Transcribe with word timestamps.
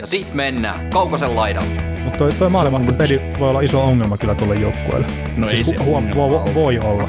Ja 0.00 0.06
sit 0.06 0.34
mennään 0.34 0.90
Kaukosen 0.90 1.36
laidalle. 1.36 1.82
Mutta 2.04 2.18
toi, 2.18 2.32
toi 2.32 2.50
maalivahtipeli 2.50 3.20
voi 3.38 3.50
olla 3.50 3.60
iso 3.60 3.84
ongelma 3.84 4.18
kyllä 4.18 4.34
tuolle 4.34 4.54
joukkueelle. 4.54 5.06
No 5.36 5.48
ei 5.48 5.64
se 5.64 5.76
huom, 5.76 6.04
vo, 6.14 6.26
ole. 6.26 6.54
voi 6.54 6.78
olla. 6.78 7.08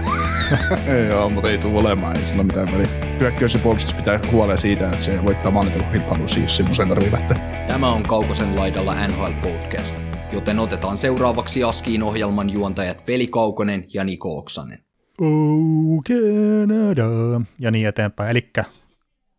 Joo, 1.10 1.30
mutta 1.30 1.50
ei 1.50 1.58
tule 1.58 1.80
olemaan, 1.80 2.18
ei 2.18 2.24
sillä 2.24 2.44
mitään 2.44 2.72
väliä. 2.72 2.88
Hyökkäys 3.20 3.54
ja 3.54 3.60
puolustus 3.60 3.94
pitää 3.94 4.20
huolen 4.32 4.58
siitä, 4.58 4.86
että 4.86 5.02
se 5.02 5.24
voittaa 5.24 5.52
maalitelukilpailun 5.52 6.30
siis 6.30 6.58
semmoisen 6.58 6.88
tarvii 6.88 7.12
lähteä. 7.12 7.38
Tämä 7.68 7.92
on 7.92 8.04
Kaukosen 8.04 8.56
laidalla 8.56 9.08
NHL 9.08 9.32
Podcast, 9.42 9.98
joten 10.32 10.60
otetaan 10.60 10.98
seuraavaksi 10.98 11.64
Askiin 11.64 12.04
ohjelman 12.04 12.50
juontajat 12.50 13.04
Veli 13.08 13.28
Kaukonen 13.28 13.86
ja 13.94 14.04
Niko 14.04 14.38
Oksanen. 14.38 14.80
Oh, 15.22 16.04
Canada. 16.04 17.42
Ja 17.60 17.72
niin 17.72 17.88
eteenpäin. 17.88 18.30
Elikkä 18.30 18.64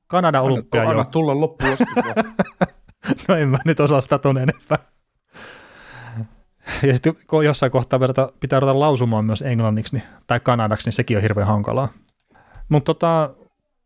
Kanada 0.06 0.38
Anna, 0.38 0.52
olympia 0.52 0.82
anna 0.82 1.04
tulla 1.04 1.40
loppuun 1.40 1.72
asti. 1.72 1.84
No 3.28 3.36
en 3.36 3.48
mä 3.48 3.58
nyt 3.64 3.80
osaa 3.80 4.00
sitä 4.00 4.18
ton 4.18 4.38
enempää. 4.38 4.78
Ja 6.82 6.92
sitten 6.94 7.16
kun 7.26 7.44
jossain 7.44 7.72
kohtaa 7.72 8.00
verta, 8.00 8.32
pitää 8.40 8.60
ruveta 8.60 8.80
lausumaan 8.80 9.24
myös 9.24 9.42
englanniksi 9.42 9.96
niin, 9.96 10.04
tai 10.26 10.40
kanadaksi, 10.40 10.86
niin 10.86 10.92
sekin 10.92 11.16
on 11.16 11.22
hirveän 11.22 11.46
hankalaa. 11.46 11.88
Mutta 12.68 12.94
tota, 12.94 13.30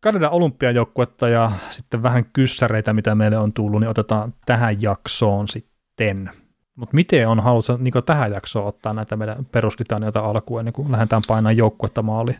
Kanadan 0.00 0.30
olympiajoukkuetta 0.30 1.28
ja 1.28 1.52
sitten 1.70 2.02
vähän 2.02 2.24
kyssäreitä, 2.24 2.92
mitä 2.92 3.14
meille 3.14 3.38
on 3.38 3.52
tullut, 3.52 3.80
niin 3.80 3.88
otetaan 3.88 4.34
tähän 4.46 4.82
jaksoon 4.82 5.48
sitten. 5.48 6.30
Mutta 6.76 6.94
miten 6.94 7.28
on 7.28 7.40
halunnut 7.40 7.80
niin 7.80 7.94
tähän 8.06 8.32
jaksoon 8.32 8.66
ottaa 8.66 8.92
näitä 8.92 9.16
meidän 9.16 9.44
peruslitanioita 9.44 10.20
alkuun, 10.20 10.64
niin 10.64 10.72
kun 10.72 10.92
lähdetään 10.92 11.22
painamaan 11.28 11.56
joukkuetta 11.56 12.02
maaliin? 12.02 12.38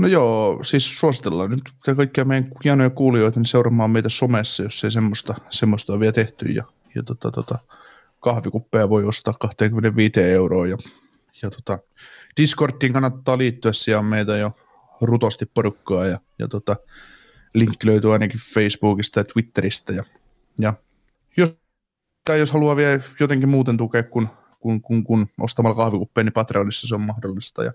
No 0.00 0.08
joo, 0.08 0.58
siis 0.62 0.98
suositellaan 0.98 1.50
nyt 1.50 1.96
kaikkia 1.96 2.24
meidän 2.24 2.50
hienoja 2.64 2.90
kuulijoita 2.90 3.40
niin 3.40 3.46
seuraamaan 3.46 3.90
meitä 3.90 4.08
somessa, 4.08 4.62
jos 4.62 4.84
ei 4.84 4.90
semmoista, 4.90 5.34
semmoista 5.50 5.92
ole 5.92 6.00
vielä 6.00 6.12
tehty. 6.12 6.46
Ja, 6.46 6.64
ja 6.94 7.02
tota, 7.02 7.30
tota, 7.30 7.58
kahvikuppeja 8.20 8.88
voi 8.88 9.04
ostaa 9.04 9.34
25 9.40 10.20
euroa. 10.20 10.66
Ja, 10.66 10.76
ja 11.42 11.50
tota, 11.50 11.78
Discordiin 12.36 12.92
kannattaa 12.92 13.38
liittyä, 13.38 13.72
siellä 13.72 13.98
on 13.98 14.04
meitä 14.04 14.36
jo 14.36 14.52
rutosti 15.00 15.46
porukkaa. 15.54 16.06
Ja, 16.06 16.20
ja 16.38 16.48
tota, 16.48 16.76
linkki 17.54 17.86
löytyy 17.86 18.12
ainakin 18.12 18.40
Facebookista 18.54 19.20
ja 19.20 19.24
Twitteristä. 19.24 19.92
Ja, 19.92 20.04
ja 20.58 20.74
jos, 21.36 21.56
tai 22.24 22.38
jos 22.38 22.52
haluaa 22.52 22.76
vielä 22.76 23.00
jotenkin 23.20 23.48
muuten 23.48 23.76
tukea 23.76 24.02
kuin 24.02 24.28
kun, 24.60 24.80
kun, 24.82 25.04
kun 25.04 25.26
ostamalla 25.40 25.76
kahvikuppeja, 25.76 26.24
niin 26.24 26.32
Patreonissa 26.32 26.88
se 26.88 26.94
on 26.94 27.00
mahdollista. 27.00 27.64
Ja 27.64 27.72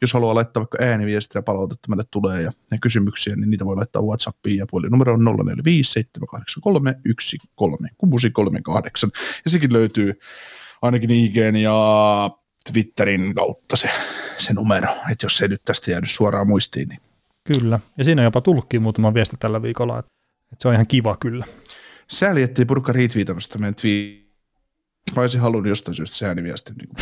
jos 0.00 0.12
haluaa 0.12 0.34
laittaa 0.34 0.60
vaikka 0.60 0.78
ääniviestiä 0.80 1.42
palautetta 1.42 1.88
meille 1.88 2.04
tulee 2.10 2.42
ja, 2.42 2.52
ja 2.70 2.78
kysymyksiä, 2.78 3.36
niin 3.36 3.50
niitä 3.50 3.64
voi 3.64 3.76
laittaa 3.76 4.02
Whatsappiin 4.02 4.58
ja 4.58 4.66
puhelinnumero 4.70 5.12
on 5.12 5.24
045783 5.24 6.94
ja 9.44 9.50
sekin 9.50 9.72
löytyy 9.72 10.18
ainakin 10.82 11.10
IGn 11.10 11.56
ja 11.56 12.30
Twitterin 12.72 13.34
kautta 13.34 13.76
se, 13.76 13.90
se 14.38 14.52
numero, 14.52 14.92
että 15.10 15.24
jos 15.24 15.36
se 15.36 15.44
ei 15.44 15.48
nyt 15.48 15.62
tästä 15.64 15.90
jäänyt 15.90 16.10
suoraan 16.10 16.48
muistiin, 16.48 16.88
niin 16.88 17.00
Kyllä. 17.44 17.80
Ja 17.98 18.04
siinä 18.04 18.22
on 18.22 18.24
jopa 18.24 18.40
tullutkin 18.40 18.82
muutama 18.82 19.14
viesti 19.14 19.36
tällä 19.40 19.62
viikolla, 19.62 19.98
että 19.98 20.14
että 20.52 20.62
se 20.62 20.68
on 20.68 20.74
ihan 20.74 20.86
kiva 20.86 21.16
kyllä. 21.16 21.44
sääli, 22.08 22.42
ettei 22.42 22.64
porukka 22.64 22.92
retweetannut 22.92 23.44
sitä 23.44 23.58
meidän 23.58 23.74
twi- 23.74 24.24
Mä 25.16 25.22
olisin 25.22 25.40
halunnut 25.40 25.68
jostain 25.68 25.94
syystä 25.94 26.16
se 26.16 26.26
ääniviestin 26.26 26.74
niin 26.76 26.88
kuin, 26.88 26.96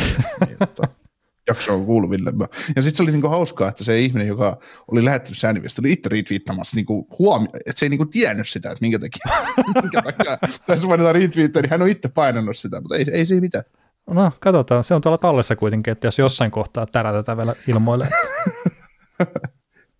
niin, 0.47 0.57
jaksoon 1.47 1.85
kuuluville. 1.85 2.33
Ja 2.75 2.81
sitten 2.81 2.97
se 2.97 3.03
oli 3.03 3.11
niinku 3.11 3.27
hauskaa, 3.27 3.69
että 3.69 3.83
se 3.83 3.99
ihminen, 3.99 4.27
joka 4.27 4.59
oli 4.87 5.05
lähettänyt 5.05 5.37
se 5.37 5.47
ääniviestin, 5.47 5.85
oli 5.85 5.91
itse 5.91 6.09
retweettamassa 6.09 6.75
niinku 6.75 7.07
huomi- 7.19 7.47
että 7.53 7.79
se 7.79 7.85
ei 7.85 7.89
niinku 7.89 8.05
tiennyt 8.05 8.47
sitä, 8.47 8.69
että 8.69 8.81
minkä 8.81 8.99
takia, 8.99 9.43
minkä 9.81 10.01
takia 10.01 10.37
tässä 10.67 10.87
mainitaan 10.87 11.15
retweettiä, 11.15 11.61
niin 11.61 11.71
hän 11.71 11.81
on 11.81 11.87
itse 11.87 12.09
painanut 12.09 12.57
sitä, 12.57 12.81
mutta 12.81 12.95
ei, 12.95 13.05
ei 13.11 13.25
siinä 13.25 13.41
mitään. 13.41 13.63
No, 14.09 14.31
katsotaan. 14.39 14.83
Se 14.83 14.93
on 14.93 15.01
tuolla 15.01 15.17
tallessa 15.17 15.55
kuitenkin, 15.55 15.91
että 15.91 16.07
jos 16.07 16.19
jossain 16.19 16.51
kohtaa 16.51 16.85
tärätetään 16.85 17.37
vielä 17.37 17.55
ilmoille. 17.67 18.07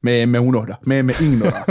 Me 0.04 0.24
emme 0.24 0.40
unohda, 0.40 0.76
me 0.86 1.00
emme 1.00 1.16
ignoraa. 1.20 1.66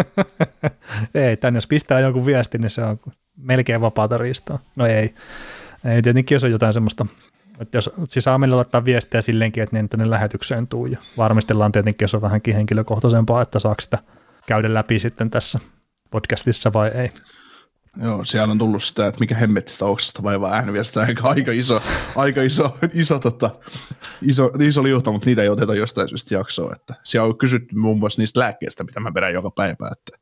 ei, 1.15 1.37
tänne 1.37 1.57
jos 1.57 1.67
pistää 1.67 2.01
jonkun 2.01 2.27
viestin, 2.27 2.61
niin 2.61 2.71
se 2.71 2.83
on 2.83 3.01
melkein 3.37 3.81
vapaata 3.81 4.19
riistaa. 4.19 4.59
No 4.77 4.87
ei. 4.87 5.15
Ei 5.85 6.03
tietenkin, 6.03 6.37
jos 6.37 6.45
on 6.45 6.51
jotain 6.51 6.73
semmoista, 6.73 7.07
että 7.63 7.79
jos 7.79 7.91
siis 8.09 8.25
saa 8.25 8.39
meille 8.39 8.57
laittaa 8.57 8.85
viestiä 8.85 9.23
silleenkin, 9.23 9.63
että 9.63 9.77
ne 9.77 9.81
ei 9.81 9.89
tänne 9.89 10.11
lähetykseen 10.11 10.67
tuu. 10.67 10.87
Ja 10.87 10.99
varmistellaan 11.17 11.73
tietenkin, 11.73 12.05
jos 12.05 12.15
on 12.15 12.23
vähänkin 12.23 12.55
henkilökohtaisempaa, 12.55 13.43
että 13.43 13.59
saako 13.59 13.81
sitä 13.81 13.99
käydä 14.47 14.75
läpi 14.75 14.99
sitten 14.99 15.31
tässä 15.31 15.59
podcastissa 16.11 16.73
vai 16.73 16.89
ei. 16.89 17.11
Joo, 18.03 18.25
siellä 18.25 18.53
on 18.53 18.59
tullut 18.59 18.85
sitä, 18.85 19.07
että 19.07 19.21
mikä 19.21 19.35
hemmettistä 19.35 19.85
oksasta 19.85 20.23
vaivaa 20.23 20.53
ääniviestistä, 20.53 21.01
aika, 21.01 21.29
aika 21.29 21.53
iso, 21.53 21.83
aika 22.17 22.43
iso, 22.43 22.79
iso, 22.93 23.19
tota, 23.19 23.51
iso, 24.23 24.51
iso 24.61 24.83
liuta, 24.83 25.13
mutta 25.13 25.27
niitä 25.27 25.43
ei 25.43 25.49
oteta 25.49 25.75
jostain 25.75 26.09
syystä 26.09 26.35
jaksoa. 26.35 26.73
Että 26.77 26.95
siellä 27.03 27.29
on 27.29 27.39
kysytty 27.39 27.75
muun 27.77 27.99
muassa 27.99 28.23
niistä 28.23 28.41
lääkkeistä, 28.41 28.85
mitä 28.85 29.01
mä 29.01 29.15
vedän 29.15 29.33
joka 29.35 29.51
päivä, 29.51 29.91
että, 29.93 30.19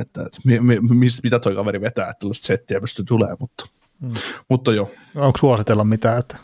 että, 0.00 0.22
että 0.22 0.38
mi, 0.44 0.60
mi, 0.60 0.78
mistä, 0.80 1.20
mitä 1.24 1.38
toi 1.38 1.54
kaveri 1.54 1.80
vetää, 1.80 2.10
että 2.10 2.20
tällaista 2.20 2.46
settiä 2.46 2.80
pystyy 2.80 3.04
tulemaan, 3.04 3.36
mutta, 3.40 3.66
Mm. 4.00 4.08
mutta 4.48 4.72
joo. 4.72 4.90
Onko 5.14 5.38
suositella 5.38 5.84
mitään? 5.84 6.18
Että... 6.18 6.36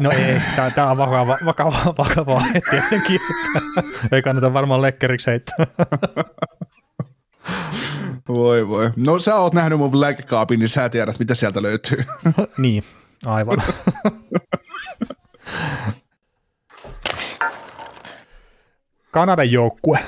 no 0.00 0.10
ei, 0.10 0.40
tämä 0.74 0.90
on 0.90 0.96
vakava, 0.96 1.38
vakava, 1.44 1.94
vakavaa 1.98 2.44
tietenkin. 2.70 3.20
Että 4.04 4.16
ei 4.16 4.22
kannata 4.22 4.52
varmaan 4.52 4.82
lekkeriksi 4.82 5.30
heittää. 5.30 5.66
Voi 8.28 8.68
voi. 8.68 8.90
No 8.96 9.18
sä 9.18 9.36
oot 9.36 9.54
nähnyt 9.54 9.78
mun 9.78 10.00
lääkekaapin, 10.00 10.60
niin 10.60 10.68
sä 10.68 10.88
tiedät, 10.88 11.18
mitä 11.18 11.34
sieltä 11.34 11.62
löytyy. 11.62 12.04
niin, 12.58 12.84
aivan. 13.26 13.58
Kanadan 19.10 19.50
joukkue. 19.50 19.98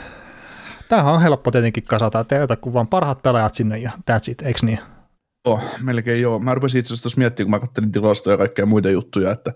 Tämähän 0.88 1.14
on 1.14 1.22
helppo 1.22 1.50
tietenkin 1.50 1.84
kasata, 1.88 2.24
teiltä 2.24 2.56
kun 2.56 2.74
vaan 2.74 2.88
parhaat 2.88 3.22
pelaajat 3.22 3.54
sinne 3.54 3.78
ja 3.78 3.90
that's 4.10 4.30
it, 4.30 4.42
eikö 4.42 4.58
niin? 4.62 4.78
Joo, 5.46 5.60
melkein 5.80 6.22
joo. 6.22 6.38
Mä 6.38 6.54
rupesin 6.54 6.78
itse 6.78 6.94
asiassa 6.94 7.18
miettimään, 7.18 7.46
kun 7.46 7.60
mä 7.60 7.66
katselin 7.66 7.92
tilastoja 7.92 8.34
ja 8.34 8.38
kaikkea 8.38 8.66
muita 8.66 8.90
juttuja, 8.90 9.30
että, 9.30 9.52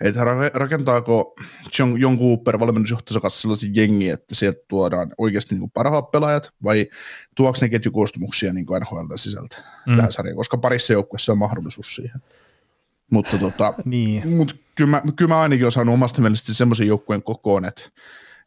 että 0.00 0.20
ra- 0.24 0.50
rakentaako 0.54 1.34
John, 1.78 2.00
John 2.00 2.18
Cooper 2.18 2.58
valmennusjohtajansa 2.58 3.20
kanssa 3.20 3.40
sellaisen 3.40 3.76
jengi, 3.76 4.08
että 4.08 4.34
sieltä 4.34 4.60
tuodaan 4.68 5.12
oikeasti 5.18 5.54
niin 5.54 5.70
parhaat 5.70 6.10
pelaajat, 6.10 6.50
vai 6.64 6.86
tuoksi 7.34 7.64
ne 7.64 7.68
ketjukoostumuksia 7.68 8.52
niin 8.52 8.66
NHL 8.80 9.14
sisältä 9.16 9.56
mm. 9.86 9.96
tähän 9.96 10.12
sarjaan, 10.12 10.36
koska 10.36 10.58
parissa 10.58 10.92
joukkueessa 10.92 11.32
on 11.32 11.38
mahdollisuus 11.38 11.94
siihen. 11.94 12.22
Mutta 13.10 13.38
tota, 13.38 13.74
Niin. 13.84 14.28
mut 14.28 14.60
kyllä, 14.74 14.90
mä, 14.90 15.02
kyllä 15.16 15.28
mä 15.28 15.40
ainakin 15.40 15.64
olen 15.64 15.72
saanut 15.72 15.94
omasta 15.94 16.20
mielestäni 16.20 16.54
semmoisen 16.54 16.86
joukkueen 16.86 17.22
kokoon, 17.22 17.64
että 17.64 17.90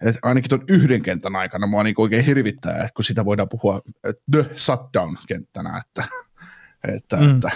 että 0.01 0.19
ainakin 0.21 0.49
tuon 0.49 0.63
yhden 0.69 1.01
kentän 1.01 1.35
aikana 1.35 1.67
mua 1.67 1.83
niin 1.83 1.95
oikein 1.97 2.25
hirvittää, 2.25 2.75
että 2.75 2.91
kun 2.95 3.05
sitä 3.05 3.25
voidaan 3.25 3.49
puhua 3.49 3.81
the 4.31 4.45
shutdown-kenttänä, 4.57 5.81
että, 5.85 6.03
että, 6.95 7.17
Mm. 7.17 7.35
että 7.35 7.49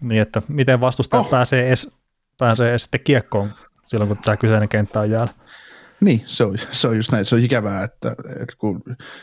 Niin, 0.00 0.22
että 0.22 0.42
miten 0.48 0.80
vastustaja 0.80 1.20
oh. 1.20 1.30
Pääsee, 1.30 1.66
edes, 1.68 1.90
pääsee 2.38 2.70
edes 2.70 2.82
sitten 2.82 3.00
kiekkoon 3.04 3.50
silloin, 3.86 4.08
kun 4.08 4.18
tämä 4.18 4.36
kyseinen 4.36 4.68
kenttä 4.68 5.00
on 5.00 5.10
jäällä. 5.10 5.32
niin, 6.00 6.22
se 6.26 6.44
on, 6.44 6.58
se 6.72 6.88
on 6.88 6.96
just 6.96 7.12
näin, 7.12 7.24
se 7.24 7.34
on 7.34 7.40
ikävää, 7.40 7.84
että, 7.84 8.10
että 8.40 8.56
kun 8.58 8.82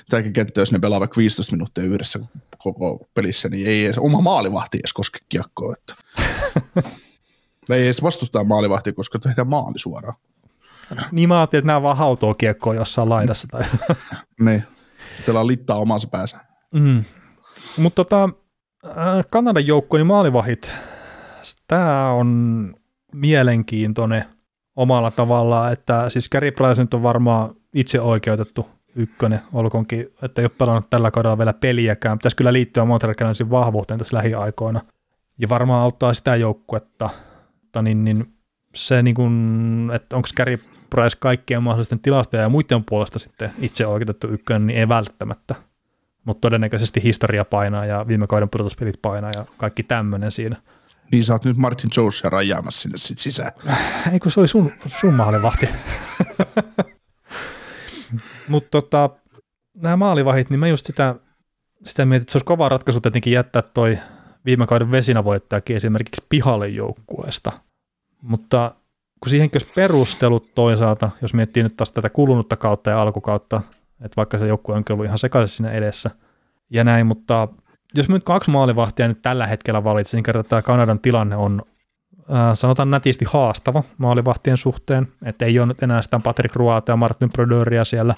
tämäkin 0.10 0.34
kenttä, 0.34 0.62
jos 0.62 0.72
ne 0.72 0.80
pelaa 0.80 1.00
vaikka 1.00 1.18
15 1.18 1.54
minuuttia 1.56 1.84
yhdessä 1.84 2.20
koko 2.58 3.08
pelissä, 3.14 3.50
niin 3.50 3.68
ei 3.68 3.86
edes 3.86 3.98
oma 3.98 4.22
maalivahti 4.22 4.78
edes 4.78 4.94
koske 4.94 5.20
kiekkoa, 5.30 5.74
että 5.78 5.96
ei 7.76 7.84
edes 7.84 8.04
vastustaa 8.04 8.44
maalivahtia, 8.44 8.94
koska 8.94 9.20
tehdään 9.20 9.48
maali 9.48 9.80
suoraan. 9.80 10.16
Niin 11.12 11.30
mä 11.30 11.40
ajattelin, 11.40 11.60
että 11.60 11.68
nämä 11.68 11.82
vaan 11.82 11.98
hautoo 11.98 12.34
kiekkoa 12.34 12.76
jossain 12.76 13.10
laidassa. 13.10 13.48
Tai... 13.52 13.64
Niin, 14.40 14.64
pelaa 15.26 15.48
littaa 15.48 15.78
omassa 15.78 16.08
päässä. 16.08 16.40
Mm. 16.72 17.04
Mutta 17.78 17.96
tota, 17.96 18.30
Kanadan 19.32 19.68
joukkueen 19.68 20.08
maalivahit, 20.08 20.72
tämä 21.68 22.12
on 22.12 22.74
mielenkiintoinen 23.14 24.24
omalla 24.76 25.12
tavallaan, 25.12 25.74
että 25.74 26.10
siis 26.10 26.30
Gary 26.30 26.52
Price 26.52 26.82
nyt 26.82 26.94
on 26.94 27.04
varmaan 27.04 27.56
itse 27.74 28.02
oikeutettu 28.02 28.70
ykkönen, 28.96 29.40
olkoonkin, 29.54 30.14
että 30.22 30.42
ei 30.42 30.46
ole 30.46 30.52
pelannut 30.58 30.90
tällä 30.90 31.12
kaudella 31.12 31.38
vielä 31.38 31.54
peliäkään. 31.54 32.18
Pitäisi 32.18 32.38
kyllä 32.38 32.54
liittyä 32.54 32.86
Montreal 32.86 33.14
Canadiensin 33.14 33.50
vahvuuteen 33.50 33.98
tässä 33.98 34.18
lähiaikoina. 34.18 34.82
Ja 35.38 35.50
varmaan 35.50 35.84
auttaa 35.84 36.14
sitä 36.14 36.36
joukkuetta, 36.36 37.10
mutta 37.62 37.82
niin, 37.82 38.04
niin 38.04 38.34
se, 38.76 39.04
niin 39.04 39.16
kuin, 39.16 39.92
että 39.94 40.16
onko 40.16 40.28
Gary 40.38 40.60
Price 40.90 41.18
kaikkien 41.20 41.64
mahdollisten 41.64 42.00
tilastoja 42.00 42.44
ja 42.44 42.50
muiden 42.50 42.84
puolesta 42.84 43.20
sitten 43.20 43.52
itse 43.60 43.88
oikeutettu 43.88 44.28
ykkönen, 44.28 44.68
niin 44.68 44.80
ei 44.80 44.90
välttämättä. 44.90 45.56
Mutta 46.30 46.42
todennäköisesti 46.42 47.04
historia 47.04 47.46
painaa 47.46 47.86
ja 47.86 48.08
viime 48.08 48.28
kauden 48.28 48.50
pudotuspelit 48.50 49.02
painaa 49.02 49.32
ja 49.36 49.46
kaikki 49.58 49.84
tämmöinen 49.84 50.32
siinä. 50.32 50.56
Niin 51.12 51.24
sä 51.24 51.34
oot 51.34 51.46
nyt 51.46 51.58
Martin 51.58 51.90
Jonesia 51.98 52.30
rajaamassa 52.30 52.82
sinne 52.82 52.98
sit 52.98 53.20
sisään. 53.20 53.52
Ei 54.14 54.20
kun 54.20 54.32
se 54.32 54.40
oli 54.40 54.48
sun, 54.48 54.72
sun 54.88 55.14
maalivahti. 55.14 55.70
Mutta 58.50 58.70
tota, 58.72 59.10
nämä 59.78 59.98
maalivahit, 59.98 60.50
niin 60.50 60.60
mä 60.60 60.68
just 60.68 60.86
sitä, 60.86 61.16
sitä 61.84 62.06
mietin, 62.06 62.22
että 62.22 62.32
se 62.32 62.36
olisi 62.38 62.46
kova 62.46 62.70
ratkaisu 62.70 63.02
tietenkin 63.02 63.34
jättää 63.34 63.62
toi 63.62 63.98
viime 64.46 64.68
kauden 64.68 64.92
vesinavoittajakin 64.92 65.76
esimerkiksi 65.76 66.26
pihalle 66.30 66.68
joukkueesta. 66.68 67.52
Mutta 68.22 68.76
kun 69.20 69.30
siihenkin 69.30 69.62
olisi 69.62 69.74
perustelut 69.76 70.56
toisaalta, 70.56 71.10
jos 71.22 71.34
miettii 71.34 71.64
nyt 71.64 71.78
taas 71.78 71.92
tätä 71.92 72.10
kulunutta 72.10 72.58
kautta 72.58 72.90
ja 72.90 73.02
alkukautta, 73.02 73.62
että 74.02 74.16
vaikka 74.16 74.38
se 74.38 74.48
joukkue 74.48 74.76
on 74.76 74.84
ollut 74.90 75.06
ihan 75.06 75.18
sekaisin 75.18 75.58
siinä 75.58 75.72
edessä 75.72 76.12
ja 76.70 76.84
näin, 76.84 77.08
mutta 77.08 77.48
jos 77.96 78.10
nyt 78.10 78.24
kaksi 78.24 78.52
maalivahtia 78.52 79.08
nyt 79.08 79.22
tällä 79.22 79.48
hetkellä 79.48 79.84
valitsin, 79.84 80.18
niin 80.18 80.24
kertaa 80.24 80.44
tämä 80.44 80.62
Kanadan 80.62 81.00
tilanne 81.00 81.36
on 81.36 81.62
äh, 82.34 82.54
sanotaan 82.54 82.92
nätisti 82.92 83.26
haastava 83.28 83.84
maalivahtien 83.98 84.58
suhteen, 84.58 85.08
että 85.26 85.46
ei 85.46 85.60
ole 85.60 85.68
nyt 85.68 85.84
enää 85.84 86.02
sitä 86.02 86.20
Patrick 86.24 86.56
Ruata 86.56 86.92
ja 86.92 86.96
Martin 86.96 87.32
Brodeuria 87.32 87.84
siellä, 87.84 88.16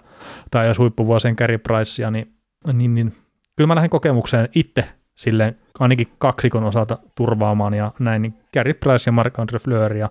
tai 0.52 0.68
jos 0.68 0.80
huippuvuosien 0.80 1.36
Carey 1.36 1.58
Pricea, 1.58 2.12
niin, 2.12 2.34
niin, 2.74 2.96
niin 2.96 3.14
kyllä 3.56 3.68
mä 3.68 3.76
lähden 3.76 3.90
kokemukseen 3.90 4.50
itse 4.56 4.84
sille 5.16 5.56
ainakin 5.80 6.08
kaksikon 6.18 6.64
osalta 6.64 6.98
turvaamaan 7.16 7.74
ja 7.74 7.92
näin, 8.00 8.22
niin 8.22 8.34
Carey 8.56 8.74
Price 8.74 9.10
ja 9.10 9.24
Marc-André 9.24 9.60
Fleur 9.64 9.94
ja 9.94 10.10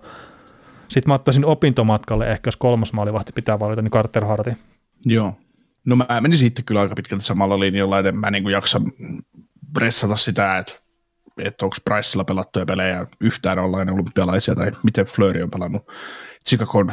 sitten 0.87 1.09
mä 1.11 1.13
ottaisin 1.13 1.45
opintomatkalle, 1.45 2.31
ehkä 2.31 2.47
jos 2.47 2.57
kolmas 2.57 2.93
maalivahti 2.93 3.31
pitää 3.31 3.59
valita, 3.59 3.81
niin 3.81 3.91
Carter 3.91 4.25
Harti. 4.25 4.57
Joo. 5.05 5.33
No 5.85 5.95
mä 5.95 6.05
menin 6.21 6.37
sitten 6.37 6.65
kyllä 6.65 6.81
aika 6.81 6.95
pitkälti 6.95 7.25
samalla 7.25 7.59
linjalla, 7.59 7.99
että 7.99 8.11
mä 8.11 8.31
niin 8.31 8.43
kuin 8.43 8.53
jaksa 8.53 8.81
pressata 9.73 10.15
sitä, 10.15 10.57
että, 10.57 10.73
että 11.37 11.65
onko 11.65 11.77
Priceilla 11.85 12.23
pelattuja 12.23 12.65
pelejä 12.65 13.05
yhtään 13.19 13.59
ollaan 13.59 13.89
olympialaisia 13.89 14.55
tai 14.55 14.71
miten 14.83 15.05
Fleury 15.05 15.43
on 15.43 15.51
pelannut 15.51 15.91
Chicagon 16.49 16.91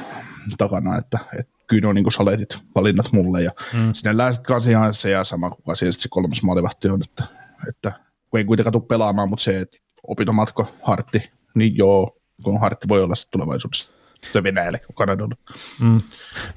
takana, 0.59 0.99
että, 0.99 1.19
että 1.39 1.53
kyllä 1.67 1.81
ne 1.81 1.89
on 1.89 1.95
niin 1.95 2.13
saletit 2.13 2.59
valinnat 2.75 3.13
mulle 3.13 3.43
ja 3.43 3.51
mm. 3.75 3.93
sinne 3.93 4.17
lääsit 4.17 4.43
kanssa 4.43 4.71
ihan 4.71 4.95
se 4.95 5.11
ja 5.11 5.25
sama 5.25 5.51
kuka 5.51 5.75
siellä 5.75 5.93
se 5.93 6.09
kolmas 6.11 6.43
maalivahti 6.43 6.89
on, 6.89 7.03
että, 7.03 7.25
että 7.69 7.93
kun 8.31 8.39
ei 8.39 8.45
kuitenkaan 8.45 8.73
tule 8.73 8.87
pelaamaan, 8.89 9.29
mutta 9.29 9.43
se, 9.43 9.61
että 9.61 9.79
opintomatko, 10.07 10.75
hartti, 10.83 11.31
niin 11.55 11.77
joo, 11.77 12.17
kun 12.43 12.61
hartti 12.61 12.89
voi 12.89 13.03
olla 13.03 13.15
sitten 13.15 13.41
tulevaisuudessa 13.41 13.98
tai 14.33 14.43
Venäjälle 14.43 14.79
kuin 14.79 14.97
Kanadalle. 14.97 15.35
Mm. 15.81 15.99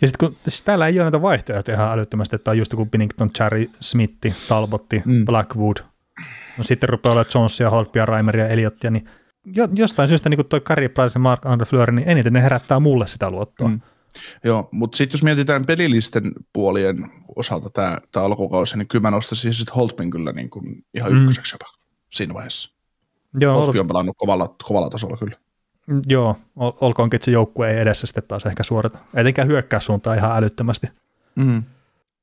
Ja 0.01 0.07
sitten 0.07 0.27
kun 0.27 0.37
siis 0.43 0.61
täällä 0.61 0.87
ei 0.87 0.99
ole 0.99 1.03
näitä 1.03 1.21
vaihtoehtoja 1.21 1.77
ihan 1.77 1.91
älyttömästi, 1.91 2.35
että 2.35 2.51
on 2.51 2.57
just 2.57 2.75
kuin 2.75 2.89
Binnington, 2.89 3.31
Cherry, 3.31 3.69
Smithi, 3.79 4.35
Talbotti, 4.47 5.01
mm. 5.05 5.25
Blackwood, 5.25 5.77
no 6.57 6.63
sitten 6.63 6.89
rupeaa 6.89 7.13
olemaan 7.13 7.31
Jonesia, 7.35 7.69
Holpia, 7.69 8.05
Raimeria, 8.05 8.47
Eliottia, 8.47 8.91
niin 8.91 9.09
jo, 9.45 9.67
jostain 9.73 10.09
syystä 10.09 10.29
niin 10.29 10.37
kuin 10.37 10.47
toi 10.47 10.61
Kari 10.61 10.89
Price 10.89 11.11
ja 11.15 11.19
Mark 11.19 11.45
Andre 11.45 11.65
Fleury, 11.65 11.93
niin 11.93 12.09
eniten 12.09 12.33
ne 12.33 12.43
herättää 12.43 12.79
mulle 12.79 13.07
sitä 13.07 13.29
luottoa. 13.29 13.67
Mm. 13.67 13.81
Joo, 14.43 14.69
mutta 14.71 14.97
sitten 14.97 15.17
jos 15.17 15.23
mietitään 15.23 15.65
pelillisten 15.65 16.31
puolien 16.53 17.11
osalta 17.35 17.69
tämä, 17.69 17.97
alkukausi, 18.15 18.77
niin 18.77 18.87
kyllä 18.87 19.01
mä 19.01 19.11
nostaisin 19.11 19.53
sitten 19.53 19.75
Holtmin 19.75 20.11
kyllä 20.11 20.31
niin 20.31 20.49
kuin 20.49 20.85
ihan 20.93 21.13
mm. 21.13 21.21
ykköseksi 21.21 21.55
jopa 21.55 21.65
siinä 22.09 22.33
vaiheessa. 22.33 22.75
Joo, 23.39 23.55
Holtby 23.55 23.79
on 23.79 23.87
pelannut 23.87 24.17
kovalla, 24.17 24.55
kovalla 24.63 24.89
tasolla 24.89 25.17
kyllä. 25.17 25.37
Joo, 26.07 26.37
ol, 26.55 26.71
olkoonkin, 26.81 27.15
että 27.15 27.25
se 27.25 27.31
joukkue 27.31 27.71
ei 27.71 27.79
edessä 27.79 28.07
sitten 28.07 28.23
taas 28.27 28.45
ehkä 28.45 28.63
suorita. 28.63 28.97
Etenkään 29.13 29.47
suuntaan 29.79 30.17
ihan 30.17 30.37
älyttömästi. 30.37 30.87
Mm. 31.35 31.63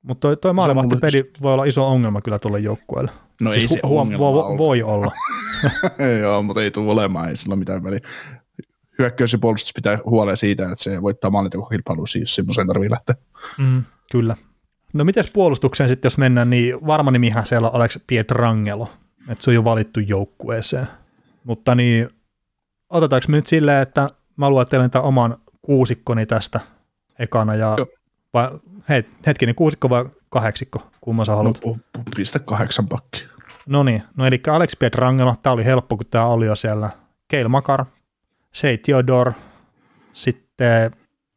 Mutta 0.03 0.21
toi, 0.21 0.37
toi 0.37 0.53
maalivahtipeli 0.53 1.23
mulle... 1.23 1.33
voi 1.43 1.53
olla 1.53 1.65
iso 1.65 1.89
ongelma 1.89 2.21
kyllä 2.21 2.39
tuolle 2.39 2.61
joukkueelle. 2.61 3.11
No 3.41 3.53
siis 3.53 3.63
ei 3.63 3.69
se 3.69 3.87
hu- 3.87 3.91
ongelma 3.91 4.31
vo- 4.31 4.59
Voi 4.59 4.83
olla. 4.83 5.13
Joo, 6.23 6.43
mutta 6.43 6.63
ei 6.63 6.71
tule 6.71 6.93
olemaan, 6.93 7.29
ei 7.29 7.37
sillä 7.37 7.57
mitään 7.57 7.85
väliä. 7.85 8.01
Hyökkäys 8.99 9.33
ja 9.33 9.39
puolustus 9.39 9.73
pitää 9.75 9.99
huolen 10.05 10.37
siitä, 10.37 10.73
että 10.73 10.85
se 10.85 11.03
voittaa 11.03 11.31
maalintekokilpailu, 11.31 12.07
siis 12.07 12.35
semmoiseen 12.35 12.67
tarvii 12.67 12.91
lähteä. 12.91 13.15
Mm, 13.59 13.83
kyllä. 14.13 14.37
No 14.93 15.05
miten 15.05 15.25
puolustukseen 15.33 15.89
sitten, 15.89 16.07
jos 16.07 16.19
mennään, 16.19 16.51
niin 16.51 16.87
varma 16.87 17.11
nimihän 17.11 17.47
siellä 17.47 17.69
on 17.69 17.75
Alex 17.75 17.99
Pietrangelo, 18.07 18.91
että 19.29 19.45
se 19.45 19.51
on 19.51 19.55
jo 19.55 19.65
valittu 19.65 20.01
joukkueeseen. 20.01 20.87
Mutta 21.45 21.75
niin, 21.75 22.11
otetaanko 22.91 23.27
me 23.29 23.37
nyt 23.37 23.47
silleen, 23.47 23.83
että 23.83 24.11
mä 24.37 24.51
luettelen 24.51 24.91
tämän 24.91 25.07
oman 25.07 25.37
kuusikkoni 25.63 26.27
tästä 26.27 26.61
ekana, 27.19 27.55
ja 27.55 27.77
vai, 28.35 28.51
hei, 28.89 29.05
hetkinen, 29.27 29.55
kuusikko 29.55 29.91
vai 29.91 30.05
kahdeksikko, 30.31 30.91
kumman 31.01 31.27
sä 31.27 31.35
haluat? 31.35 31.61
No, 31.67 31.77
pistä 32.17 32.39
kahdeksan 32.39 32.89
pakki. 32.89 33.25
No 33.67 33.83
niin, 33.83 34.03
no 34.17 34.27
eli 34.27 34.41
Alex 34.51 34.73
Pietrangelo, 34.79 35.35
tämä 35.43 35.55
oli 35.55 35.65
helppo, 35.65 35.97
kun 35.97 36.07
tämä 36.11 36.27
oli 36.27 36.47
jo 36.47 36.57
siellä. 36.57 36.91
Keil 37.29 37.49
Makar, 37.49 37.85
Sei 38.53 38.79
Theodore, 38.79 39.33
sitten, 40.13 40.91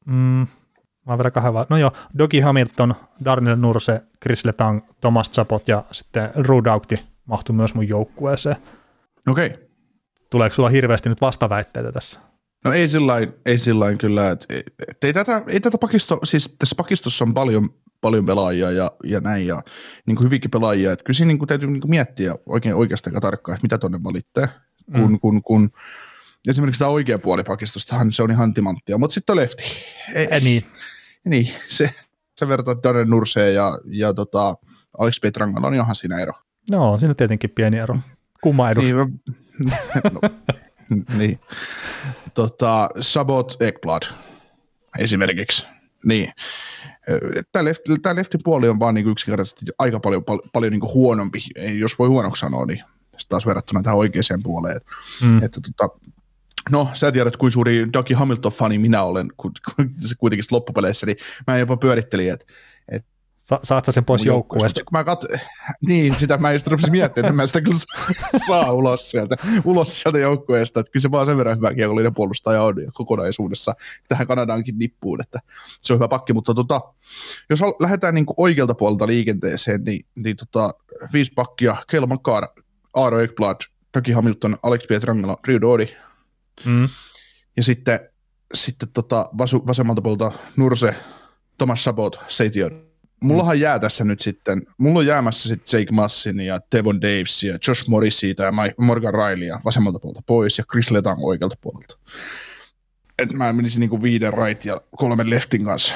mm, 0.06 0.48
mä 1.08 1.18
vielä 1.18 1.32
kahden 1.32 1.54
No 1.70 1.78
joo, 1.78 1.92
Dogi 2.18 2.40
Hamilton, 2.40 2.96
Darnell 3.26 3.56
Nurse, 3.56 4.02
Chris 4.24 4.46
Letang, 4.46 4.82
Thomas 5.02 5.32
Zapot 5.32 5.68
ja 5.68 5.84
sitten 5.92 6.30
Rudaukti 6.36 7.04
mahtui 7.26 7.56
myös 7.56 7.74
mun 7.74 7.88
joukkueeseen. 7.88 8.56
Okei. 9.30 9.48
Okay. 9.48 9.71
Tuleeko 10.32 10.56
sulla 10.56 10.70
hirveästi 10.70 11.10
nyt 11.10 11.22
vastaväitteitä 11.22 11.92
tässä? 11.92 12.20
No 12.66 12.74
ei 12.74 12.88
sillain, 12.88 13.34
ei 13.46 13.58
sillain 13.58 13.98
kyllä, 13.98 14.32
että 14.32 14.46
et 14.88 15.04
ei 15.04 15.14
tätä, 15.14 15.42
ei 15.48 15.60
tätä 15.60 15.78
pakisto, 15.78 16.20
siis 16.24 16.56
tässä 16.60 16.76
pakistossa 16.76 17.26
on 17.26 17.34
paljon, 17.34 17.70
paljon 18.02 18.26
pelaajia 18.26 18.72
ja, 18.72 18.92
ja 19.04 19.20
näin 19.20 19.48
ja 19.48 19.64
niin 20.08 20.16
kuin 20.16 20.26
hyvinkin 20.26 20.52
pelaajia, 20.52 20.92
että 20.92 21.04
kyllä 21.04 21.18
siinä 21.18 21.28
niin 21.28 21.40
kuin 21.40 21.48
täytyy 21.48 21.70
niin 21.70 21.82
kuin 21.82 21.90
miettiä 21.90 22.36
oikein 22.46 22.76
oikeastaan 22.76 23.22
tarkkaan, 23.22 23.56
että 23.56 23.66
mitä 23.66 23.78
tuonne 23.78 24.04
valittaa, 24.04 24.48
kun, 24.92 25.12
mm. 25.12 25.20
kun, 25.20 25.44
kun 25.44 25.70
esimerkiksi 26.48 26.80
tämä 26.80 26.92
oikea 26.92 27.20
puoli 27.20 27.44
pakistostahan 27.44 28.12
se 28.12 28.24
on 28.24 28.32
ihan 28.32 28.54
timanttia, 28.54 28.98
mutta 28.98 29.14
sitten 29.14 29.34
on 29.34 29.38
lefti. 29.38 29.64
Ei, 30.14 30.28
ei, 30.32 30.42
niin. 30.42 30.66
Niin, 31.26 31.50
se, 31.70 31.90
se 32.38 32.48
vertaa 32.48 32.84
Darren 32.84 33.10
Nurseen 33.10 33.56
ja, 33.56 33.80
ja 33.86 34.14
tota, 34.14 34.58
Alex 34.98 35.22
Petrangan 35.22 35.66
on 35.66 35.76
johan 35.76 35.96
siinä 35.96 36.20
ero. 36.20 36.34
No, 36.72 36.98
siinä 36.98 37.10
on 37.10 37.16
tietenkin 37.16 37.50
pieni 37.50 37.78
ero. 37.78 37.98
Kumma 38.42 38.72
edus? 38.72 38.84
Niin, 38.84 39.22
no, 40.14 40.22
niin. 41.18 41.40
Tota, 42.34 42.90
Sabot 43.00 43.62
Ekblad 43.62 44.04
esimerkiksi. 45.00 45.66
Niin. 46.06 46.34
Tämä, 47.52 47.66
left, 47.66 47.82
tämä 48.02 48.16
leftin 48.16 48.44
puoli 48.44 48.70
on 48.70 48.80
vaan 48.80 48.96
niin 48.96 49.08
yksinkertaisesti 49.08 49.66
aika 49.80 50.00
paljon, 50.00 50.24
pal, 50.24 50.40
paljon 50.54 50.72
niin 50.72 50.94
huonompi, 50.94 51.40
ei, 51.56 51.80
jos 51.80 52.00
voi 52.00 52.08
huonoksi 52.08 52.40
sanoa, 52.40 52.66
niin 52.66 52.84
taas 53.30 53.46
verrattuna 53.46 53.84
tähän 53.84 53.98
oikeaan 53.98 54.44
puoleen. 54.44 54.82
Mm. 55.22 55.44
Että, 55.44 55.62
tota, 55.62 56.00
no, 56.70 56.90
sä 56.94 57.12
tiedät, 57.12 57.38
kuin 57.38 57.52
suuri 57.52 57.94
Dougie 57.94 58.16
Hamilton-fani 58.16 58.78
minä 58.78 59.04
olen, 59.04 59.28
kun, 59.38 59.52
kun 59.66 59.96
se 60.00 60.16
kuitenkin 60.16 60.46
loppupeleissä, 60.52 61.06
niin 61.06 61.18
mä 61.48 61.58
jopa 61.58 61.78
pyörittelin, 61.78 62.34
että 62.34 62.46
Sa- 63.52 63.60
saat 63.64 63.86
sä 63.86 63.92
sen 63.92 64.06
pois 64.06 64.26
joukkueesta? 64.26 64.82
Mä 64.92 65.04
kat... 65.04 65.26
Niin, 65.88 66.16
sitä 66.16 66.38
mä 66.38 66.52
just 66.52 66.68
rupesin 66.68 66.92
miettimään, 66.92 67.30
että 67.30 67.36
mä 67.36 67.48
sitä 67.48 67.62
kyllä 67.62 67.80
saa 68.48 68.72
ulos 68.72 69.12
sieltä, 69.12 69.36
ulos 69.66 70.00
sieltä 70.00 70.20
joukkueesta. 70.20 70.80
Että 70.80 70.92
kyllä 70.92 71.02
se 71.02 71.12
vaan 71.12 71.26
sen 71.26 71.38
verran 71.38 71.58
hyvä 71.58 71.74
kiekollinen 71.74 72.14
puolustaja 72.14 72.64
on 72.64 72.82
ja 72.82 72.92
kokonaisuudessa 72.94 73.74
tähän 74.08 74.28
Kanadaankin 74.28 74.78
nippuun, 74.78 75.22
että 75.22 75.40
se 75.84 75.94
on 75.94 76.00
hyvä 76.00 76.08
pakki. 76.08 76.34
Mutta 76.34 76.54
tota, 76.54 76.82
jos 77.50 77.60
lähdetään 77.80 78.16
niin 78.16 78.26
oikealta 78.38 78.74
puolelta 78.74 79.08
liikenteeseen, 79.08 79.84
niin, 79.84 80.06
niin 80.16 80.38
tota, 80.38 80.74
viisi 81.14 81.32
pakkia, 81.36 81.76
Kel 81.88 82.06
Makar, 82.06 82.48
Aaro 82.94 83.20
Ekblad, 83.20 83.58
Taki 83.92 84.12
Hamilton, 84.12 84.58
Alex 84.64 84.88
Pietrangelo, 84.88 85.38
Rio 85.48 85.62
Dodi. 85.62 85.88
Mm. 86.66 86.90
Ja 87.58 87.64
sitten, 87.64 88.00
sitten 88.54 88.90
tota, 88.94 89.30
vasu, 89.38 89.68
vasemmalta 89.68 90.02
puolelta 90.02 90.32
Nurse, 90.56 90.96
Thomas 91.58 91.84
Sabot, 91.84 92.20
Seitior 92.28 92.91
mullahan 93.22 93.60
jää 93.60 93.80
tässä 93.80 94.06
nyt 94.06 94.22
sitten, 94.22 94.62
mulla 94.78 95.00
on 95.00 95.06
jäämässä 95.06 95.50
sitten 95.50 95.80
Jake 95.80 95.92
Massin 95.92 96.40
ja 96.40 96.60
Devon 96.76 97.02
Davis 97.02 97.44
ja 97.44 97.58
Josh 97.68 97.88
Morris 97.88 98.20
siitä 98.20 98.44
ja 98.44 98.52
Morgan 98.78 99.42
ja 99.46 99.60
vasemmalta 99.66 100.00
puolelta 100.00 100.24
pois 100.26 100.58
ja 100.58 100.64
Chris 100.72 100.92
Letang 100.92 101.24
oikealta 101.24 101.56
puolelta. 101.62 101.98
Et 103.20 103.34
mä 103.34 103.54
menisin 103.54 103.80
niinku 103.80 104.02
viiden 104.02 104.34
right 104.34 104.66
ja 104.66 104.82
kolmen 104.96 105.30
leftin 105.30 105.66
kanssa 105.66 105.96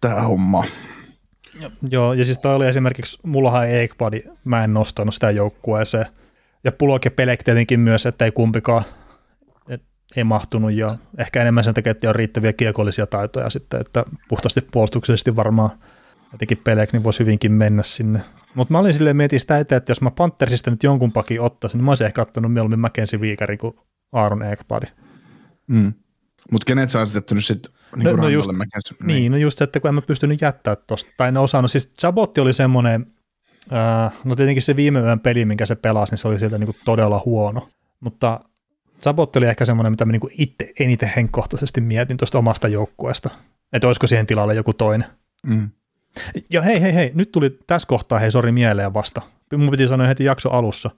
tähän 0.00 0.24
hommaan. 0.24 0.68
Joo, 1.90 2.12
ja 2.12 2.24
siis 2.24 2.38
toi 2.38 2.54
oli 2.54 2.66
esimerkiksi, 2.66 3.18
mullahan 3.22 3.68
ei 3.68 3.84
Ekbadi, 3.84 4.22
mä 4.44 4.64
en 4.64 4.74
nostanut 4.74 5.14
sitä 5.14 5.30
joukkueeseen. 5.30 6.06
Ja 6.64 6.72
Pulok 6.72 7.04
ja 7.04 7.10
Pelek 7.10 7.42
tietenkin 7.42 7.80
myös, 7.80 8.06
että 8.06 8.24
ei 8.24 8.32
kumpikaan 8.32 8.82
et 9.68 9.82
ei 10.16 10.24
mahtunut 10.24 10.72
jo. 10.72 10.90
Ehkä 11.18 11.40
enemmän 11.40 11.64
sen 11.64 11.74
takia, 11.74 11.90
että 11.90 12.08
on 12.08 12.14
riittäviä 12.14 12.52
kiekollisia 12.52 13.06
taitoja 13.06 13.50
sitten, 13.50 13.80
että 13.80 14.04
puhtaasti 14.28 14.60
puolustuksellisesti 14.60 15.36
varmaan– 15.36 15.70
etenkin 16.34 16.58
Pelek, 16.58 16.92
niin 16.92 17.04
voisi 17.04 17.20
hyvinkin 17.20 17.52
mennä 17.52 17.82
sinne. 17.82 18.20
Mutta 18.54 18.72
mä 18.72 18.78
olin 18.78 18.94
silleen 18.94 19.16
mietin 19.16 19.40
sitä 19.40 19.58
eteen, 19.58 19.76
että 19.76 19.90
jos 19.90 20.00
mä 20.00 20.10
Panthersista 20.10 20.70
nyt 20.70 20.82
jonkun 20.82 21.12
pakin 21.12 21.40
ottaisin, 21.40 21.78
niin 21.78 21.84
mä 21.84 21.90
olisin 21.90 22.06
ehkä 22.06 22.22
ottanut 22.22 22.52
mieluummin 22.52 22.80
Mackenzie 22.80 23.20
Viikari 23.20 23.56
kuin 23.56 23.74
Aaron 24.12 24.42
Ekbadi. 24.42 24.86
Mm. 25.68 25.92
Mutta 26.52 26.64
kenet 26.66 26.90
sä 26.90 26.98
olisit 26.98 27.14
jättänyt 27.14 27.44
sitten 27.44 27.72
niin 27.96 28.04
No- 28.04 28.16
no, 28.22 28.28
just- 28.28 28.52
Mäkäs, 28.52 28.82
Niin, 29.02 29.32
no 29.32 29.38
just 29.38 29.58
se, 29.58 29.64
että 29.64 29.80
kun 29.80 29.88
en 29.88 29.94
mä 29.94 30.02
pystynyt 30.02 30.40
jättää 30.40 30.76
tosta, 30.76 31.10
tai 31.16 31.28
en 31.28 31.36
osannut, 31.36 31.70
siis 31.70 31.94
Chabotti 32.00 32.40
oli 32.40 32.52
semmoinen, 32.52 33.06
äh, 33.72 34.12
no 34.24 34.36
tietenkin 34.36 34.62
se 34.62 34.76
viime 34.76 35.00
yön 35.00 35.20
peli, 35.20 35.44
minkä 35.44 35.66
se 35.66 35.74
pelasi, 35.74 36.12
niin 36.12 36.18
se 36.18 36.28
oli 36.28 36.38
sieltä 36.38 36.58
niinku 36.58 36.76
todella 36.84 37.22
huono, 37.24 37.68
mutta 38.00 38.40
Chabotti 39.02 39.38
oli 39.38 39.46
ehkä 39.46 39.64
semmoinen, 39.64 39.92
mitä 39.92 40.04
mä 40.04 40.12
niinku 40.12 40.30
itse 40.38 40.72
eniten 40.80 41.12
henkkohtaisesti 41.16 41.80
mietin 41.80 42.16
tuosta 42.16 42.38
omasta 42.38 42.68
joukkueesta, 42.68 43.30
että 43.72 43.86
olisiko 43.86 44.06
siihen 44.06 44.26
tilalle 44.26 44.54
joku 44.54 44.72
toinen. 44.72 45.06
Mm. 45.46 45.70
Ja 46.50 46.62
hei, 46.62 46.80
hei, 46.80 46.94
hei, 46.94 47.10
nyt 47.14 47.32
tuli 47.32 47.58
tässä 47.66 47.88
kohtaa, 47.88 48.18
hei, 48.18 48.30
sori 48.30 48.52
mieleen 48.52 48.94
vasta. 48.94 49.22
Mun 49.56 49.70
piti 49.70 49.88
sanoa 49.88 50.06
heti 50.06 50.24
jakso 50.24 50.50
alussa. 50.50 50.90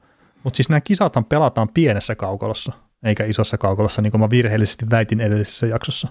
Mutta 0.45 0.57
siis 0.57 0.69
nämä 0.69 0.81
kisathan 0.81 1.25
pelataan 1.25 1.69
pienessä 1.69 2.15
kaukolossa, 2.15 2.73
eikä 3.03 3.25
isossa 3.25 3.59
kaukolossa, 3.59 4.03
niin 4.03 4.11
kuin 4.11 4.21
mä 4.21 4.31
virheellisesti 4.31 4.87
väitin 4.91 5.21
edellisessä 5.21 5.67
jaksossa. 5.67 6.09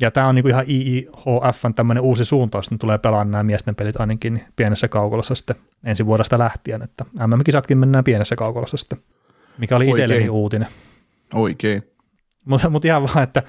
Ja 0.00 0.10
tämä 0.10 0.28
on 0.28 0.34
niinku 0.34 0.48
ihan 0.48 0.64
IIHFn 0.68 1.74
tämmöinen 1.76 2.02
uusi 2.02 2.24
suuntaus, 2.24 2.66
että 2.66 2.74
ne 2.74 2.78
tulee 2.78 2.98
pelaamaan 2.98 3.30
nämä 3.30 3.42
miesten 3.42 3.74
pelit 3.74 4.00
ainakin 4.00 4.34
niin 4.34 4.44
pienessä 4.56 4.88
kaukolossa 4.88 5.34
sitten 5.34 5.56
ensi 5.84 6.06
vuodesta 6.06 6.38
lähtien, 6.38 6.82
että 6.82 7.04
MM-kisatkin 7.26 7.78
mennään 7.78 8.04
pienessä 8.04 8.36
kaukolossa 8.36 8.76
sitten, 8.76 8.98
mikä 9.58 9.76
oli 9.76 9.88
itselleni 9.88 10.28
uutinen. 10.28 10.68
Oikein. 11.34 11.82
Mutta 12.44 12.70
mut 12.70 12.84
ihan 12.84 13.02
vaan, 13.02 13.22
että 13.22 13.42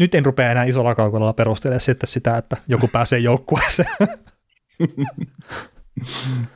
nyt 0.00 0.14
en 0.14 0.26
rupea 0.26 0.50
enää 0.50 0.64
isolla 0.64 0.94
kaukololla 0.94 1.32
perustelemaan 1.32 1.80
sitten 1.80 2.06
sitä, 2.06 2.36
että 2.36 2.56
joku 2.68 2.88
pääsee 2.88 3.18
joukkueeseen. 3.18 3.88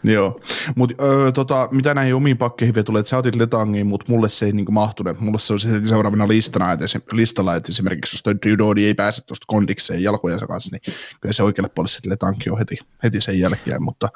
Joo, 0.05 0.41
mutta 0.77 0.95
tota, 1.35 1.69
mitä 1.71 1.95
näihin 1.95 2.15
omiin 2.15 2.39
pakkeihin 2.39 2.75
vielä 2.75 2.85
tulee, 2.85 3.01
että 3.01 3.11
sä 3.11 3.19
otit 3.19 3.35
Letangiin, 3.35 3.87
mutta 3.87 4.13
mulle 4.13 4.29
se 4.29 4.47
ei 4.47 4.53
niinku 4.53 4.73
mahtunut. 4.73 5.21
Mulle 5.21 5.39
se 5.39 5.53
on 5.53 5.61
se 5.61 5.87
seuraavana 5.87 6.29
listana, 6.29 6.73
että 6.73 6.85
esi- 6.85 7.05
listalla, 7.13 7.55
että 7.57 7.73
esimerkiksi 7.73 8.15
jos 8.15 8.23
toi 8.23 8.35
ei 8.77 8.95
pääse 8.95 9.27
tuosta 9.27 9.45
kondikseen 9.49 10.03
jalkojensa 10.03 10.47
kanssa, 10.47 10.71
niin 10.73 10.95
kyllä 11.21 11.33
se 11.33 11.43
oikealle 11.43 11.71
puolelle 11.75 11.93
sitten 11.93 12.13
Letangi 12.13 12.51
on 12.51 12.59
heti, 12.59 12.79
heti 13.03 13.21
sen 13.21 13.39
jälkeen, 13.39 13.85
mutta, 13.85 14.09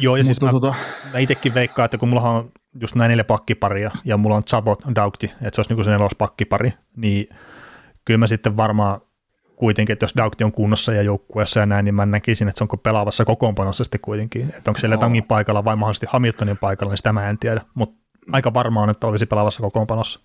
Joo, 0.00 0.16
ja 0.16 0.24
siis 0.24 0.40
mutta 0.40 0.46
mä, 0.46 0.52
tota, 0.52 0.74
mä 1.12 1.18
itsekin 1.18 1.54
veikkaan, 1.54 1.84
että 1.84 1.98
kun 1.98 2.08
mulla 2.08 2.30
on 2.30 2.52
just 2.80 2.94
näin 2.94 3.08
neljä 3.08 3.24
pakkiparia 3.24 3.90
ja 4.04 4.16
mulla 4.16 4.36
on 4.36 4.42
Zabot 4.50 4.82
Daugti, 4.94 5.26
että 5.26 5.50
se 5.52 5.60
olisi 5.60 5.70
niinku 5.70 5.84
se 5.84 5.90
nelos 5.90 6.14
pakkipari, 6.18 6.72
niin 6.96 7.28
kyllä 8.04 8.18
mä 8.18 8.26
sitten 8.26 8.56
varmaan 8.56 9.00
kuitenkin, 9.56 9.92
että 9.92 10.04
jos 10.04 10.14
Daugti 10.16 10.44
on 10.44 10.52
kunnossa 10.52 10.92
ja 10.92 11.02
joukkueessa 11.02 11.60
ja 11.60 11.66
näin, 11.66 11.84
niin 11.84 11.94
mä 11.94 12.06
näkisin, 12.06 12.48
että 12.48 12.58
se 12.58 12.64
onko 12.64 12.76
pelaavassa 12.76 13.24
kokoonpanossa 13.24 13.84
sitten 13.84 14.00
kuitenkin. 14.00 14.52
Että 14.56 14.70
onko 14.70 14.80
se 14.80 14.90
Letangin 14.90 15.24
paikalla 15.24 15.64
vai 15.64 15.76
mahdollisesti 15.76 16.06
Hamiltonin 16.10 16.58
paikalla, 16.58 16.92
niin 16.92 16.96
sitä 16.96 17.12
mä 17.12 17.28
en 17.28 17.38
tiedä. 17.38 17.60
Mutta 17.74 18.00
aika 18.32 18.54
varmaan 18.54 18.90
että 18.90 19.06
olisi 19.06 19.26
pelaavassa 19.26 19.62
kokoonpanossa. 19.62 20.20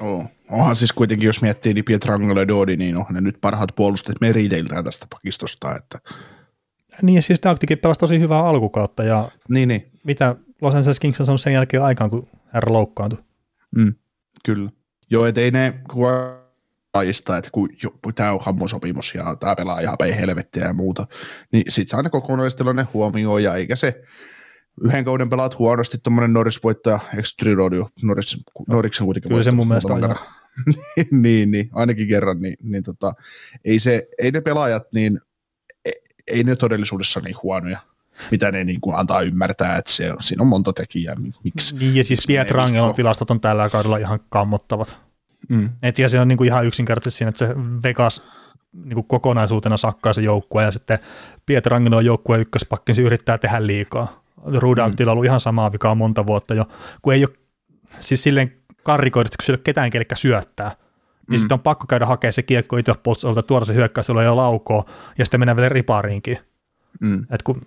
Oo. 0.00 0.24
Onhan 0.50 0.76
siis 0.76 0.92
kuitenkin, 0.92 1.26
jos 1.26 1.42
miettii, 1.42 1.74
niin 1.74 1.84
Pietrangelo 1.84 2.40
ja 2.40 2.48
Dodi, 2.48 2.76
niin 2.76 2.96
on 2.96 3.04
ne 3.10 3.20
nyt 3.20 3.38
parhaat 3.40 3.70
puolustajat 3.76 4.20
merideiltään 4.20 4.84
tästä 4.84 5.06
pakistosta. 5.10 5.76
Että. 5.76 5.98
Niin 7.02 7.16
ja 7.16 7.22
siis 7.22 7.42
Daugtikin 7.42 7.78
pelasi 7.78 8.00
tosi 8.00 8.20
hyvää 8.20 8.44
alkukautta 8.44 9.04
ja 9.04 9.30
Niin, 9.48 9.68
niin. 9.68 9.90
mitä 10.04 10.36
Los 10.60 10.74
Angeles 10.74 11.00
Kings 11.00 11.20
on 11.20 11.26
saanut 11.26 11.40
sen 11.40 11.52
jälkeen 11.52 11.82
aikaan, 11.82 12.10
kun 12.10 12.28
herra 12.54 12.72
loukkaantui. 12.72 13.18
Mm, 13.76 13.94
kyllä. 14.44 14.70
Joo, 15.10 15.26
et 15.26 15.38
ei 15.38 15.50
ne 15.50 15.74
kukaan 15.90 16.39
lajista, 16.94 17.36
että 17.36 17.50
kun 17.50 17.68
tämä 18.14 18.32
on 18.32 18.40
hammosopimus 18.42 19.14
ja 19.14 19.36
tämä 19.40 19.56
pelaa 19.56 19.80
ihan 19.80 19.98
päin 19.98 20.14
helvettiä 20.14 20.64
ja 20.64 20.72
muuta, 20.72 21.06
niin 21.52 21.62
sitten 21.68 21.96
aina 21.96 22.10
kokonaistilanne 22.10 22.86
huomioon 22.94 23.42
ja 23.42 23.54
eikä 23.54 23.76
se 23.76 24.02
yhden 24.84 25.04
kauden 25.04 25.30
pelaat 25.30 25.58
huonosti, 25.58 25.98
tuommoinen 25.98 26.32
Norris 26.32 26.62
voittaa, 26.62 27.00
eikö 27.16 27.28
Trirodio, 27.38 27.88
Norris, 28.02 28.44
Norriksen 28.68 29.04
kuitenkin 29.04 29.28
Kyllä 29.28 29.42
se 29.42 29.50
mun 29.50 29.68
mielestä 29.68 29.92
on, 29.92 30.16
niin, 31.22 31.50
niin, 31.50 31.70
ainakin 31.72 32.08
kerran, 32.08 32.40
niin, 32.40 32.56
niin 32.62 32.82
tota, 32.82 33.12
ei, 33.64 33.78
se, 33.78 34.08
ei 34.18 34.30
ne 34.30 34.40
pelaajat, 34.40 34.82
niin 34.94 35.20
ei, 35.84 35.92
ei 36.26 36.44
ne 36.44 36.56
todellisuudessa 36.56 37.20
niin 37.20 37.36
huonoja, 37.42 37.78
mitä 38.30 38.52
ne 38.52 38.64
niin 38.64 38.80
kuin 38.80 38.96
antaa 38.96 39.22
ymmärtää, 39.22 39.76
että 39.76 39.92
se, 39.92 40.12
on- 40.12 40.22
siinä 40.22 40.42
on 40.42 40.48
monta 40.48 40.72
tekijää, 40.72 41.14
mi- 41.14 41.32
miksi. 41.44 41.76
Niin 41.76 41.96
ja 41.96 42.04
siis 42.04 42.20
Pietrangelon 42.26 42.90
usko. 42.90 42.96
tilastot 42.96 43.30
on 43.30 43.40
tällä 43.40 43.68
kaudella 43.68 43.96
ihan 43.98 44.20
kammottavat. 44.28 45.09
Mm. 45.48 45.68
Et 45.82 45.96
siellä 45.96 46.08
se 46.08 46.20
on 46.20 46.28
niinku 46.28 46.44
ihan 46.44 46.66
yksinkertaisesti 46.66 47.18
siinä, 47.18 47.28
että 47.28 47.38
se 47.46 47.54
Vegas 47.82 48.22
niinku 48.72 49.02
kokonaisuutena 49.02 49.76
sakkaa 49.76 50.12
se 50.12 50.22
joukkue 50.22 50.62
ja 50.62 50.72
sitten 50.72 50.98
Pietrangelo 51.46 51.96
on 51.96 52.04
joukkueen 52.04 52.40
ykköspakki, 52.40 52.90
niin 52.90 52.96
se 52.96 53.02
yrittää 53.02 53.38
tehdä 53.38 53.66
liikaa. 53.66 54.22
Rudautilla 54.44 55.12
on 55.12 55.14
ollut 55.14 55.24
ihan 55.24 55.40
samaa 55.40 55.72
vikaa 55.72 55.94
monta 55.94 56.26
vuotta 56.26 56.54
jo, 56.54 56.68
kun 57.02 57.12
ei 57.14 57.24
ole 57.24 57.34
siis 58.00 58.22
silleen 58.22 58.52
karrikoidut, 58.82 59.36
kun 59.36 59.44
ei 59.48 59.52
ole 59.52 59.60
ketään 59.64 59.90
kellekä 59.90 60.14
syöttää. 60.14 60.68
Niin 60.68 61.38
Mm. 61.38 61.40
sitten 61.40 61.54
on 61.54 61.60
pakko 61.60 61.86
käydä 61.86 62.06
hakemaan 62.06 62.32
se 62.32 62.42
kiekko 62.42 62.76
itse 62.76 62.92
tuoda 63.46 63.64
se 63.64 63.74
hyökkäys, 63.74 64.08
jolla 64.08 64.22
jo 64.22 64.36
laukoo, 64.36 64.84
ja 65.18 65.24
sitten 65.24 65.40
mennään 65.40 65.56
vielä 65.56 65.68
ripariinkin. 65.68 66.38
Mm. 67.00 67.26
Et 67.30 67.42
kun 67.42 67.66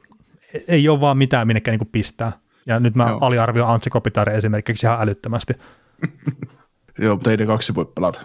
ei 0.68 0.90
ole 0.90 1.02
vaan 1.02 1.18
mitään 1.18 1.48
minnekään 1.48 1.74
niinku 1.74 1.90
pistää. 1.92 2.32
Ja 2.66 2.80
nyt 2.80 2.96
mä 2.96 3.10
Joo. 3.10 3.18
aliarvioin 3.22 3.70
Antsi 3.70 3.90
Kopitaari 3.90 4.34
esimerkiksi 4.36 4.86
ihan 4.86 5.02
älyttömästi. 5.02 5.54
Joo, 7.00 7.16
mutta 7.16 7.32
ei 7.32 7.38
ne 7.38 7.46
kaksi 7.46 7.76
voi 7.76 7.86
pelata. 7.86 8.22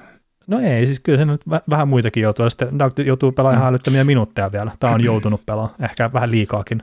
No 0.47 0.59
ei, 0.61 0.87
siis 0.87 1.01
kyllä 1.01 1.19
se 1.19 1.25
nyt 1.25 1.41
vä- 1.51 1.63
vähän 1.71 1.89
muitakin 1.89 2.23
joutuu. 2.23 2.51
Sitten 2.51 2.79
Doug 2.79 2.99
joutuu 2.99 3.33
pelaamaan 3.33 3.61
ihan 3.61 3.71
älyttömiä 3.71 4.05
minuutteja 4.05 4.53
vielä. 4.53 4.71
Tämä 4.81 4.95
on 4.95 5.05
joutunut 5.05 5.47
pelaamaan, 5.47 5.85
ehkä 5.85 6.11
vähän 6.13 6.31
liikaakin. 6.31 6.83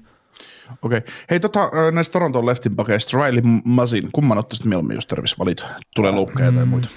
Okei. 0.82 1.02
Hei, 1.30 1.40
tota, 1.40 1.72
näistä 1.92 2.12
Toronton 2.14 2.46
leftin 2.46 2.76
pakeista, 2.76 3.26
Riley 3.26 3.42
Masin, 3.66 4.10
kumman 4.12 4.38
ottaisit 4.38 4.66
mieluummin, 4.66 4.96
jos 4.96 5.06
tarvitsisi 5.06 5.40
valita? 5.40 5.66
Tulee 5.96 6.12
loukkeja 6.12 6.52
tai 6.52 6.66
muita. 6.66 6.88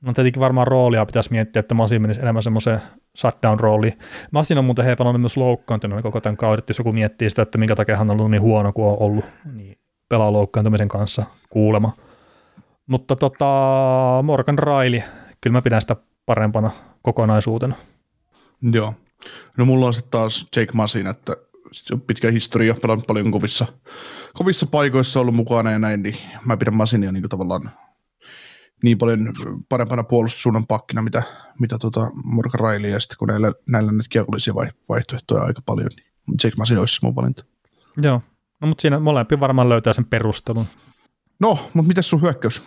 No 0.00 0.12
tietenkin 0.12 0.40
varmaan 0.40 0.66
roolia 0.66 1.06
pitäisi 1.06 1.30
miettiä, 1.30 1.60
että 1.60 1.74
Masin 1.74 2.02
menisi 2.02 2.20
enemmän 2.20 2.42
semmoiseen 2.42 2.80
shutdown-rooliin. 3.18 3.98
Masin 4.30 4.58
on 4.58 4.64
muuten 4.64 4.84
heipannut 4.84 5.20
myös 5.20 5.36
loukkaantunut 5.36 6.02
koko 6.02 6.20
tämän 6.20 6.36
kauden, 6.36 6.64
jos 6.68 6.78
joku 6.78 6.92
miettii 6.92 7.30
sitä, 7.30 7.42
että 7.42 7.58
minkä 7.58 7.76
takia 7.76 7.96
hän 7.96 8.10
on 8.10 8.16
ollut 8.16 8.30
niin 8.30 8.42
huono 8.42 8.72
kuin 8.72 8.86
on 8.86 8.96
ollut, 9.00 9.24
niin 9.54 9.78
pelaa 10.08 10.32
loukkaantumisen 10.32 10.88
kanssa 10.88 11.24
kuulema. 11.50 11.92
Mutta 12.90 13.16
tota, 13.16 13.46
Morgan 14.22 14.58
Riley, 14.58 15.02
kyllä 15.40 15.56
mä 15.56 15.62
pidän 15.62 15.80
sitä 15.80 15.96
parempana 16.26 16.70
kokonaisuutena. 17.02 17.74
Joo. 18.72 18.94
No 19.58 19.64
mulla 19.64 19.86
on 19.86 19.94
sitten 19.94 20.10
taas 20.10 20.48
Jake 20.56 20.72
Masin, 20.72 21.06
että 21.06 21.36
se 21.72 21.94
on 21.94 22.00
pitkä 22.00 22.30
historia, 22.30 22.74
pelannut 22.82 23.06
paljon 23.06 23.30
kovissa, 23.30 23.66
kovissa 24.34 24.66
paikoissa 24.66 25.20
ollut 25.20 25.34
mukana 25.34 25.70
ja 25.70 25.78
näin, 25.78 26.02
niin 26.02 26.16
mä 26.44 26.56
pidän 26.56 26.76
Masinia 26.76 27.12
niin 27.12 27.28
tavallaan 27.28 27.70
niin 28.82 28.98
paljon 28.98 29.32
parempana 29.68 30.04
puolustussuunnan 30.04 30.66
pakkina, 30.66 31.02
mitä, 31.02 31.22
mitä 31.60 31.78
tota 31.78 32.10
Morgan 32.24 32.70
Riley, 32.70 32.90
ja 32.90 33.00
sitten 33.00 33.18
kun 33.18 33.28
näillä, 33.28 33.52
näillä 33.68 33.92
nyt 33.92 34.08
kiekollisia 34.08 34.54
vai, 34.54 34.68
vaihtoehtoja 34.88 35.42
aika 35.42 35.62
paljon, 35.66 35.90
niin 35.96 36.36
Jake 36.44 36.56
Masin 36.56 36.78
olisi 36.78 36.94
se 36.94 37.00
mun 37.02 37.16
valinta. 37.16 37.44
Joo, 38.02 38.22
no 38.60 38.68
mutta 38.68 38.82
siinä 38.82 39.00
molempi 39.00 39.40
varmaan 39.40 39.68
löytää 39.68 39.92
sen 39.92 40.04
perustelun. 40.04 40.66
No, 41.40 41.70
mutta 41.74 41.88
mitäs 41.88 42.10
sun 42.10 42.22
hyökkäys? 42.22 42.62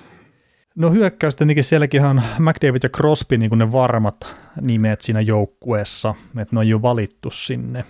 No 0.75 0.91
hyökkäys 0.91 1.35
tietenkin 1.35 1.63
sielläkin 1.63 2.05
on 2.05 2.21
McDavid 2.39 2.79
ja 2.83 2.89
Crosby 2.89 3.37
niin 3.37 3.49
kuin 3.49 3.59
ne 3.59 3.71
varmat 3.71 4.15
nimet 4.61 5.01
siinä 5.01 5.21
joukkueessa, 5.21 6.15
että 6.37 6.55
ne 6.55 6.59
on 6.59 6.67
jo 6.67 6.81
valittu 6.81 7.31
sinne. 7.31 7.85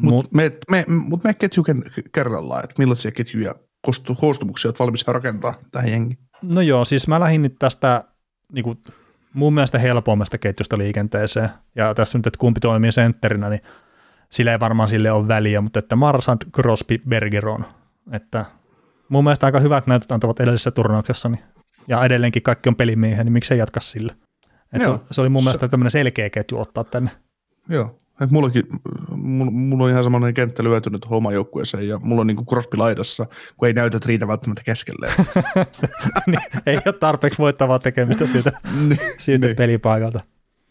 Mut, 0.00 0.14
Mutta 0.14 0.36
me, 0.36 0.52
me, 0.70 0.84
mut 0.88 1.24
me 1.24 1.34
ketju 1.34 1.64
kerrallaan, 2.12 2.64
että 2.64 2.74
millaisia 2.78 3.10
ketjuja 3.10 3.54
koostu- 3.86 4.14
koostumuksia 4.14 4.68
olet 4.68 4.78
valmis 4.78 5.06
rakentaa 5.06 5.54
tähän 5.72 5.90
jengiin. 5.90 6.18
no 6.42 6.60
joo, 6.60 6.84
siis 6.84 7.08
mä 7.08 7.20
lähdin 7.20 7.42
nyt 7.42 7.56
tästä 7.58 8.04
niin 8.52 8.64
kuin, 8.64 8.78
mun 9.32 9.54
mielestä 9.54 9.78
helpommasta 9.78 10.38
ketjusta 10.38 10.78
liikenteeseen, 10.78 11.48
ja 11.76 11.94
tässä 11.94 12.18
nyt, 12.18 12.26
että 12.26 12.38
kumpi 12.38 12.60
toimii 12.60 12.92
sentterinä, 12.92 13.48
niin 13.48 13.62
sillä 14.30 14.52
ei 14.52 14.60
varmaan 14.60 14.88
sille 14.88 15.10
ole 15.10 15.28
väliä, 15.28 15.60
mutta 15.60 15.78
että 15.78 15.96
Marsand, 15.96 16.42
Crosby, 16.54 16.98
Bergeron, 17.08 17.64
että 18.12 18.44
mun 19.08 19.24
mielestä 19.24 19.46
aika 19.46 19.60
hyvät 19.60 19.86
näytöt 19.86 20.12
antavat 20.12 20.40
edellisessä 20.40 20.70
turnauksessa, 20.70 21.28
niin, 21.28 21.40
ja 21.88 22.04
edelleenkin 22.04 22.42
kaikki 22.42 22.68
on 22.68 22.76
pelimiehiä, 22.76 23.24
niin 23.24 23.32
miksei 23.32 23.58
jatka 23.58 23.80
sillä. 23.80 24.14
Et 24.72 24.82
se, 24.82 24.88
Joo. 24.88 25.04
se, 25.10 25.20
oli 25.20 25.28
mun 25.28 25.42
Se- 25.42 25.44
mielestä 25.44 25.68
tämmöinen 25.68 25.90
selkeä 25.90 26.30
ketju 26.30 26.60
ottaa 26.60 26.84
tänne. 26.84 27.10
Joo. 27.68 27.98
Et 28.20 28.30
mullakin, 28.30 28.62
mulla, 29.10 29.50
mulla 29.50 29.84
on 29.84 29.90
ihan 29.90 30.04
samanlainen 30.04 30.34
kenttä 30.34 30.64
lyötynyt 30.64 31.10
homma 31.10 31.32
joukkueeseen 31.32 31.88
ja 31.88 31.98
mulla 31.98 32.20
on 32.20 32.26
niinku 32.26 32.44
Crosby 32.44 32.76
laidassa, 32.76 33.26
kun 33.56 33.68
ei 33.68 33.74
näytöt 33.74 34.06
riitä 34.06 34.28
välttämättä 34.28 34.62
keskelle. 34.64 35.08
niin, 36.26 36.40
ei 36.66 36.78
ole 36.86 36.94
tarpeeksi 37.00 37.38
voittavaa 37.38 37.78
tekemistä 37.78 38.26
siltä, 38.26 38.52
siltä 39.18 39.46
niin. 39.46 39.56
pelipaikalta. 39.56 40.20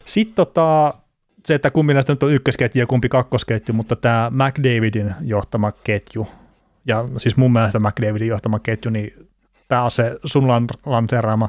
Sitten 0.04 0.34
tota, 0.34 0.94
se, 1.46 1.54
että 1.54 1.70
kumpi 1.70 1.94
näistä 1.94 2.12
nyt 2.12 2.22
on 2.22 2.32
ykkösketju 2.32 2.80
ja 2.80 2.86
kumpi 2.86 3.08
kakkosketju, 3.08 3.74
mutta 3.74 3.96
tämä 3.96 4.30
McDavidin 4.34 5.14
johtama 5.20 5.72
ketju, 5.72 6.28
ja 6.86 7.08
siis 7.16 7.36
mun 7.36 7.52
mielestä 7.52 7.78
McDavidin 7.78 8.28
johtama 8.28 8.58
ketju, 8.58 8.90
niin 8.90 9.27
tämä 9.68 9.82
on 9.84 9.90
se 9.90 10.18
sun 10.24 10.44
lan- 10.44 10.80
lanseeraama 10.86 11.48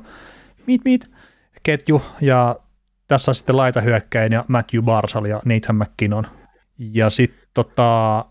meet, 0.67 0.81
meet 0.85 1.09
ketju, 1.63 2.01
ja 2.21 2.55
tässä 3.07 3.31
on 3.31 3.35
sitten 3.35 3.57
laitahyökkäin 3.57 4.31
ja 4.31 4.45
Matthew 4.47 4.81
Barsal 4.83 5.25
ja 5.25 5.41
Nathan 5.45 5.75
McKinnon. 5.75 6.27
Ja 6.77 7.09
sitten 7.09 7.47
tota, 7.53 8.25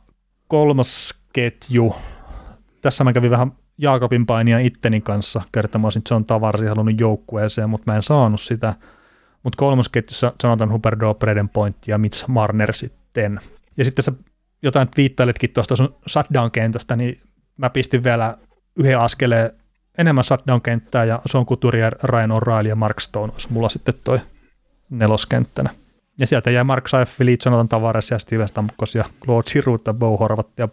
kolmas 0.49 1.15
ketju, 1.33 1.97
tässä 2.83 3.05
mä 3.05 3.13
kävin 3.13 3.31
vähän 3.31 3.53
Jaakobin 3.79 4.27
painia 4.27 4.59
itteni 4.59 5.01
kanssa 5.01 5.43
kertomaan, 5.53 5.93
että 5.97 6.15
John 6.15 6.25
Tavarsi 6.25 6.67
halunnut 6.67 7.01
joukkueeseen, 7.01 7.71
mutta 7.71 7.93
mä 7.93 7.97
en 7.97 8.03
saanut 8.03 8.41
sitä. 8.41 8.75
mutta 9.43 9.57
kolmosketjussa 9.57 10.33
Jonathan 10.43 10.73
Huberdeau, 10.73 11.15
Braden 11.15 11.49
Point 11.49 11.77
ja 11.87 11.99
Mitch 11.99 12.29
Marner 12.29 12.75
sitten. 12.75 13.41
Ja 13.77 13.85
sitten 13.85 14.03
sä 14.03 14.13
jotain 14.63 14.89
twiittailetkin 14.89 15.51
tuosta 15.51 15.77
sun 15.77 15.95
shutdown-kentästä, 16.09 16.97
niin 16.97 17.21
mä 17.57 17.71
pistin 17.71 18.05
vielä 18.05 18.39
yhden 18.77 19.01
askeleen 19.01 19.51
enemmän 19.99 20.25
shutdown-kenttää 20.25 21.05
ja 21.05 21.21
Sean 21.27 21.47
Couturier, 21.47 21.97
Ryan 22.03 22.31
O'Reilly 22.31 22.69
ja 22.69 22.77
Mark 22.77 23.01
Stone 23.01 23.33
olisi 23.33 23.53
mulla 23.53 23.69
sitten 23.69 23.95
toi 24.05 24.21
neloskenttänä. 24.91 25.71
Ja 26.19 26.27
sieltä 26.27 26.51
jäi 26.51 26.65
Mark 26.65 26.89
Seiffel, 26.89 27.37
Jonathan 27.45 27.69
Tavares 27.69 28.11
ja 28.11 28.19
Steven 28.19 28.49
Stamkos 28.49 28.95
ja 28.95 29.05
Claude 29.25 29.51
Giroux 29.53 29.83
ja 29.87 29.95
Bo 29.95 30.17
Horvat 30.17 30.49
ja 30.59 30.69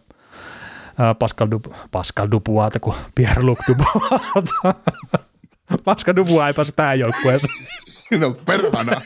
Pascal, 1.19 1.47
Dub- 1.47 1.75
Pascal 1.91 2.27
Dubuata 2.31 2.79
kuin 2.79 2.95
Pierre-Luc 3.19 3.59
Dubuata. 3.67 4.75
Pascal 5.85 6.15
Dubois 6.15 6.47
ei 6.47 6.53
pääse 6.53 6.71
tähän 6.75 6.99
joukkueeseen. 6.99 7.53
No 8.19 8.35
perhana. 8.45 9.01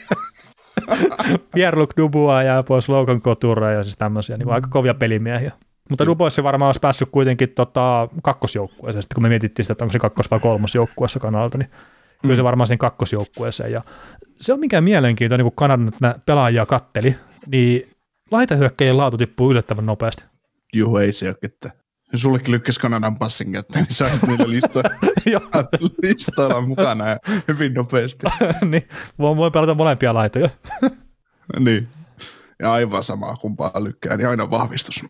Pierre-Luc 1.55 1.89
Dubois 1.97 2.45
ja 2.45 2.63
pois 2.63 2.89
Logan 2.89 3.21
Couture 3.21 3.73
ja 3.73 3.83
siis 3.83 3.97
tämmöisiä 3.97 4.37
niin 4.37 4.51
aika 4.51 4.67
kovia 4.67 4.93
pelimiehiä. 4.93 5.51
Mutta 5.89 6.05
Dubois 6.05 6.43
varmaan 6.43 6.67
olisi 6.67 6.79
päässyt 6.79 7.09
kuitenkin 7.11 7.49
tota, 7.49 8.07
kakkosjoukkueeseen, 8.23 9.03
sitten 9.03 9.15
kun 9.15 9.23
me 9.23 9.29
mietittiin 9.29 9.63
sitä, 9.63 9.71
että 9.71 9.83
onko 9.83 9.91
se 9.91 9.99
kakkos- 9.99 10.31
vai 10.31 10.39
kolmosjoukkueessa 10.39 11.19
Kanalta, 11.19 11.57
niin 11.57 11.69
kyllä 12.21 12.35
se 12.35 12.43
varmaan 12.43 12.67
sen 12.67 12.77
kakkosjoukkueeseen. 12.77 13.71
Ja 13.71 13.81
se 14.41 14.53
on 14.53 14.59
mikään 14.59 14.83
mielenkiintoinen, 14.83 15.45
kun 15.45 15.55
Kanadan 15.55 15.91
pelaajia 16.25 16.65
katteli, 16.65 17.15
niin 17.47 17.89
laitahyökkäjien 18.31 18.97
laatu 18.97 19.17
tippuu 19.17 19.51
yllättävän 19.51 19.85
nopeasti. 19.85 20.23
Juu, 20.73 20.97
ei 20.97 21.13
se 21.13 21.27
ole 21.27 21.35
ketään. 21.41 21.79
Sullekin 22.15 22.51
lykkäs 22.51 22.79
Kanadan 22.79 23.17
passin 23.19 23.51
kätteen, 23.51 23.85
niin 23.85 23.95
saisit 23.95 24.23
niillä 24.27 24.49
listoilla, 26.03 26.61
mukana 26.61 27.09
ja 27.09 27.17
hyvin 27.47 27.73
nopeasti. 27.73 28.27
niin 28.71 28.87
voi, 29.19 29.37
voi 29.37 29.51
pelata 29.51 29.75
molempia 29.75 30.13
laitoja. 30.13 30.49
niin. 31.59 31.87
Ja 32.59 32.73
aivan 32.73 33.03
samaa 33.03 33.35
kumpaa 33.35 33.83
lykkää, 33.83 34.17
niin 34.17 34.27
aina 34.27 34.51
vahvistus. 34.51 35.03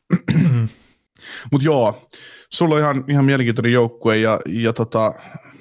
Mutta 1.52 1.66
joo, 1.66 2.08
sulla 2.50 2.76
on 2.76 2.82
ihan, 2.82 3.04
ihan 3.08 3.26
mielenkiintoinen 3.26 3.72
joukkue 3.72 4.18
ja, 4.18 4.40
ja 4.46 4.74
tota, 4.74 5.14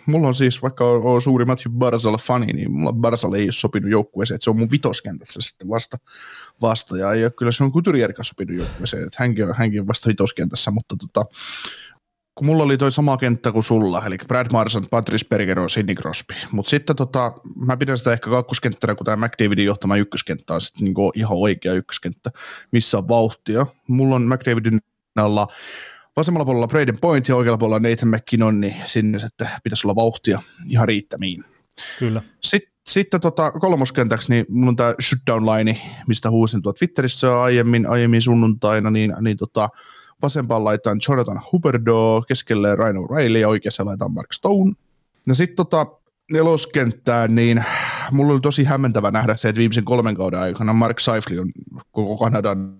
mulla 0.07 0.29
on 0.29 0.35
siis, 0.35 0.63
vaikka 0.63 0.85
on, 0.85 1.03
on 1.03 1.23
suuri 1.23 1.45
Matthew 1.45 1.73
Barzal 1.73 2.19
fani, 2.19 2.47
niin 2.47 2.73
mulla 2.73 2.93
Barzal 2.93 3.33
ei 3.33 3.45
ole 3.45 3.53
sopinut 3.53 3.91
joukkueeseen, 3.91 4.37
että 4.37 4.45
se 4.45 4.51
on 4.51 4.59
mun 4.59 4.71
vitoskentässä 4.71 5.41
sitten 5.43 5.69
vasta, 5.69 5.97
vasta 6.63 6.99
ja, 6.99 7.15
ja 7.15 7.31
kyllä 7.31 7.53
se 7.53 7.65
on 7.65 7.73
Kuturierka 7.73 8.25
sopinut 8.25 8.57
joukkueeseen, 8.57 9.03
että 9.03 9.17
hänkin 9.21 9.45
on, 9.45 9.55
hänkin 9.57 9.81
on 9.81 9.89
vasta 9.89 10.09
vitoskentässä, 10.09 10.71
mutta 10.71 10.97
tota, 10.97 11.35
kun 12.39 12.47
mulla 12.47 12.63
oli 12.63 12.79
toi 12.79 12.93
sama 12.93 13.17
kenttä 13.17 13.53
kuin 13.53 13.65
sulla, 13.65 14.07
eli 14.07 14.17
Brad 14.29 14.47
Marson, 14.53 14.85
Patrice 14.91 15.27
Bergeron, 15.29 15.71
Sidney 15.71 15.95
Crosby, 15.95 16.35
mutta 16.53 16.71
sitten 16.71 16.97
tota, 16.97 17.33
mä 17.67 17.77
pidän 17.77 17.99
sitä 17.99 18.13
ehkä 18.13 18.31
kakkoskenttänä, 18.31 18.95
kun 18.95 19.05
tämä 19.05 19.27
McDavidin 19.27 19.65
johtama 19.65 19.97
ykköskenttä 19.97 20.55
on 20.55 20.61
sitten 20.61 20.85
niinku 20.85 21.13
ihan 21.15 21.37
oikea 21.37 21.73
ykköskenttä, 21.73 22.31
missä 22.73 22.99
on 22.99 23.09
vauhtia. 23.09 23.67
Mulla 23.89 24.15
on 24.15 24.23
McDavidin 24.23 24.81
alla 25.17 25.49
vasemmalla 26.17 26.45
puolella 26.45 26.69
Braden 26.69 26.99
Point 26.99 27.29
ja 27.29 27.37
oikealla 27.37 27.59
puolella 27.59 27.89
Nathan 27.89 28.09
McKinnon, 28.09 28.61
niin 28.61 28.75
sinne 28.85 29.19
että 29.27 29.61
pitäisi 29.65 29.87
olla 29.87 29.95
vauhtia 29.95 30.43
ihan 30.67 30.89
riittämiin. 30.89 31.45
Kyllä. 31.99 32.23
Sitten, 32.41 32.73
sitten 32.87 33.21
tota, 33.21 33.53
kolmoskentäksi, 33.53 34.31
niin 34.31 34.47
mulla 34.49 34.69
on 34.69 34.77
tämä 34.77 34.95
shutdown 35.01 35.47
line, 35.47 35.81
mistä 36.07 36.31
huusin 36.31 36.63
tuot 36.63 36.77
Twitterissä 36.77 37.43
aiemmin, 37.43 37.87
aiemmin 37.87 38.23
sunnuntaina, 38.23 38.91
niin, 38.91 39.15
niin 39.21 39.37
tota, 39.37 39.69
vasempaan 40.23 40.65
laitaan 40.65 41.01
Jonathan 41.09 41.41
Huberdeau, 41.53 42.23
keskelle 42.29 42.77
Ryan 42.77 42.97
O'Reilly 42.97 43.39
ja 43.39 43.49
oikeassa 43.49 43.85
laitaan 43.85 44.13
Mark 44.13 44.33
Stone. 44.33 44.73
Ja 45.27 45.35
sitten 45.35 45.57
tota, 45.57 45.87
neloskenttään, 46.33 47.35
niin 47.35 47.65
mulla 48.11 48.33
oli 48.33 48.41
tosi 48.41 48.65
hämmentävä 48.65 49.11
nähdä 49.11 49.37
se, 49.37 49.49
että 49.49 49.59
viimeisen 49.59 49.85
kolmen 49.85 50.17
kauden 50.17 50.41
aikana 50.41 50.73
Mark 50.73 51.01
Seifli 51.01 51.39
on 51.39 51.53
koko 51.93 52.17
Kanadan 52.17 52.79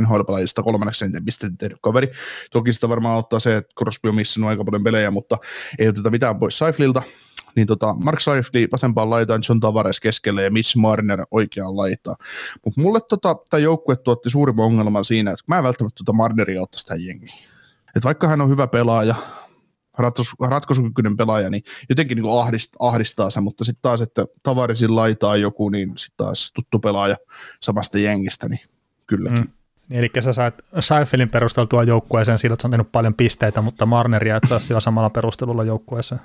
NHL-pelaajista 0.00 0.62
kolmanneksi 0.62 1.04
eniten 1.04 1.24
pistettä 1.24 1.56
tehnyt 1.58 1.78
kaveri. 1.82 2.08
Toki 2.50 2.72
sitä 2.72 2.88
varmaan 2.88 3.18
ottaa 3.18 3.40
se, 3.40 3.56
että 3.56 3.72
Crosby 3.78 4.08
on 4.08 4.14
missannut 4.14 4.48
aika 4.48 4.64
paljon 4.64 4.84
pelejä, 4.84 5.10
mutta 5.10 5.38
ei 5.78 5.88
oteta 5.88 6.10
mitään 6.10 6.38
pois 6.38 6.58
Seiflilta. 6.58 7.02
Niin 7.56 7.66
tota, 7.66 7.94
Mark 7.94 8.20
Seifli 8.20 8.68
vasempaan 8.72 9.10
laitaan, 9.10 9.40
John 9.48 9.60
Tavares 9.60 10.00
keskelle 10.00 10.42
ja 10.42 10.50
Mitch 10.50 10.76
Marner 10.76 11.26
oikeaan 11.30 11.76
laitaan. 11.76 12.16
Mutta 12.64 12.80
mulle 12.80 13.00
tota, 13.08 13.36
tämä 13.50 13.60
joukkue 13.60 13.96
tuotti 13.96 14.30
suurimman 14.30 14.66
ongelman 14.66 15.04
siinä, 15.04 15.30
että 15.30 15.44
mä 15.46 15.58
en 15.58 15.64
välttämättä 15.64 15.96
tuota 16.04 16.16
Marneria 16.16 16.62
ottaisi 16.62 16.86
tähän 16.86 17.04
jengiin. 17.04 17.38
Et 17.96 18.04
vaikka 18.04 18.28
hän 18.28 18.40
on 18.40 18.48
hyvä 18.48 18.66
pelaaja, 18.66 19.14
ratkaisu, 19.98 20.36
ratkaisukykyinen 20.40 21.16
pelaaja, 21.16 21.50
niin 21.50 21.62
jotenkin 21.88 22.16
niin 22.16 22.40
ahdistaa, 22.40 22.88
ahdistaa 22.88 23.30
se, 23.30 23.40
mutta 23.40 23.64
sitten 23.64 23.82
taas, 23.82 24.00
että 24.00 24.26
Tavaresin 24.42 24.96
laitaa 24.96 25.36
joku, 25.36 25.68
niin 25.68 25.92
sitten 25.96 26.16
taas 26.16 26.52
tuttu 26.52 26.78
pelaaja 26.78 27.16
samasta 27.60 27.98
jengistä, 27.98 28.48
niin 28.48 28.60
kylläkin. 29.06 29.40
Mm. 29.40 29.57
Niin, 29.88 29.98
eli 29.98 30.10
sä 30.20 30.32
sait 30.32 30.54
Seifelin 30.80 31.30
perusteltua 31.30 31.82
joukkueeseen 31.82 32.38
sillä, 32.38 32.54
että 32.54 32.62
se 32.62 32.66
on 32.66 32.70
tehnyt 32.70 32.92
paljon 32.92 33.14
pisteitä, 33.14 33.60
mutta 33.60 33.86
Marneria 33.86 34.36
et 34.36 34.42
saa 34.48 34.58
sillä 34.58 34.80
samalla 34.80 35.10
perustelulla 35.10 35.64
joukkueeseen. 35.64 36.20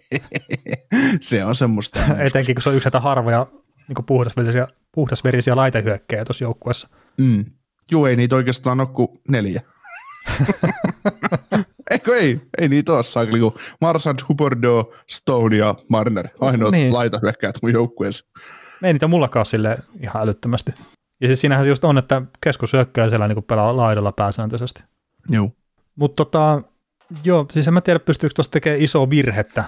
se 1.20 1.44
on 1.44 1.54
semmoista. 1.54 2.00
Etenkin 2.18 2.54
kun 2.54 2.62
se 2.62 2.68
on 2.68 2.76
yksi 2.76 2.88
harvoja 3.00 3.46
niin 3.88 4.06
puhdasverisiä, 4.06 4.68
puhdasverisiä 4.92 5.56
laitehyökkejä 5.56 6.24
tuossa 6.24 6.44
joukkueessa. 6.44 6.88
Mm. 7.16 7.44
Joo, 7.90 8.06
ei 8.06 8.16
niitä 8.16 8.36
oikeastaan 8.36 8.80
ole 8.80 8.88
kuin 8.88 9.08
neljä. 9.28 9.62
Eikö 11.90 12.16
ei? 12.16 12.40
Ei 12.58 12.68
niitä 12.68 12.92
ole 12.92 13.02
saakeli 13.02 13.38
kuin 13.40 13.54
Marsant, 13.80 14.28
Huberdeau, 14.28 14.94
Stone 15.10 15.56
ja 15.56 15.74
Marner. 15.88 16.28
Ainoat 16.40 16.72
niin. 16.72 16.92
laitahyökkäät 16.92 17.54
mun 17.62 17.72
joukkueessa. 17.72 18.30
Ei 18.82 18.92
niitä 18.92 19.06
mullakaan 19.06 19.46
sille 19.46 19.78
ihan 20.00 20.22
älyttömästi. 20.22 20.72
Ja 21.22 21.28
siis 21.28 21.40
siinähän 21.40 21.64
se 21.64 21.70
just 21.70 21.84
on, 21.84 21.98
että 21.98 22.22
keskushyökkäjäisellä 22.40 23.28
niin 23.28 23.42
pelaa 23.42 23.76
laidalla 23.76 24.12
pääsääntöisesti. 24.12 24.84
Joo. 25.28 25.48
Mutta 25.96 26.24
tota, 26.24 26.62
joo, 27.24 27.46
siis 27.50 27.68
en 27.68 27.74
mä 27.74 27.80
tiedä, 27.80 27.98
pystyykö 27.98 28.34
tuosta 28.34 28.52
tekemään 28.52 28.82
isoa 28.82 29.10
virhettä 29.10 29.64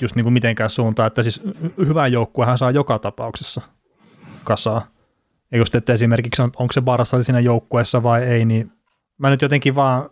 just 0.00 0.16
niin 0.16 0.24
kuin 0.24 0.32
mitenkään 0.32 0.70
suuntaan, 0.70 1.06
että 1.06 1.22
siis 1.22 1.42
hyvä 1.78 2.06
joukkuehan 2.06 2.58
saa 2.58 2.70
joka 2.70 2.98
tapauksessa 2.98 3.60
kasaa. 4.44 4.82
Ja 5.52 5.58
just, 5.58 5.74
että 5.74 5.92
esimerkiksi 5.92 6.42
on, 6.42 6.52
onko 6.56 6.72
se 6.72 6.80
Barsa 6.80 7.22
siinä 7.22 7.40
joukkueessa 7.40 8.02
vai 8.02 8.22
ei, 8.22 8.44
niin 8.44 8.72
mä 9.18 9.30
nyt 9.30 9.42
jotenkin 9.42 9.74
vaan 9.74 10.10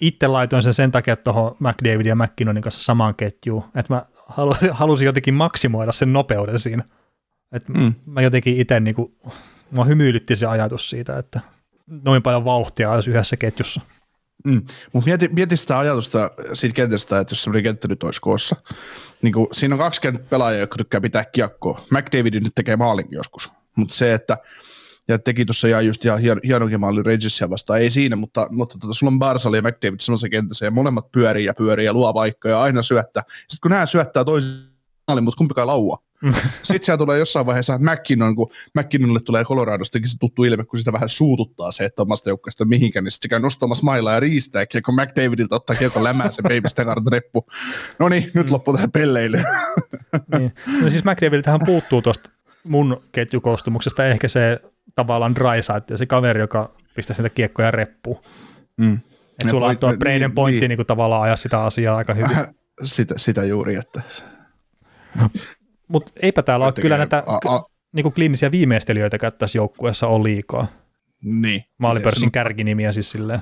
itse 0.00 0.26
laitoin 0.26 0.62
sen 0.62 0.74
sen 0.74 0.92
takia 0.92 1.16
tuohon 1.16 1.56
McDavid 1.58 2.06
ja 2.06 2.16
McKinnonin 2.16 2.62
kanssa 2.62 2.84
samaan 2.84 3.14
ketjuun, 3.14 3.64
että 3.74 3.94
mä 3.94 4.02
halusin 4.70 5.06
jotenkin 5.06 5.34
maksimoida 5.34 5.92
sen 5.92 6.12
nopeuden 6.12 6.58
siinä. 6.58 6.84
Että 7.52 7.72
mm. 7.72 7.94
mä 8.06 8.22
jotenkin 8.22 8.56
itse 8.56 8.80
niinku, 8.80 9.14
mua 9.70 9.84
hymyilytti 9.84 10.36
se 10.36 10.46
ajatus 10.46 10.90
siitä, 10.90 11.18
että 11.18 11.40
noin 11.86 12.22
paljon 12.22 12.44
vauhtia 12.44 12.90
olisi 12.90 13.10
yhdessä 13.10 13.36
ketjussa. 13.36 13.80
Mm. 14.44 14.62
Mutta 14.92 15.06
mieti, 15.06 15.28
mieti 15.28 15.56
sitä 15.56 15.78
ajatusta 15.78 16.30
siitä 16.52 16.74
kentästä, 16.74 17.18
että 17.18 17.32
jos 17.32 17.42
semmoinen 17.42 17.62
kenttä 17.62 17.88
nyt 17.88 18.02
olisi 18.02 18.20
koossa. 18.20 18.56
Niin 19.22 19.32
kun, 19.32 19.48
siinä 19.52 19.74
on 19.74 19.78
kaksi 19.78 20.00
pelaajaa, 20.30 20.60
jotka 20.60 20.76
tykkää 20.76 21.00
pitää 21.00 21.24
kiekkoa. 21.24 21.84
McDavid 21.90 22.40
nyt 22.42 22.54
tekee 22.54 22.76
maalinkin 22.76 23.16
joskus. 23.16 23.50
Mutta 23.76 23.94
se, 23.94 24.14
että 24.14 24.38
ja 25.08 25.18
teki 25.18 25.44
tuossa 25.44 25.68
ihan 25.68 25.86
just 25.86 26.04
ihan 26.04 26.20
hieno, 26.20 26.40
hienokin 26.44 26.80
maali 26.80 27.02
Rangersia 27.02 27.50
vastaan, 27.50 27.80
ei 27.80 27.90
siinä, 27.90 28.16
mutta, 28.16 28.48
mutta 28.50 28.78
tota, 28.78 28.94
sulla 28.94 29.10
on 29.10 29.18
Barsal 29.18 29.54
ja 29.54 29.62
McDavid 29.62 30.00
semmoisessa 30.00 30.28
kentässä 30.28 30.64
ja 30.64 30.70
molemmat 30.70 31.12
pyörii 31.12 31.44
ja 31.44 31.54
pyörii 31.54 31.86
ja 31.86 31.92
luo 31.92 32.14
paikkoja 32.14 32.54
ja 32.54 32.62
aina 32.62 32.82
syöttää. 32.82 33.22
Sitten 33.28 33.58
kun 33.62 33.70
nämä 33.70 33.86
syöttää 33.86 34.24
toisen 34.24 34.72
maalin, 35.08 35.24
mutta 35.24 35.38
kumpikaan 35.38 35.66
laua. 35.66 36.02
Sitten 36.62 36.84
siellä 36.84 36.98
tulee 36.98 37.18
jossain 37.18 37.46
vaiheessa 37.46 37.78
McKinnon, 37.78 38.36
kun 38.36 38.50
McKinnonille 38.74 39.20
tulee 39.20 39.44
Coloradostakin 39.44 40.08
se 40.08 40.18
tuttu 40.18 40.44
ilme, 40.44 40.64
kun 40.64 40.78
sitä 40.78 40.92
vähän 40.92 41.08
suututtaa 41.08 41.70
se, 41.70 41.84
että 41.84 42.02
omasta 42.02 42.30
joukkueesta 42.30 42.64
mihinkään, 42.64 43.04
niin 43.04 43.12
sitten 43.12 43.28
se 43.28 43.30
käy 43.30 43.40
nostamassa 43.40 43.84
mailaa 43.84 44.14
ja 44.14 44.20
riistää, 44.20 44.66
kun 44.84 44.94
McDavidilta 44.94 45.56
ottaa 45.56 45.76
kiekon 45.76 46.04
lämää 46.04 46.32
se 46.32 46.42
baby 46.42 47.10
reppu. 47.10 47.46
No 47.98 48.08
niin, 48.08 48.30
nyt 48.34 48.50
loppu 48.50 48.72
tähän 48.72 48.90
pelleille. 48.90 49.44
niin. 50.38 50.54
No 50.82 50.90
siis 50.90 51.04
McDavidiltähän 51.04 51.60
puuttuu 51.66 52.02
tuosta 52.02 52.30
mun 52.64 53.02
ketjukoostumuksesta 53.12 54.06
ehkä 54.06 54.28
se 54.28 54.60
tavallaan 54.94 55.34
dry 55.34 55.62
side, 55.62 55.96
se 55.96 56.06
kaveri, 56.06 56.40
joka 56.40 56.70
pistää 56.96 57.16
sitä 57.16 57.28
kiekkoja 57.28 57.70
reppuun. 57.70 58.20
Mm. 58.76 58.94
Että 59.30 59.50
sulla 59.50 59.66
on 59.66 59.78
tuo 59.78 59.96
Braden 59.96 60.32
pointti 60.32 60.68
niin. 60.68 60.78
niin 60.78 60.86
tavallaan 60.86 61.22
ajaa 61.22 61.36
sitä 61.36 61.62
asiaa 61.62 61.96
aika 61.96 62.14
hyvin. 62.14 62.36
Sitä, 62.84 63.14
sitä 63.16 63.44
juuri, 63.44 63.74
että... 63.74 64.02
Mutta 65.88 66.12
eipä 66.22 66.42
täällä 66.42 66.66
ole 66.66 66.72
kyllä 66.72 66.96
näitä 66.96 67.22
a, 67.26 67.54
a, 67.54 67.62
niin 67.92 68.12
kliinisiä 68.12 68.50
viimeistelijöitä 68.50 69.30
tässä 69.30 69.58
joukkueessa 69.58 70.06
on 70.06 70.24
liikaa. 70.24 70.66
Niin. 71.22 71.64
Maalipörssin 71.78 72.32
kärkinimiä 72.32 72.92
siis 72.92 73.10
silleen. 73.10 73.40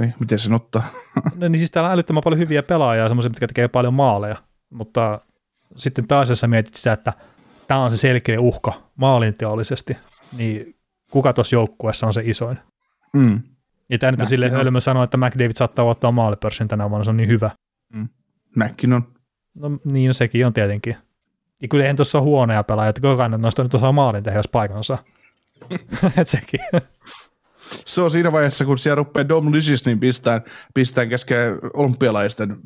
Niin, 0.00 0.14
miten 0.20 0.38
se 0.38 0.54
ottaa? 0.54 0.82
no, 1.40 1.48
niin 1.48 1.58
siis 1.58 1.70
täällä 1.70 1.88
on 1.88 1.94
älyttömän 1.94 2.22
paljon 2.24 2.38
hyviä 2.38 2.62
pelaajia, 2.62 3.08
semmoisia, 3.08 3.28
jotka 3.28 3.46
tekee 3.46 3.68
paljon 3.68 3.94
maaleja, 3.94 4.36
mutta 4.70 5.20
sitten 5.76 6.08
taas 6.08 6.28
jos 6.28 6.40
sä 6.40 6.46
mietit 6.46 6.74
sitä, 6.74 6.92
että 6.92 7.12
tämä 7.66 7.84
on 7.84 7.90
se 7.90 7.96
selkeä 7.96 8.40
uhka 8.40 8.72
maalinteollisesti, 8.96 9.96
niin 10.36 10.76
kuka 11.10 11.32
tuossa 11.32 11.56
joukkueessa 11.56 12.06
on 12.06 12.14
se 12.14 12.22
isoin? 12.24 12.58
Mm. 13.14 13.42
Ja 13.90 13.98
tämä 13.98 14.12
nyt 14.12 14.20
on 14.20 14.26
silleen 14.26 14.52
hölmö 14.52 14.80
sanoa, 14.80 15.04
että 15.04 15.16
McDavid 15.16 15.52
saattaa 15.54 15.84
ottaa 15.84 16.12
maalipörssin 16.12 16.68
tänä 16.68 16.90
vuonna, 16.90 17.04
se 17.04 17.10
on 17.10 17.16
niin 17.16 17.28
hyvä. 17.28 17.50
Mm. 17.94 18.08
Mäkin 18.56 18.92
on. 18.92 19.13
No 19.54 19.70
niin, 19.84 20.14
sekin 20.14 20.46
on 20.46 20.52
tietenkin. 20.52 20.96
Ja 21.62 21.68
kyllä 21.68 21.84
eihän 21.84 21.96
tuossa 21.96 22.18
ole 22.18 22.24
huoneja 22.24 22.64
pelaajia, 22.64 22.88
että 22.88 23.06
jokainen 23.06 23.40
noista 23.40 23.62
nyt 23.62 23.74
osaa 23.74 23.92
maalin 23.92 24.22
tehdä, 24.22 24.38
jos 24.38 24.48
paikansa. 24.48 24.98
Et 26.18 26.28
sekin. 26.28 26.60
Se 27.84 28.02
on 28.02 28.10
siinä 28.10 28.32
vaiheessa, 28.32 28.64
kun 28.64 28.78
siellä 28.78 28.94
rupeaa 28.94 29.28
Dom 29.28 29.52
Lysis, 29.52 29.86
niin 29.86 30.00
pistään, 30.00 30.42
pistään 30.74 31.08
kesken 31.08 31.58
olympialaisten 31.74 32.56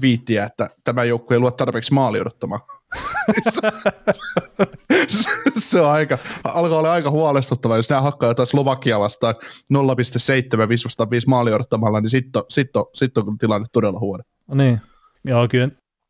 twiittiä, 0.00 0.44
että 0.44 0.70
tämä 0.84 1.04
joukkue 1.04 1.34
ei 1.34 1.40
luo 1.40 1.50
tarpeeksi 1.50 1.94
maali 1.94 2.20
odottamaan. 2.20 2.60
se, 5.08 5.28
se, 5.58 5.80
on 5.80 5.90
aika, 5.90 6.18
alkaa 6.44 6.78
olla 6.78 6.92
aika 6.92 7.10
huolestuttava, 7.10 7.76
jos 7.76 7.90
nämä 7.90 8.02
hakkaa 8.02 8.28
jotain 8.28 8.46
Slovakia 8.46 9.00
vastaan 9.00 9.34
0,7 10.62 10.68
5 10.68 10.84
vastaan 10.84 11.10
5 11.10 11.28
maali 11.28 11.52
odottamalla, 11.52 12.00
niin 12.00 12.10
sitten 12.10 12.42
sit 12.48 12.76
on, 12.76 12.84
sit 12.94 13.18
on 13.18 13.38
tilanne 13.38 13.66
todella 13.72 14.00
huono. 14.00 14.24
No 14.48 14.54
niin, 14.54 14.80
joo 15.24 15.48
kyllä, 15.48 15.68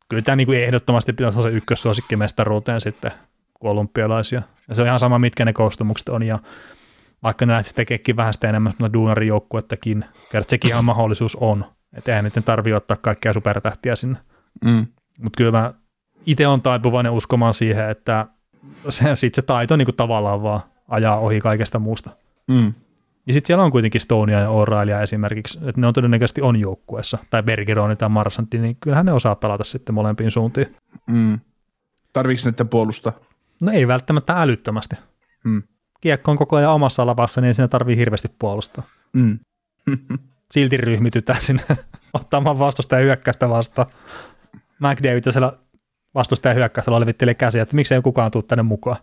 kyllä 0.09 0.23
tämä 0.23 0.35
niinku 0.35 0.51
ehdottomasti 0.51 1.13
pitäisi 1.13 1.39
olla 1.39 1.49
se 1.49 1.55
ykkössuosikki 1.55 2.15
mestaruuteen 2.15 2.81
sitten 2.81 3.11
kuin 3.53 3.71
olympialaisia. 3.71 4.41
Ja 4.69 4.75
se 4.75 4.81
on 4.81 4.87
ihan 4.87 4.99
sama, 4.99 5.19
mitkä 5.19 5.45
ne 5.45 5.53
koostumukset 5.53 6.09
on, 6.09 6.23
ja 6.23 6.39
vaikka 7.23 7.45
ne 7.45 7.53
lähtisi 7.53 7.75
tekeekin 7.75 8.15
vähän 8.15 8.33
sitä 8.33 8.49
enemmän 8.49 8.73
duunarijoukkuettakin, 8.93 10.05
kertaa 10.31 10.49
sekin 10.49 10.71
ihan 10.71 10.85
mahdollisuus 10.85 11.35
on, 11.35 11.65
että 11.93 12.11
eihän 12.11 12.25
nyt 12.35 12.45
tarvitse 12.45 12.75
ottaa 12.75 12.97
kaikkia 12.97 13.33
supertähtiä 13.33 13.95
sinne. 13.95 14.19
Mm. 14.65 14.87
Mutta 15.21 15.37
kyllä 15.37 15.51
mä 15.51 15.73
itse 16.25 16.47
on 16.47 16.61
taipuvainen 16.61 17.11
uskomaan 17.11 17.53
siihen, 17.53 17.89
että 17.89 18.27
se, 18.89 19.15
sit 19.15 19.35
se 19.35 19.41
taito 19.41 19.75
niin 19.75 19.85
kuin 19.85 19.95
tavallaan 19.95 20.43
vaan 20.43 20.61
ajaa 20.87 21.19
ohi 21.19 21.39
kaikesta 21.39 21.79
muusta. 21.79 22.09
Mm. 22.47 22.73
Ja 23.27 23.33
sitten 23.33 23.47
siellä 23.47 23.63
on 23.63 23.71
kuitenkin 23.71 24.01
Stonia 24.01 24.39
ja 24.39 24.47
O'Reillya 24.47 25.03
esimerkiksi, 25.03 25.59
että 25.65 25.81
ne 25.81 25.87
on 25.87 25.93
todennäköisesti 25.93 26.41
on 26.41 26.59
joukkueessa, 26.59 27.17
tai 27.29 27.43
Bergeroni 27.43 27.95
tai 27.95 28.09
Marsanti, 28.09 28.57
niin 28.57 28.77
kyllähän 28.79 29.05
ne 29.05 29.13
osaa 29.13 29.35
pelata 29.35 29.63
sitten 29.63 29.95
molempiin 29.95 30.31
suuntiin. 30.31 30.75
Mm. 31.09 31.39
Tarviiko 32.13 32.41
niiden 32.45 32.67
puolusta? 32.67 33.13
No 33.59 33.71
ei 33.71 33.87
välttämättä 33.87 34.41
älyttömästi. 34.41 34.95
Mm. 35.43 35.63
Kiekko 36.01 36.31
on 36.31 36.37
koko 36.37 36.55
ajan 36.55 36.71
omassa 36.73 37.03
alavassa, 37.03 37.41
niin 37.41 37.47
ei 37.47 37.53
siinä 37.53 37.67
tarvii 37.67 37.97
hirveästi 37.97 38.27
puolustaa. 38.39 38.83
Mm. 39.13 39.39
Silti 40.51 40.77
ryhmitytään 40.77 41.41
sinne 41.41 41.63
ottamaan 42.13 42.59
vastustajan 42.59 43.05
hyökkäystä 43.05 43.49
vastaan. 43.49 43.87
McDavid 44.79 45.23
ja 45.25 45.31
siellä 45.31 45.53
vastustajan 46.15 46.71
levittelee 46.99 47.33
käsiä, 47.33 47.63
että 47.63 47.75
miksei 47.75 48.01
kukaan 48.01 48.31
tule 48.31 48.43
tänne 48.43 48.63
mukaan. 48.63 48.97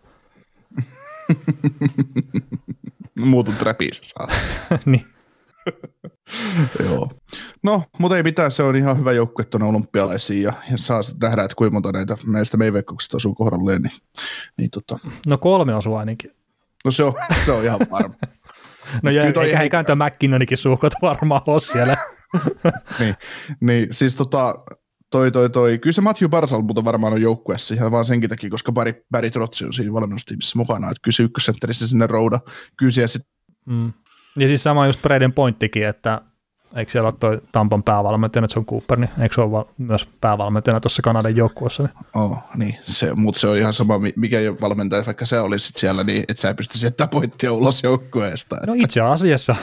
Muutun 3.18 3.56
träpiissä 3.56 4.02
saa. 4.04 4.28
niin. 4.86 5.06
Joo. 6.84 7.10
No, 7.62 7.82
mutta 7.98 8.16
ei 8.16 8.22
mitään, 8.22 8.50
se 8.50 8.62
on 8.62 8.76
ihan 8.76 8.98
hyvä 8.98 9.12
joukkue 9.12 9.44
tuonne 9.44 9.68
olympialaisiin 9.68 10.42
ja, 10.42 10.52
ja 10.70 10.78
saa 10.78 11.00
nähdä, 11.20 11.42
että 11.44 11.54
kuinka 11.54 11.72
monta 11.72 11.92
näitä 11.92 12.16
näistä 12.26 12.56
meiveikkauksista 12.56 13.16
osuu 13.16 13.34
kohdalleen. 13.34 13.82
Niin, 13.82 14.00
niin 14.58 14.70
tota. 14.70 14.98
No 15.26 15.38
kolme 15.38 15.74
osuu 15.74 15.96
ainakin. 15.96 16.30
No 16.84 16.90
se 16.90 17.04
on, 17.04 17.14
se 17.44 17.52
on 17.52 17.64
ihan 17.64 17.80
varma. 17.90 18.14
no 19.02 19.10
ja 19.10 19.24
eikä, 19.24 19.60
eikä 19.60 19.84
tämä 19.84 20.06
McKinnonikin 20.06 20.58
suhkot 20.58 20.92
varmaan 21.02 21.42
ole 21.46 21.60
siellä. 21.60 21.96
niin, 22.98 23.14
niin, 23.60 23.88
siis 23.90 24.14
tota, 24.14 24.64
toi, 25.14 25.32
toi, 25.32 25.50
toi. 25.50 25.78
Kyllä 25.78 25.94
se 25.94 26.00
Matthew 26.00 26.28
Barsal 26.28 26.62
muuten 26.62 26.84
varmaan 26.84 27.12
on 27.12 27.22
joukkueessa 27.22 27.74
ihan 27.74 27.90
vaan 27.90 28.04
senkin 28.04 28.30
takia, 28.30 28.50
koska 28.50 28.72
Barry, 28.72 29.04
Barry 29.10 29.30
Trotsi 29.30 29.64
on 29.64 29.72
siinä 29.72 29.92
valmennustiimissä 29.92 30.58
mukana, 30.58 30.90
että 30.90 31.00
kyllä 31.02 31.14
se 31.14 31.22
ykkössentterissä 31.22 31.88
sinne 31.88 32.06
rouda, 32.06 32.40
kyllä 32.76 32.92
siellä 32.92 33.06
sit... 33.06 33.22
Mm. 33.66 33.92
Ja 34.38 34.48
siis 34.48 34.62
sama 34.62 34.86
just 34.86 35.02
Braden 35.02 35.32
pointtikin, 35.32 35.86
että 35.86 36.20
eikö 36.76 36.92
siellä 36.92 37.08
ole 37.08 37.16
toi 37.20 37.40
Tampan 37.52 37.82
päävalmentajana 37.82 38.48
John 38.56 38.66
Cooper, 38.66 38.98
niin 38.98 39.10
eikö 39.20 39.34
se 39.34 39.40
ole 39.40 39.66
myös 39.78 40.08
päävalmentajana 40.20 40.80
tuossa 40.80 41.02
Kanadan 41.02 41.36
joukkueessa? 41.36 41.82
Niin? 41.82 41.92
Oh, 42.14 42.38
niin, 42.56 42.76
se, 42.82 43.14
mutta 43.14 43.40
se 43.40 43.48
on 43.48 43.58
ihan 43.58 43.72
sama, 43.72 43.94
mikä 44.16 44.40
ei 44.40 44.60
valmentaja, 44.60 45.06
vaikka 45.06 45.26
sä 45.26 45.42
olisit 45.42 45.76
siellä, 45.76 46.04
niin 46.04 46.24
et 46.28 46.38
sä 46.38 46.54
pysty 46.54 46.78
jättämään 46.86 47.10
pointtia 47.10 47.52
ulos 47.52 47.82
joukkueesta. 47.82 48.56
No 48.66 48.74
itse 48.76 49.00
asiassa, 49.00 49.56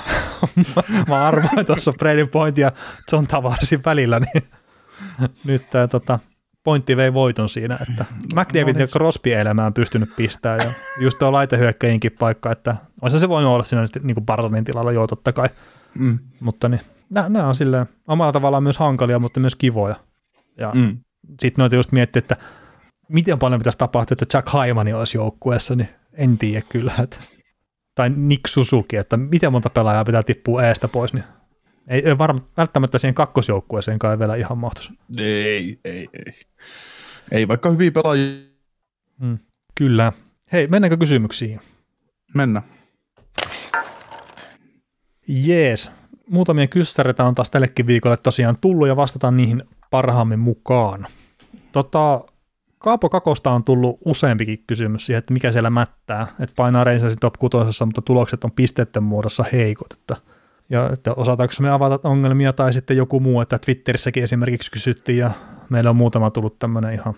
mä 1.10 1.26
arvoin 1.28 1.66
tuossa 1.66 1.94
Braden 1.94 2.30
Point 2.30 2.58
ja 2.58 2.72
John 3.12 3.28
Tavarsin 3.28 3.82
välillä, 3.86 4.20
niin 4.20 4.44
nyt 5.46 5.70
tämä 5.70 5.88
tota, 5.88 6.20
pointti 6.64 6.98
vei 6.98 7.14
voiton 7.14 7.50
siinä, 7.50 7.78
että 7.90 8.06
McDavid 8.36 8.80
ja 8.80 8.88
Crosby 8.88 9.34
elämään 9.34 9.74
pystynyt 9.74 10.16
pistämään 10.16 10.60
ja 10.60 10.72
just 11.02 11.20
tuo 11.20 11.32
laitehyökkäjinkin 11.32 12.12
paikka, 12.20 12.52
että 12.52 12.76
olisi 13.02 13.20
se 13.20 13.30
voinut 13.30 13.52
olla 13.52 13.64
siinä 13.64 13.88
niin 14.04 14.16
kuin 14.16 14.26
Bartonin 14.26 14.64
tilalla, 14.64 14.92
joo 14.92 15.08
totta 15.08 15.34
kai, 15.34 15.50
mm. 16.00 16.20
mutta 16.40 16.70
niin, 16.70 16.82
nämä 17.10 17.48
on 17.48 17.56
silleen 17.56 17.86
omalla 18.08 18.32
tavallaan 18.32 18.64
myös 18.64 18.78
hankalia, 18.78 19.20
mutta 19.20 19.40
myös 19.40 19.56
kivoja. 19.56 19.96
Ja 20.58 20.72
mm. 20.76 20.98
sitten 21.42 21.62
noita 21.62 21.76
just 21.76 21.92
miettiä, 21.92 22.20
että 22.20 22.38
miten 23.10 23.40
paljon 23.40 23.60
pitäisi 23.60 23.78
tapahtua, 23.78 24.16
että 24.22 24.38
Jack 24.38 24.50
Haimani 24.50 24.94
olisi 24.94 25.18
joukkueessa, 25.18 25.76
niin 25.76 25.90
en 26.14 26.38
tiedä 26.38 26.62
kyllä. 26.70 26.94
Että, 27.04 27.18
tai 27.96 28.10
Nick 28.10 28.48
Suzuki, 28.48 28.98
että 28.98 29.18
miten 29.18 29.52
monta 29.52 29.70
pelaajaa 29.70 30.06
pitää 30.06 30.24
tippua 30.24 30.64
eestä 30.64 30.88
pois, 30.88 31.14
niin 31.14 31.24
ei, 31.92 32.02
ei 32.06 32.18
varm, 32.18 32.42
välttämättä 32.58 32.98
siihen 32.98 33.14
kakkosjoukkueeseen 33.14 34.00
kai 34.00 34.20
vielä 34.20 34.36
ihan 34.36 34.58
mahtuisi. 34.58 34.94
Ei, 35.18 35.80
ei, 35.86 36.08
ei. 36.26 36.34
Ei 37.32 37.48
vaikka 37.48 37.70
hyviä 37.70 37.92
pelaajia. 37.92 38.42
Mm, 39.20 39.40
kyllä. 39.76 40.12
Hei, 40.52 40.68
mennäänkö 40.68 40.98
kysymyksiin? 40.98 41.60
Mennään. 42.34 42.66
Jees. 45.28 45.92
Muutamia 46.30 46.68
kyssäreitä 46.68 47.24
on 47.24 47.36
taas 47.36 47.50
tällekin 47.50 47.88
viikolle 47.88 48.18
tosiaan 48.18 48.58
tullut 48.62 48.88
ja 48.88 48.96
vastataan 48.96 49.38
niihin 49.38 49.64
parhaammin 49.90 50.40
mukaan. 50.40 51.08
Tota, 51.72 52.22
Kaapo 52.78 53.10
Kakosta 53.10 53.52
on 53.52 53.64
tullut 53.64 54.00
useampikin 54.06 54.64
kysymys 54.68 55.06
siihen, 55.06 55.20
että 55.20 55.34
mikä 55.34 55.52
siellä 55.52 55.70
mättää. 55.70 56.28
Että 56.40 56.54
painaa 56.56 56.84
Rangersin 56.84 57.20
top 57.20 57.34
6, 57.40 57.86
mutta 57.86 58.02
tulokset 58.02 58.44
on 58.44 58.52
pisteiden 58.52 59.04
muodossa 59.04 59.46
heikot. 59.52 59.94
Että 59.94 60.16
ja 60.72 60.90
että 60.94 61.14
osataanko 61.14 61.54
me 61.60 61.70
avata 61.70 62.10
ongelmia 62.10 62.54
tai 62.54 62.74
sitten 62.74 62.98
joku 62.98 63.20
muu, 63.20 63.42
että 63.42 63.60
Twitterissäkin 63.60 64.24
esimerkiksi 64.24 64.72
kysyttiin 64.72 65.18
ja 65.18 65.32
meillä 65.70 65.90
on 65.90 65.96
muutama 65.96 66.32
tullut 66.32 66.60
tämmöinen 66.60 66.94
ihan 66.94 67.14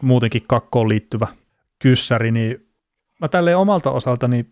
muutenkin 0.00 0.42
kakkoon 0.48 0.88
liittyvä 0.88 1.26
kyssäri, 1.82 2.30
niin 2.30 2.68
mä 3.20 3.28
tälleen 3.28 3.58
omalta 3.58 3.90
osaltani, 3.90 4.46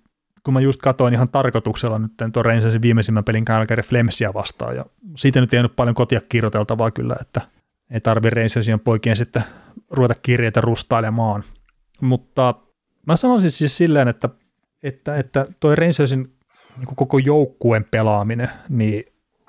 kun 0.44 0.54
mä 0.54 0.60
just 0.60 0.80
katoin 0.82 1.14
ihan 1.14 1.28
tarkoituksella 1.28 1.98
nyt 1.98 2.12
tuon 2.32 2.44
Rangersin 2.44 2.82
viimeisimmän 2.82 3.24
pelin 3.24 3.44
Calgary 3.44 3.82
Flemsia 3.82 4.34
vastaan 4.34 4.76
ja 4.76 4.84
siitä 5.16 5.40
nyt 5.40 5.54
ei 5.54 5.60
ollut 5.60 5.76
paljon 5.76 5.94
kotia 5.94 6.20
kirjoiteltavaa 6.28 6.90
kyllä, 6.90 7.16
että 7.20 7.40
ei 7.90 8.00
tarvi 8.00 8.30
Rangersien 8.30 8.80
poikien 8.80 9.16
sitten 9.16 9.44
ruveta 9.90 10.14
kirjeitä 10.14 10.60
rustailemaan. 10.60 11.44
Mutta 12.00 12.54
mä 13.06 13.16
sanoisin 13.16 13.50
siis 13.50 13.76
silleen, 13.76 14.08
että, 14.08 14.28
että, 14.82 15.16
että 15.16 15.46
toi 15.60 15.76
Rangersin 15.76 16.39
niin 16.76 16.96
koko 16.96 17.18
joukkueen 17.18 17.84
pelaaminen, 17.90 18.50
niin 18.68 19.04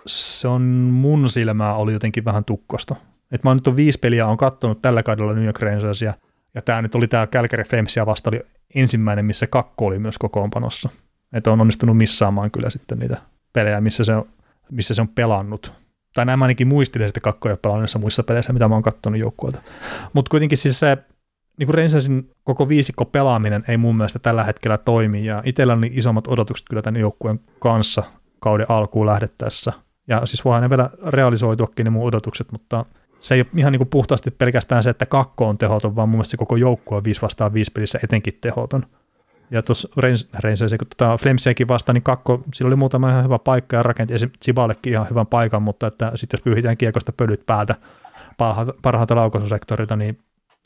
se 0.07 0.47
on 0.47 0.61
mun 0.91 1.29
silmää 1.29 1.75
oli 1.75 1.93
jotenkin 1.93 2.25
vähän 2.25 2.45
tukkosta. 2.45 2.95
Et 3.31 3.43
mä 3.43 3.53
nyt 3.53 3.67
on 3.67 3.75
viisi 3.75 3.99
peliä 3.99 4.27
on 4.27 4.37
kattonut 4.37 4.81
tällä 4.81 5.03
kaudella 5.03 5.33
New 5.33 5.45
York 5.45 5.59
Rangersia, 5.59 6.13
ja 6.55 6.61
tämä 6.61 6.81
nyt 6.81 6.95
oli 6.95 7.07
tämä 7.07 7.27
Calgary 7.27 7.63
Flamesia 7.63 8.05
vasta 8.05 8.29
oli 8.29 8.41
ensimmäinen, 8.75 9.25
missä 9.25 9.47
kakko 9.47 9.85
oli 9.85 9.99
myös 9.99 10.17
kokoonpanossa. 10.17 10.89
Että 11.33 11.51
on 11.51 11.61
onnistunut 11.61 11.97
missaamaan 11.97 12.51
kyllä 12.51 12.69
sitten 12.69 12.99
niitä 12.99 13.17
pelejä, 13.53 13.81
missä 13.81 14.03
se 14.03 14.15
on, 14.15 14.25
missä 14.71 14.93
se 14.93 15.01
on 15.01 15.07
pelannut. 15.07 15.73
Tai 16.13 16.25
nämä 16.25 16.45
ainakin 16.45 16.67
muistelen 16.67 17.07
sitten 17.07 17.21
kakkoja 17.21 17.57
pelanneissa 17.57 17.99
muissa 17.99 18.23
peleissä, 18.23 18.53
mitä 18.53 18.67
mä 18.67 18.75
oon 18.75 18.83
kattonut 18.83 19.19
joukkueelta. 19.19 19.61
Mutta 20.13 20.29
kuitenkin 20.29 20.57
siis 20.57 20.79
se 20.79 20.97
niin 21.61 21.73
Rangersin 21.73 22.31
koko 22.43 22.69
viisikko 22.69 23.05
pelaaminen 23.05 23.63
ei 23.67 23.77
mun 23.77 23.97
mielestä 23.97 24.19
tällä 24.19 24.43
hetkellä 24.43 24.77
toimi, 24.77 25.25
ja 25.25 25.41
itsellä 25.45 25.73
on 25.73 25.83
isommat 25.83 26.27
odotukset 26.27 26.65
kyllä 26.69 26.81
tämän 26.81 27.01
joukkueen 27.01 27.39
kanssa 27.59 28.03
kauden 28.39 28.65
alkuun 28.69 29.05
lähdettäessä. 29.05 29.73
Ja 30.07 30.25
siis 30.25 30.45
voihan 30.45 30.63
ne 30.63 30.69
vielä 30.69 30.89
realisoituakin 31.07 31.83
ne 31.83 31.89
mun 31.89 32.07
odotukset, 32.07 32.51
mutta 32.51 32.85
se 33.19 33.35
ei 33.35 33.41
ole 33.41 33.47
ihan 33.57 33.71
niin 33.71 33.79
kuin 33.79 33.89
puhtaasti 33.89 34.31
pelkästään 34.31 34.83
se, 34.83 34.89
että 34.89 35.05
kakko 35.05 35.47
on 35.47 35.57
tehoton, 35.57 35.95
vaan 35.95 36.09
mun 36.09 36.17
mielestä 36.17 36.31
se 36.31 36.37
koko 36.37 36.55
joukkue 36.55 36.97
on 36.97 37.03
5 37.03 37.21
vastaan 37.21 37.53
5 37.53 37.71
pelissä 37.71 37.99
etenkin 38.03 38.37
tehoton. 38.41 38.85
Ja 39.51 39.61
tuossa 39.61 39.89
Rangersin, 40.33 40.77
kun 40.77 40.87
tota 40.97 41.17
Flamesiakin 41.17 41.67
vastaan, 41.67 41.93
niin 41.93 42.03
kakko, 42.03 42.43
sillä 42.53 42.69
oli 42.69 42.75
muutama 42.75 43.09
ihan 43.09 43.23
hyvä 43.23 43.39
paikka 43.39 43.75
ja 43.75 43.83
rakenti 43.83 44.13
esimerkiksi 44.13 44.45
Ziballekin 44.45 44.93
ihan 44.93 45.09
hyvän 45.09 45.27
paikan, 45.27 45.61
mutta 45.61 45.87
että 45.87 46.11
sitten 46.15 46.37
jos 46.37 46.43
pyyhitään 46.43 46.77
kiekosta 46.77 47.11
pölyt 47.11 47.45
päältä 47.45 47.75
parhaata, 48.37 48.73
parhaata 48.81 49.15
laukaisusektorilta, 49.15 49.95
niin 49.95 50.17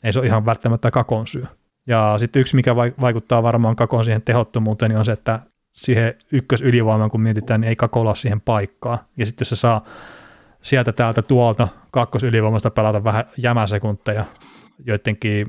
ei 0.02 0.12
se 0.12 0.18
ole 0.18 0.26
ihan 0.26 0.46
välttämättä 0.46 0.90
kakon 0.90 1.26
syy. 1.26 1.46
Ja 1.86 2.14
sitten 2.18 2.40
yksi, 2.40 2.56
mikä 2.56 2.76
vaikuttaa 2.76 3.42
varmaan 3.42 3.76
kakon 3.76 4.04
siihen 4.04 4.22
tehottomuuteen, 4.22 4.90
niin 4.90 4.98
on 4.98 5.04
se, 5.04 5.12
että 5.12 5.40
siihen 5.72 6.14
ykkösylivoimaan, 6.32 7.10
kun 7.10 7.20
mietitään, 7.20 7.60
niin 7.60 7.68
ei 7.68 7.76
kakolla 7.76 8.14
siihen 8.14 8.40
paikkaa. 8.40 9.08
Ja 9.16 9.26
sitten 9.26 9.42
jos 9.42 9.48
se 9.48 9.56
saa 9.56 9.84
sieltä 10.62 10.92
täältä 10.92 11.22
tuolta 11.22 11.68
kakkosylivoimasta 11.90 12.70
pelata 12.70 13.04
vähän 13.04 13.24
jämäsekunteja 13.36 14.24
joidenkin, 14.86 15.46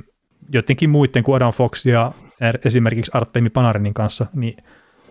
joidenkin 0.54 0.90
muiden 0.90 1.24
kuin 1.24 1.36
Adam 1.36 1.54
Fox 1.54 1.86
ja 1.86 2.12
er, 2.42 2.58
esimerkiksi 2.66 3.12
Artemi 3.14 3.50
Panarinin 3.50 3.94
kanssa, 3.94 4.26
niin 4.34 4.58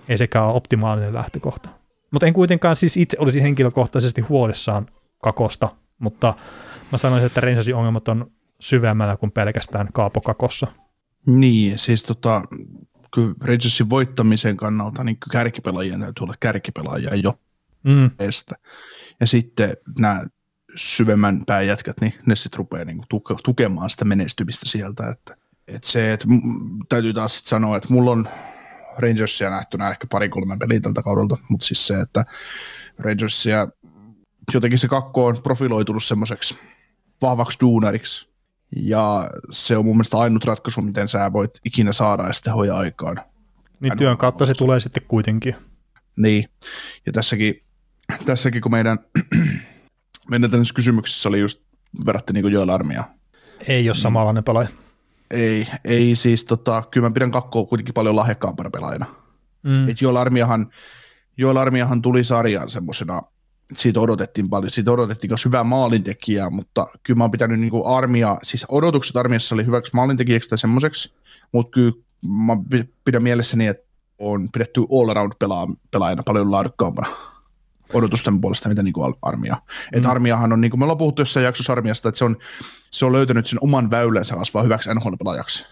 ei 0.08 0.18
sekään 0.18 0.44
ole 0.44 0.54
optimaalinen 0.54 1.14
lähtökohta. 1.14 1.68
Mutta 2.10 2.26
en 2.26 2.32
kuitenkaan 2.32 2.76
siis 2.76 2.96
itse 2.96 3.16
olisi 3.20 3.42
henkilökohtaisesti 3.42 4.20
huolissaan 4.20 4.86
kakosta, 5.22 5.68
mutta 5.98 6.34
mä 6.92 6.98
sanoisin, 6.98 7.26
että 7.26 7.40
Rangersin 7.40 7.74
ongelmat 7.74 8.08
on 8.08 8.30
syvemmällä 8.60 9.16
kuin 9.16 9.32
pelkästään 9.32 9.88
kaapokakossa. 9.92 10.66
Niin, 11.26 11.78
siis 11.78 12.02
tota, 12.02 12.42
kyllä 13.14 13.34
Rangersin 13.40 13.90
voittamisen 13.90 14.56
kannalta 14.56 15.04
niin 15.04 15.16
kärkipelaajien 15.32 16.00
täytyy 16.00 16.24
olla 16.24 16.34
kärkipelaajia 16.40 17.14
jo 17.14 17.38
Mm. 17.84 18.10
estä. 18.18 18.54
Ja 19.20 19.26
sitten 19.26 19.76
nämä 19.98 20.24
syvemmän 20.74 21.44
pääjätkät, 21.46 22.00
niin 22.00 22.14
ne 22.26 22.36
sitten 22.36 22.58
rupeaa 22.58 22.84
niin 22.84 23.02
tuke, 23.08 23.34
tukemaan 23.44 23.90
sitä 23.90 24.04
menestymistä 24.04 24.68
sieltä. 24.68 25.08
Että, 25.08 25.36
että 25.68 25.88
se, 25.88 26.12
että 26.12 26.26
m- 26.28 26.78
täytyy 26.88 27.12
taas 27.12 27.38
sit 27.38 27.46
sanoa, 27.46 27.76
että 27.76 27.92
mulla 27.92 28.10
on 28.10 28.28
Rangersia 28.98 29.50
nähtynä 29.50 29.90
ehkä 29.90 30.06
pari-kolme 30.10 30.56
peliä 30.58 30.80
tältä 30.80 31.02
kaudelta, 31.02 31.36
mutta 31.48 31.66
siis 31.66 31.86
se, 31.86 32.00
että 32.00 32.24
Rangersia 32.98 33.68
jotenkin 34.54 34.78
se 34.78 34.88
kakko 34.88 35.26
on 35.26 35.42
profiloitunut 35.42 36.04
semmoiseksi 36.04 36.58
vahvaksi 37.22 37.58
duunariksi. 37.60 38.28
Ja 38.76 39.30
se 39.50 39.76
on 39.76 39.84
mun 39.84 39.96
mielestä 39.96 40.18
ainut 40.18 40.44
ratkaisu, 40.44 40.82
miten 40.82 41.08
sä 41.08 41.32
voit 41.32 41.50
ikinä 41.64 41.92
saada 41.92 42.26
ja 42.26 42.32
sitten 42.32 42.52
hoja 42.52 42.76
aikaan. 42.76 43.16
Niin 43.80 43.92
Ainoa 43.92 43.98
työn 43.98 44.16
kautta 44.16 44.46
se 44.46 44.52
tulee 44.54 44.80
sitten 44.80 45.02
kuitenkin. 45.08 45.56
Niin, 46.16 46.48
ja 47.06 47.12
tässäkin, 47.12 47.62
tässäkin 48.24 48.62
kun 48.62 48.72
meidän, 48.72 48.98
meidän 50.30 50.50
tämmöisessä 50.50 50.74
kysymyksessä 50.74 51.28
oli 51.28 51.40
just 51.40 51.62
verrattiin 52.06 52.34
niin 52.34 52.52
Joel 52.52 52.68
Armia. 52.68 53.04
Ei 53.68 53.88
ole 53.88 53.94
samanlainen 53.94 54.44
pelaaja. 54.44 54.68
Ei, 55.30 55.68
ei 55.84 56.16
siis 56.16 56.44
tota, 56.44 56.82
kyllä 56.90 57.08
mä 57.08 57.14
pidän 57.14 57.30
kakkoa 57.30 57.64
kuitenkin 57.64 57.94
paljon 57.94 58.16
lahjakkaampana 58.16 58.70
pelaajana. 58.70 59.06
Mm. 59.62 59.88
Et 59.88 60.02
Joel 60.02 60.16
Armiahan, 60.16 60.70
Joel 61.36 61.56
Armiahan 61.56 62.02
tuli 62.02 62.24
sarjaan 62.24 62.70
semmoisena, 62.70 63.22
siitä 63.72 64.00
odotettiin 64.00 64.50
paljon, 64.50 64.70
siitä 64.70 64.92
odotettiin 64.92 65.30
myös 65.30 65.44
hyvää 65.44 65.64
maalintekijää, 65.64 66.50
mutta 66.50 66.86
kyllä 67.02 67.18
mä 67.18 67.24
oon 67.24 67.30
pitänyt 67.30 67.60
niin 67.60 67.72
Armia, 67.84 68.38
siis 68.42 68.66
odotukset 68.68 69.16
Armiassa 69.16 69.54
oli 69.54 69.66
hyväksi 69.66 69.92
maalintekijäksi 69.94 70.48
tai 70.48 70.58
semmoiseksi, 70.58 71.14
mutta 71.52 71.70
kyllä 71.70 71.92
mä 72.22 72.56
pi- 72.70 72.94
pidän 73.04 73.22
mielessäni, 73.22 73.66
että 73.66 73.86
on 74.18 74.48
pidetty 74.52 74.80
all 74.80 75.08
around 75.08 75.32
pelaa, 75.38 75.66
pelaajana 75.90 76.22
paljon 76.22 76.50
laadukkaampana 76.50 77.08
odotusten 77.94 78.40
puolesta, 78.40 78.68
mitä 78.68 78.82
niin 78.82 78.92
kuin 78.92 79.14
Armia. 79.22 79.54
Mm. 79.54 79.98
Että 79.98 80.10
Armiahan 80.10 80.52
on, 80.52 80.60
niin 80.60 80.70
kuin 80.70 80.80
me 80.80 80.84
ollaan 80.84 80.98
puhuttu 80.98 81.22
jossain 81.22 81.44
jaksossa 81.44 81.72
Armiasta, 81.72 82.08
että 82.08 82.18
se 82.18 82.24
on, 82.24 82.36
se 82.90 83.06
on 83.06 83.12
löytänyt 83.12 83.46
sen 83.46 83.58
oman 83.62 83.90
väylänsä 83.90 84.34
kasvaa 84.34 84.62
hyväksi 84.62 84.90
NHL-pelaajaksi. 84.94 85.66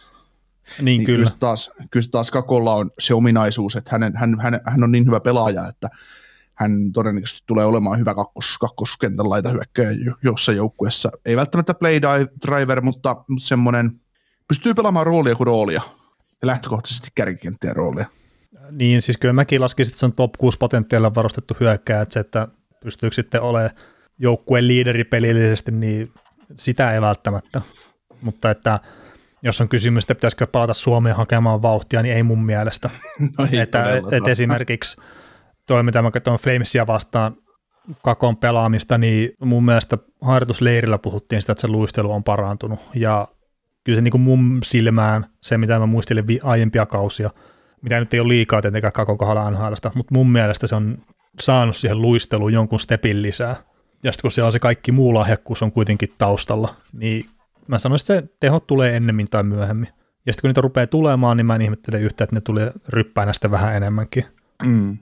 Niin, 0.79 0.85
Niin 0.85 1.05
kyllä. 1.05 1.25
Kyllä 1.25 1.37
taas, 1.41 1.71
kyllä 1.91 2.09
taas 2.11 2.31
Kakolla 2.31 2.75
on 2.75 2.91
se 2.99 3.15
ominaisuus, 3.15 3.77
että 3.77 3.91
hänen, 3.93 4.17
hän, 4.17 4.41
hän, 4.41 4.61
hän 4.67 4.85
on 4.85 4.93
niin 4.93 5.07
hyvä 5.07 5.21
pelaaja, 5.21 5.69
että 5.69 5.91
hän 6.55 6.93
todennäköisesti 6.93 7.43
tulee 7.47 7.65
olemaan 7.65 7.99
hyvä 7.99 8.15
kakkos, 8.15 8.59
kakkoskentän 8.59 9.31
laita 9.31 9.49
hyökkäjä 9.49 9.91
jo- 9.91 10.15
jossain 10.23 10.57
joukkueessa. 10.57 11.11
Ei 11.25 11.37
välttämättä 11.37 11.75
play 11.75 12.01
driver, 12.47 12.81
mutta, 12.81 13.25
mutta 13.29 13.47
semmoinen, 13.47 14.01
pystyy 14.49 14.75
pelaamaan 14.75 15.07
roolia 15.07 15.35
kuin 15.35 15.47
roolia. 15.47 15.83
Ja 16.43 16.47
lähtökohtaisesti 16.47 17.09
kärkikenttien 17.15 17.77
roolia. 17.77 18.07
Niin, 18.71 19.03
siis 19.03 19.19
kyllä 19.19 19.33
mäkin 19.33 19.61
laskisin, 19.61 19.93
että 19.93 20.01
se 20.01 20.07
on 20.07 20.13
top 20.13 20.33
6 20.39 20.59
potentiaalilla 20.59 21.15
varustettu 21.15 21.57
hyökkääjä, 21.61 22.03
että 22.03 22.13
se, 22.13 22.21
että 22.21 22.49
pystyykö 22.85 23.15
sitten 23.15 23.43
olemaan 23.43 23.71
joukkueen 24.19 24.69
liideri 24.69 25.05
pelillisesti, 25.05 25.73
niin 25.73 26.13
sitä 26.57 26.93
ei 26.93 27.01
välttämättä. 27.01 27.61
Mutta 28.23 28.51
että 28.51 28.81
jos 29.43 29.61
on 29.61 29.69
kysymys, 29.69 30.05
että 30.05 30.15
pitäisikö 30.15 30.47
palata 30.47 30.75
Suomeen 30.75 31.17
hakemaan 31.17 31.63
vauhtia, 31.63 32.03
niin 32.03 32.17
ei 32.17 32.23
mun 32.23 32.45
mielestä. 32.45 32.91
No 33.39 33.49
ei 33.53 33.59
että, 33.59 33.97
että 34.13 34.31
esimerkiksi 34.31 34.97
toi, 35.67 35.83
mitä 35.83 36.03
mä 36.03 36.11
katson 36.11 36.39
Flamesia 36.39 36.87
vastaan 36.87 37.37
kakon 38.03 38.37
pelaamista, 38.37 38.99
niin 38.99 39.31
mun 39.45 39.65
mielestä 39.65 39.99
harjoitusleirillä 40.21 40.99
puhuttiin 40.99 41.41
sitä, 41.41 41.53
että 41.53 41.61
se 41.61 41.69
luistelu 41.69 42.13
on 42.13 42.25
parantunut. 42.25 42.81
Ja 42.95 43.29
kyllä 43.85 43.97
se 43.97 44.03
niin 44.03 44.11
kuin 44.13 44.21
mun 44.21 44.61
silmään, 44.65 45.27
se 45.41 45.59
mitä 45.59 45.79
mä 45.79 45.87
muistelin 45.87 46.25
aiempia 46.43 46.87
kausia, 46.87 47.31
mitä 47.83 47.99
nyt 48.01 48.15
ei 48.15 48.21
ole 48.21 48.29
liikaa 48.29 48.63
tietenkään 48.63 48.93
kakon 48.93 49.19
kohdalla 49.19 49.51
NHLstä, 49.51 49.91
mutta 49.95 50.15
mun 50.15 50.31
mielestä 50.31 50.67
se 50.67 50.75
on 50.75 50.99
saanut 51.41 51.77
siihen 51.77 52.03
luisteluun 52.03 52.53
jonkun 52.53 52.81
stepin 52.81 53.23
lisää. 53.23 53.57
Ja 54.03 54.13
sitten 54.13 54.23
kun 54.23 54.31
siellä 54.31 54.47
on 54.47 54.53
se 54.53 54.59
kaikki 54.59 54.93
muu 54.93 55.15
lahjakkuus 55.15 55.63
on 55.63 55.73
kuitenkin 55.73 56.09
taustalla, 56.19 56.75
niin 56.93 57.27
mä 57.67 57.79
sanoisin, 57.79 58.17
että 58.17 58.29
se 58.29 58.37
tehot 58.41 58.67
tulee 58.67 58.97
ennemmin 58.97 59.31
tai 59.31 59.43
myöhemmin. 59.43 59.89
Ja 60.27 60.33
sitten 60.33 60.41
kun 60.41 60.49
niitä 60.49 60.61
rupeaa 60.61 60.87
tulemaan, 60.87 61.37
niin 61.37 61.47
mä 61.47 61.55
en 61.55 61.63
ihmettele 61.63 62.01
yhtään, 62.01 62.27
että 62.27 62.37
ne 62.37 62.41
tulee 62.41 62.73
ryppäänä 62.89 63.33
sitten 63.33 63.51
vähän 63.51 63.77
enemmänkin. 63.77 64.25
Mm. 64.67 64.99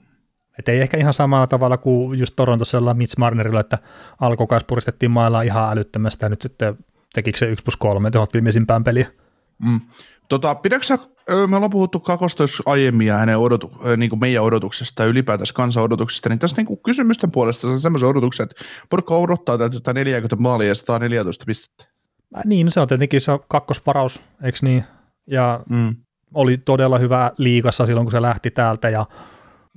Että 0.59 0.71
ei 0.71 0.81
ehkä 0.81 0.97
ihan 0.97 1.13
samalla 1.13 1.47
tavalla 1.47 1.77
kuin 1.77 2.19
just 2.19 2.33
Torontossa 2.35 2.93
Mitch 2.93 3.17
Marnerilla, 3.17 3.59
että 3.59 3.77
alkukas 4.19 4.63
puristettiin 4.67 5.11
mailla 5.11 5.41
ihan 5.41 5.71
älyttömästä 5.71 6.25
ja 6.25 6.29
nyt 6.29 6.41
sitten 6.41 6.77
tekikö 7.13 7.37
se 7.37 7.45
1 7.45 7.63
plus 7.63 7.77
3 7.77 8.11
tehot 8.11 8.33
viimeisimpään 8.33 8.83
peliä. 8.83 9.07
Mm. 9.63 9.81
Tota, 10.29 10.55
pidätkö 10.55 10.85
sä, 10.85 10.97
ö, 11.29 11.47
me 11.47 11.55
ollaan 11.55 11.69
puhuttu 11.71 11.99
Kakosta 11.99 12.43
aiemmin 12.65 13.07
ja 13.07 13.17
hänen 13.17 13.37
odotu, 13.37 13.71
niin 13.97 14.09
kuin 14.09 14.19
meidän 14.19 14.43
odotuksesta 14.43 15.03
ja 15.03 15.09
ylipäätänsä 15.09 15.53
kansan 15.53 15.83
odotuksista, 15.83 16.29
niin 16.29 16.39
tässä 16.39 16.57
niin 16.57 16.65
kuin 16.65 16.79
kysymysten 16.83 17.31
puolesta 17.31 17.67
on 17.67 17.79
semmoisen 17.79 18.09
odotuksen, 18.09 18.43
että 18.43 18.55
porukka 18.89 19.17
odottaa 19.17 19.57
jotain 19.73 19.95
40 19.95 20.35
maalia 20.35 20.67
ja 20.67 20.75
114 20.75 21.45
pistettä. 21.45 21.85
Niin, 22.45 22.65
no 22.65 22.71
se 22.71 22.79
on 22.79 22.87
tietenkin 22.87 23.21
se 23.21 23.31
on 23.31 23.39
kakkosvaraus, 23.47 24.21
eikö 24.43 24.57
niin? 24.61 24.83
Ja 25.27 25.59
Mm. 25.69 25.95
oli 26.33 26.57
todella 26.57 26.97
hyvä 26.97 27.31
liigassa 27.37 27.85
silloin, 27.85 28.05
kun 28.05 28.11
se 28.11 28.21
lähti 28.21 28.51
täältä 28.51 28.89
ja 28.89 29.05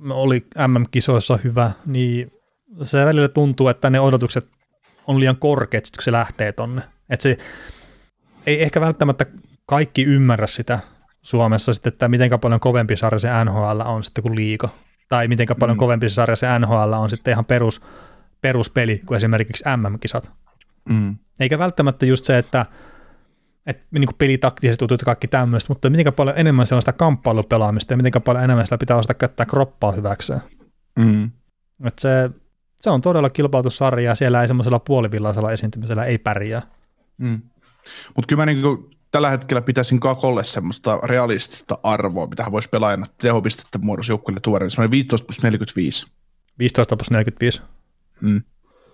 oli 0.09 0.45
MM-kisoissa 0.67 1.39
hyvä, 1.43 1.71
niin 1.85 2.31
se 2.81 3.05
välillä 3.05 3.27
tuntuu, 3.27 3.67
että 3.67 3.89
ne 3.89 3.99
odotukset 3.99 4.47
on 5.07 5.19
liian 5.19 5.37
korkeat, 5.37 5.85
sit 5.85 5.97
kun 5.97 6.03
se 6.03 6.11
lähtee 6.11 6.51
tonne. 6.51 6.81
Että 7.09 7.23
se 7.23 7.37
ei 8.45 8.63
ehkä 8.63 8.81
välttämättä 8.81 9.25
kaikki 9.65 10.03
ymmärrä 10.03 10.47
sitä 10.47 10.79
Suomessa 11.21 11.73
sitten, 11.73 11.93
että 11.93 12.07
miten 12.07 12.29
paljon 12.41 12.59
kovempi 12.59 12.97
sarja 12.97 13.19
se 13.19 13.29
NHL 13.45 13.81
on 13.85 14.03
sitten 14.03 14.21
kuin 14.21 14.35
liiga. 14.35 14.69
Tai 15.09 15.27
miten 15.27 15.47
paljon 15.59 15.77
Mm. 15.77 15.79
kovempi 15.79 16.09
sarja 16.09 16.35
se 16.35 16.59
NHL 16.59 16.93
on 16.93 17.09
sitten 17.09 17.31
ihan 17.31 17.45
perus, 17.45 17.81
peruspeli 18.41 19.01
kuin 19.05 19.15
esimerkiksi 19.15 19.63
MM-kisat. 19.77 20.31
Mm. 20.89 21.15
Eikä 21.39 21.59
välttämättä 21.59 22.05
just 22.05 22.25
se, 22.25 22.37
että, 22.37 22.65
että 23.67 23.83
niin 23.91 24.05
kuin 24.05 24.15
pelitaktiset 24.17 24.81
jutut 24.81 25.01
ja 25.01 25.05
kaikki 25.05 25.27
tämmöistä, 25.27 25.71
mutta 25.71 25.89
miten 25.89 26.13
paljon 26.13 26.37
enemmän 26.37 26.67
siellä 26.67 26.77
on 26.77 26.81
sitä 26.81 26.93
kamppailupelaamista 26.93 27.93
ja 27.93 27.97
miten 27.97 28.21
paljon 28.21 28.43
enemmän 28.43 28.65
sillä 28.65 28.77
pitää 28.77 28.97
osata 28.97 29.13
käyttää 29.13 29.45
kroppaa 29.45 29.91
hyväkseen. 29.91 30.41
Mm. 30.99 31.31
Että 31.85 32.01
se, 32.01 32.29
se 32.81 32.89
on 32.89 33.01
todella 33.01 33.29
kilpailtu 33.29 33.69
sarja 33.69 34.11
ja 34.11 34.15
siellä 34.15 34.41
ei 34.41 34.47
semmoisella 34.47 34.79
puolivillaisella 34.79 35.51
esiintymisellä 35.51 36.05
ei 36.05 36.17
pärjää. 36.17 36.61
Mm. 37.17 37.41
Mutta 38.15 38.27
kyllä 38.27 38.41
mä 38.41 38.45
niin 38.45 38.61
kuin 38.61 38.97
tällä 39.11 39.29
hetkellä 39.29 39.61
pitäisin 39.61 39.99
Kakolle 39.99 40.43
semmoista 40.43 40.99
realistista 41.03 41.79
arvoa, 41.83 42.27
mitä 42.27 42.43
hän 42.43 42.51
voisi 42.51 42.69
pelaajana 42.69 43.05
tehopistettä 43.21 43.77
muodossa 43.77 44.11
joukkueelle 44.11 44.39
tuoda, 44.39 44.65
niin 44.65 44.71
semmoinen 44.71 44.91
15 44.91 45.25
plus 45.25 45.43
45. 45.43 46.07
15 46.59 46.97
plus 46.97 47.11
45. 47.11 47.61
Mm. 48.21 48.41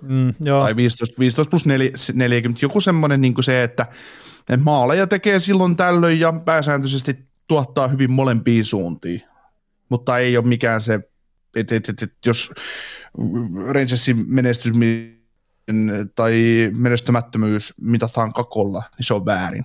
Mm, 0.07 0.33
joo, 0.39 0.61
Tai 0.61 0.75
15, 0.75 1.19
15 1.19 1.49
plus 1.49 1.65
4, 1.65 1.89
40, 2.13 2.65
joku 2.65 2.81
semmoinen 2.81 3.21
niin 3.21 3.33
kuin 3.33 3.43
se, 3.43 3.63
että 3.63 3.87
maaleja 4.59 5.07
tekee 5.07 5.39
silloin 5.39 5.75
tällöin 5.75 6.19
ja 6.19 6.33
pääsääntöisesti 6.45 7.25
tuottaa 7.47 7.87
hyvin 7.87 8.11
molempiin 8.11 8.65
suuntiin. 8.65 9.23
Mutta 9.89 10.17
ei 10.17 10.37
ole 10.37 10.47
mikään 10.47 10.81
se, 10.81 10.99
että 11.55 11.75
et, 11.75 11.89
et, 11.89 12.03
et, 12.03 12.13
jos 12.25 12.53
Rangersin 13.69 14.25
menestyminen 14.27 15.13
tai 16.15 16.69
menestymättömyys 16.77 17.73
mitataan 17.81 18.33
kakolla, 18.33 18.83
niin 18.97 19.05
se 19.05 19.13
on 19.13 19.25
väärin. 19.25 19.63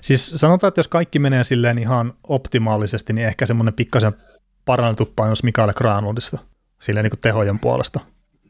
siis 0.00 0.30
sanotaan, 0.30 0.68
että 0.68 0.78
jos 0.78 0.88
kaikki 0.88 1.18
menee 1.18 1.44
silleen 1.44 1.78
ihan 1.78 2.14
optimaalisesti, 2.28 3.12
niin 3.12 3.26
ehkä 3.26 3.46
semmoinen 3.46 3.74
pikkasen 3.74 4.12
parannettu 4.64 5.12
painos 5.16 5.42
Mikael 5.42 5.72
Granlundista 5.72 6.38
silleen 6.80 7.04
niin 7.04 7.10
kuin 7.10 7.20
tehojen 7.20 7.58
puolesta. 7.58 8.00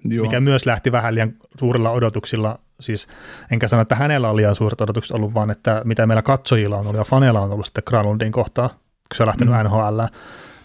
Joo. 0.05 0.25
mikä 0.25 0.41
myös 0.41 0.67
lähti 0.67 0.93
vähän 0.93 1.15
liian 1.15 1.33
suurilla 1.59 1.91
odotuksilla, 1.91 2.59
siis 2.81 3.09
enkä 3.51 3.69
sano, 3.69 3.83
että 3.83 3.95
hänellä 3.95 4.31
on 4.31 4.37
liian 4.37 4.55
suuret 4.55 4.81
odotukset 4.81 5.17
ollut, 5.17 5.35
vaan 5.35 5.51
että 5.51 5.83
mitä 5.85 6.07
meillä 6.07 6.23
katsojilla 6.23 6.77
on 6.77 6.87
ollut 6.87 6.97
ja 6.97 7.05
faneilla 7.05 7.41
on 7.41 7.53
ollut 7.53 7.67
sitten 7.67 7.83
Granlundin 7.87 8.33
kohtaa, 8.33 8.69
kun 8.69 9.17
se 9.17 9.23
on 9.23 9.27
lähtenyt 9.27 9.55
mm. 9.55 9.65
NHL, 9.65 10.01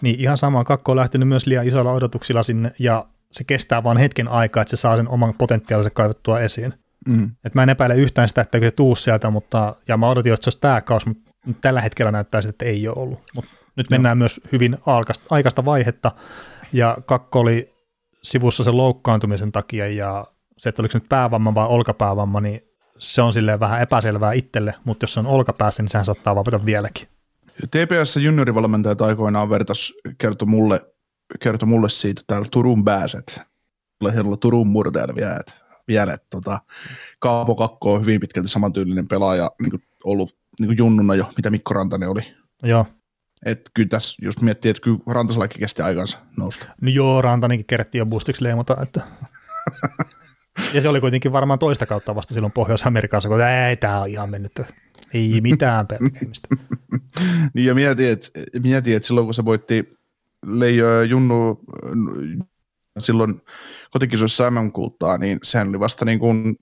niin 0.02 0.20
ihan 0.20 0.38
sama 0.38 0.64
kakko 0.64 0.92
on 0.92 0.98
lähtenyt 0.98 1.28
myös 1.28 1.48
liian 1.48 1.68
isoilla 1.68 1.92
odotuksilla 1.92 2.44
sinne, 2.44 2.72
ja 2.80 3.06
se 3.32 3.44
kestää 3.44 3.84
vain 3.84 3.98
hetken 3.98 4.28
aikaa, 4.28 4.62
että 4.62 4.70
se 4.70 4.82
saa 4.82 4.98
sen 4.98 5.08
oman 5.08 5.34
potentiaalisen 5.38 5.92
kaivettua 5.92 6.40
esiin. 6.40 6.74
Mm. 7.08 7.32
Et 7.44 7.56
mä 7.56 7.64
en 7.64 7.70
epäile 7.70 7.96
yhtään 7.96 8.30
sitä, 8.30 8.42
että 8.42 8.60
se 8.60 8.72
tuu 8.72 8.96
sieltä, 8.96 9.30
mutta, 9.30 9.76
ja 9.88 9.98
mä 9.98 10.10
odotin, 10.10 10.34
että 10.34 10.44
se 10.44 10.48
olisi 10.48 10.62
tämä 10.62 10.82
kaus, 10.82 11.06
mutta 11.06 11.32
nyt 11.46 11.58
tällä 11.62 11.82
hetkellä 11.82 12.12
näyttää 12.12 12.42
siltä, 12.42 12.54
että 12.54 12.66
ei 12.66 12.88
ole 12.88 12.98
ollut. 12.98 13.20
Mut 13.36 13.46
nyt 13.76 13.90
mennään 13.90 14.18
myös 14.18 14.42
hyvin 14.52 14.78
alkasta, 14.86 15.26
aikaista 15.30 15.66
vaihetta, 15.66 16.12
ja 16.74 16.98
kakko 17.06 17.40
oli 17.40 17.79
sivussa 18.24 18.64
sen 18.64 18.78
loukkaantumisen 18.78 19.52
takia, 19.52 19.88
ja 19.88 20.26
se, 20.58 20.70
että 20.70 20.82
oliko 20.82 20.92
se 20.92 20.98
nyt 20.98 21.10
päävamma 21.10 21.56
vai 21.56 21.68
olkapäävamma, 21.68 22.42
niin 22.42 22.62
se 22.98 23.22
on 23.22 23.34
silleen 23.34 23.60
vähän 23.60 23.82
epäselvää 23.82 24.34
itselle, 24.34 24.74
mutta 24.84 25.04
jos 25.04 25.14
se 25.14 25.20
on 25.20 25.28
olkapäässä, 25.28 25.84
niin 25.84 25.90
sehän 25.90 26.06
saattaa 26.06 26.36
vapata 26.36 26.66
vieläkin. 26.66 27.08
TPS 27.72 28.18
juniorivalmentajat 28.18 29.02
aikoinaan 29.02 29.50
vertas, 29.50 29.94
kertoi 30.18 30.48
mulle, 30.48 30.82
kertoi 31.40 31.68
mulle 31.70 31.90
siitä 31.90 32.22
täällä 32.28 32.48
Turun 32.52 32.86
pääset. 32.86 33.42
Heillä 34.14 34.30
on 34.30 34.40
Turun 34.40 34.68
murteella 34.68 35.16
vielä, 35.16 35.36
että 35.40 35.54
vielä, 35.88 36.14
että 36.14 36.28
tota, 36.30 36.62
Kaapo 37.20 37.56
Kakko 37.56 37.94
on 37.94 38.02
hyvin 38.02 38.20
pitkälti 38.20 38.50
samantyylinen 38.50 39.08
pelaaja, 39.08 39.52
niin 39.62 39.72
kuin 39.72 39.84
ollut 40.04 40.36
niin 40.60 40.68
kuin 40.68 40.78
junnuna 40.78 41.16
jo, 41.16 41.32
mitä 41.38 41.50
Mikko 41.50 41.74
Rantanen 41.74 42.10
oli. 42.10 42.22
Joo. 42.64 42.86
Et 43.46 43.62
kyllä 43.74 43.90
tässä, 43.90 44.26
jos 44.26 44.42
miettii, 44.42 44.72
että 44.72 44.82
kyllä 44.82 45.00
Rantasellakin 45.08 45.60
kesti 45.60 45.82
aikansa 45.82 46.18
nousta. 46.38 46.66
No 46.82 46.90
joo, 46.90 47.22
Rantanenkin 47.22 47.66
kerätti 47.66 47.98
jo 47.98 48.06
boostiksi 48.06 48.44
leimata, 48.44 48.78
että... 48.82 49.02
ja 50.74 50.82
se 50.82 50.90
oli 50.90 51.02
kuitenkin 51.02 51.32
varmaan 51.32 51.60
toista 51.60 51.86
kautta 51.86 52.16
vasta 52.16 52.34
silloin 52.34 52.54
Pohjois-Amerikassa, 52.54 53.30
kun 53.30 53.42
ei, 53.42 53.78
tämä 53.78 54.02
on 54.02 54.10
ihan 54.10 54.30
mennyt, 54.30 54.62
ei 55.14 55.42
mitään 55.42 55.88
pelkäimistä. 55.88 56.48
niin 57.54 57.66
ja 57.66 57.76
mietin, 57.76 58.10
että, 58.10 58.30
mietin, 58.64 58.96
että 58.96 59.08
silloin 59.08 59.28
kun 59.28 59.34
se 59.34 59.46
voitti 59.46 59.94
Leijo 60.46 61.02
Junnu 61.02 61.62
silloin 63.00 63.42
kotikisoissa 63.92 64.52
MM-kultaa, 64.52 65.18
niin 65.18 65.40
sehän 65.44 65.70
oli 65.70 65.80
vasta 65.80 66.06
niin 66.06 66.20
kuin 66.20 66.56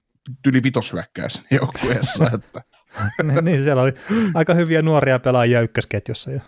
tyli 0.44 0.64
vitoshyökkäys 0.64 1.42
joukkueessa. 1.52 2.32
Että. 2.34 2.62
niin, 3.42 3.64
siellä 3.64 3.82
oli 3.82 3.94
aika 4.34 4.54
hyviä 4.54 4.82
nuoria 4.82 5.20
pelaajia 5.20 5.62
ykkösketjussa 5.62 6.32
jo. 6.32 6.40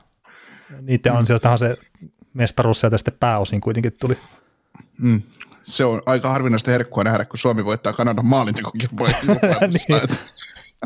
Niiden 0.82 1.14
ansiostahan 1.14 1.60
se 1.60 1.78
mestaruus 2.34 2.80
sieltä 2.80 2.98
sitten 2.98 3.14
pääosin 3.20 3.62
kuitenkin 3.62 3.94
tuli. 4.00 4.18
Mm. 5.02 5.22
Se 5.64 5.86
on 5.86 6.02
aika 6.06 6.30
harvinaista 6.30 6.72
herkkua 6.72 7.04
nähdä, 7.04 7.26
kun 7.26 7.40
Suomi 7.40 7.66
voittaa 7.66 7.94
Kanadan 7.94 8.26
maalintekokilpailusta. 8.26 9.34
niin. 9.90 10.18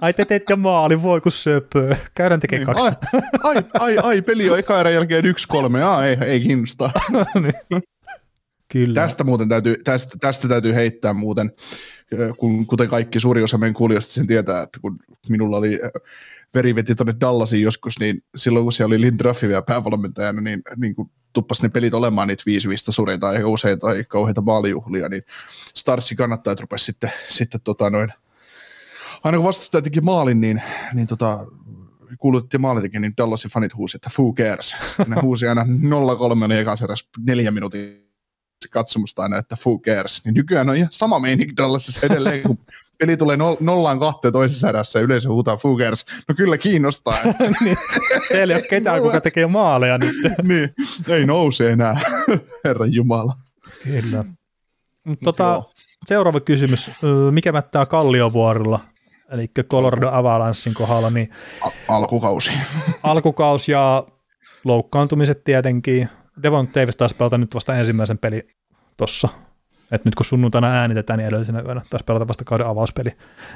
Ai 0.01 0.13
te 0.13 0.25
teitte 0.25 0.55
maali, 0.55 1.01
voi 1.01 1.21
kun 1.21 1.31
söpöö. 1.31 1.95
Käydään 2.15 2.39
tekemään 2.39 2.65
kaksi. 2.65 2.85
Ai, 2.85 3.55
ai, 3.55 3.63
ai, 3.79 3.97
ai, 4.03 4.21
peli 4.21 4.49
on 4.49 4.59
eka 4.59 4.79
erän 4.79 4.93
jälkeen 4.93 5.25
yksi 5.25 5.47
kolme. 5.47 5.83
Aa, 5.83 6.05
ei, 6.05 6.17
ei 6.25 6.39
kiinnosta. 6.39 6.91
niin. 7.69 7.83
Kyllä. 8.71 9.01
Tästä 9.01 9.23
muuten 9.23 9.49
täytyy, 9.49 9.75
tästä, 9.83 10.17
tästä 10.21 10.47
täytyy 10.47 10.73
heittää 10.73 11.13
muuten, 11.13 11.51
kun, 12.37 12.67
kuten 12.67 12.87
kaikki 12.87 13.19
suuri 13.19 13.43
osa 13.43 13.57
meidän 13.57 13.73
kuulijoista 13.73 14.13
sen 14.13 14.27
tietää, 14.27 14.61
että 14.61 14.79
kun 14.79 14.99
minulla 15.29 15.57
oli 15.57 15.79
veri 16.53 16.75
veti 16.75 16.95
tuonne 16.95 17.13
Dallasiin 17.21 17.63
joskus, 17.63 17.99
niin 17.99 18.23
silloin 18.35 18.65
kun 18.65 18.73
siellä 18.73 18.93
oli 18.93 19.01
Lindraffi 19.01 19.47
vielä 19.47 19.61
päävalmentajana, 19.61 20.41
niin, 20.41 20.61
niin 20.77 20.95
kun 20.95 21.09
tuppas 21.33 21.61
ne 21.61 21.69
pelit 21.69 21.93
olemaan 21.93 22.27
niitä 22.27 22.43
viisi 22.45 22.69
viistä 22.69 22.91
sureita 22.91 23.27
tai 23.27 23.43
usein 23.43 23.79
tai 23.79 24.03
kauheita 24.03 24.41
maalijuhlia, 24.41 25.09
niin 25.09 25.23
Starsi 25.73 26.15
kannattaa, 26.15 26.51
että 26.51 26.61
rupesi 26.61 26.85
sitten, 26.85 27.11
sitten 27.29 27.61
tota 27.61 27.89
noin, 27.89 28.13
aina 29.23 29.37
kun 29.37 29.47
vastustaja 29.47 29.81
teki 29.81 30.01
maalin, 30.01 30.41
niin, 30.41 30.61
niin 30.93 31.07
tota, 31.07 31.47
kuulutettiin 32.17 32.61
maalintekijä, 32.61 32.99
niin 32.99 33.13
Dallasin 33.17 33.51
fanit 33.51 33.75
huusi, 33.75 33.97
että 33.97 34.09
who 34.19 34.33
cares. 34.33 34.75
Sitten 34.87 35.09
ne 35.09 35.21
huusi 35.21 35.47
aina 35.47 35.63
0-3 35.63 36.45
oli 36.45 36.57
ekan 36.57 36.77
neljä 37.19 37.51
minuutin 37.51 38.03
katsomusta 38.67 39.23
aina, 39.23 39.37
että 39.37 39.57
who 39.65 39.79
cares. 39.79 40.25
Niin 40.25 40.33
nykyään 40.33 40.69
on 40.69 40.75
ihan 40.75 40.87
sama 40.91 41.19
meininki 41.19 41.57
Dallasissa 41.57 42.01
edelleen, 42.03 42.41
kun 42.41 42.57
peli 42.97 43.17
tulee 43.17 43.37
nollaan 43.59 43.99
kahteen 43.99 44.33
toisessa 44.33 44.69
erässä 44.69 44.99
ja 44.99 45.03
yleisö 45.03 45.29
huutaa 45.29 45.57
who 45.63 45.77
cares. 45.77 46.05
No 46.27 46.35
kyllä 46.35 46.57
kiinnostaa. 46.57 47.17
niin. 47.63 47.77
Teillä 48.31 48.53
ei 48.53 48.59
ole 48.59 48.67
ketään, 48.69 49.01
kuka 49.01 49.21
tekee 49.21 49.47
maaleja 49.47 49.97
nyt. 49.97 50.15
niin, 50.47 50.73
ei 51.07 51.25
nouse 51.25 51.71
enää, 51.71 52.01
herran 52.65 52.93
jumala. 52.93 53.37
Kyllä. 53.83 54.25
Tota, 55.23 55.63
seuraava 56.05 56.39
kysymys. 56.39 56.91
Mikä 57.31 57.51
mättää 57.51 57.85
Kalliovuorilla? 57.85 58.79
Eli 59.31 59.47
Colorado 59.69 60.09
Avalanssin 60.11 60.73
kohdalla. 60.73 61.09
Niin 61.09 61.29
Al- 61.61 61.71
alkukausi. 61.87 62.53
alkukausi 63.03 63.71
ja 63.71 64.03
loukkaantumiset 64.63 65.43
tietenkin. 65.43 66.09
Devon 66.43 66.69
Davis 66.75 66.95
taas 66.95 67.13
pelata 67.13 67.37
nyt 67.37 67.53
vasta 67.53 67.75
ensimmäisen 67.75 68.17
peli 68.17 68.47
tossa. 68.97 69.29
Et 69.91 70.05
nyt 70.05 70.15
kun 70.15 70.25
sunnuntaina 70.25 70.67
äänitetään, 70.67 71.17
niin 71.17 71.27
edellisenä 71.27 71.61
yönä 71.61 71.81
taas 71.89 72.03
pelata 72.03 72.27
vasta 72.27 72.43
kauden 72.43 72.67
avauspeli. 72.67 73.09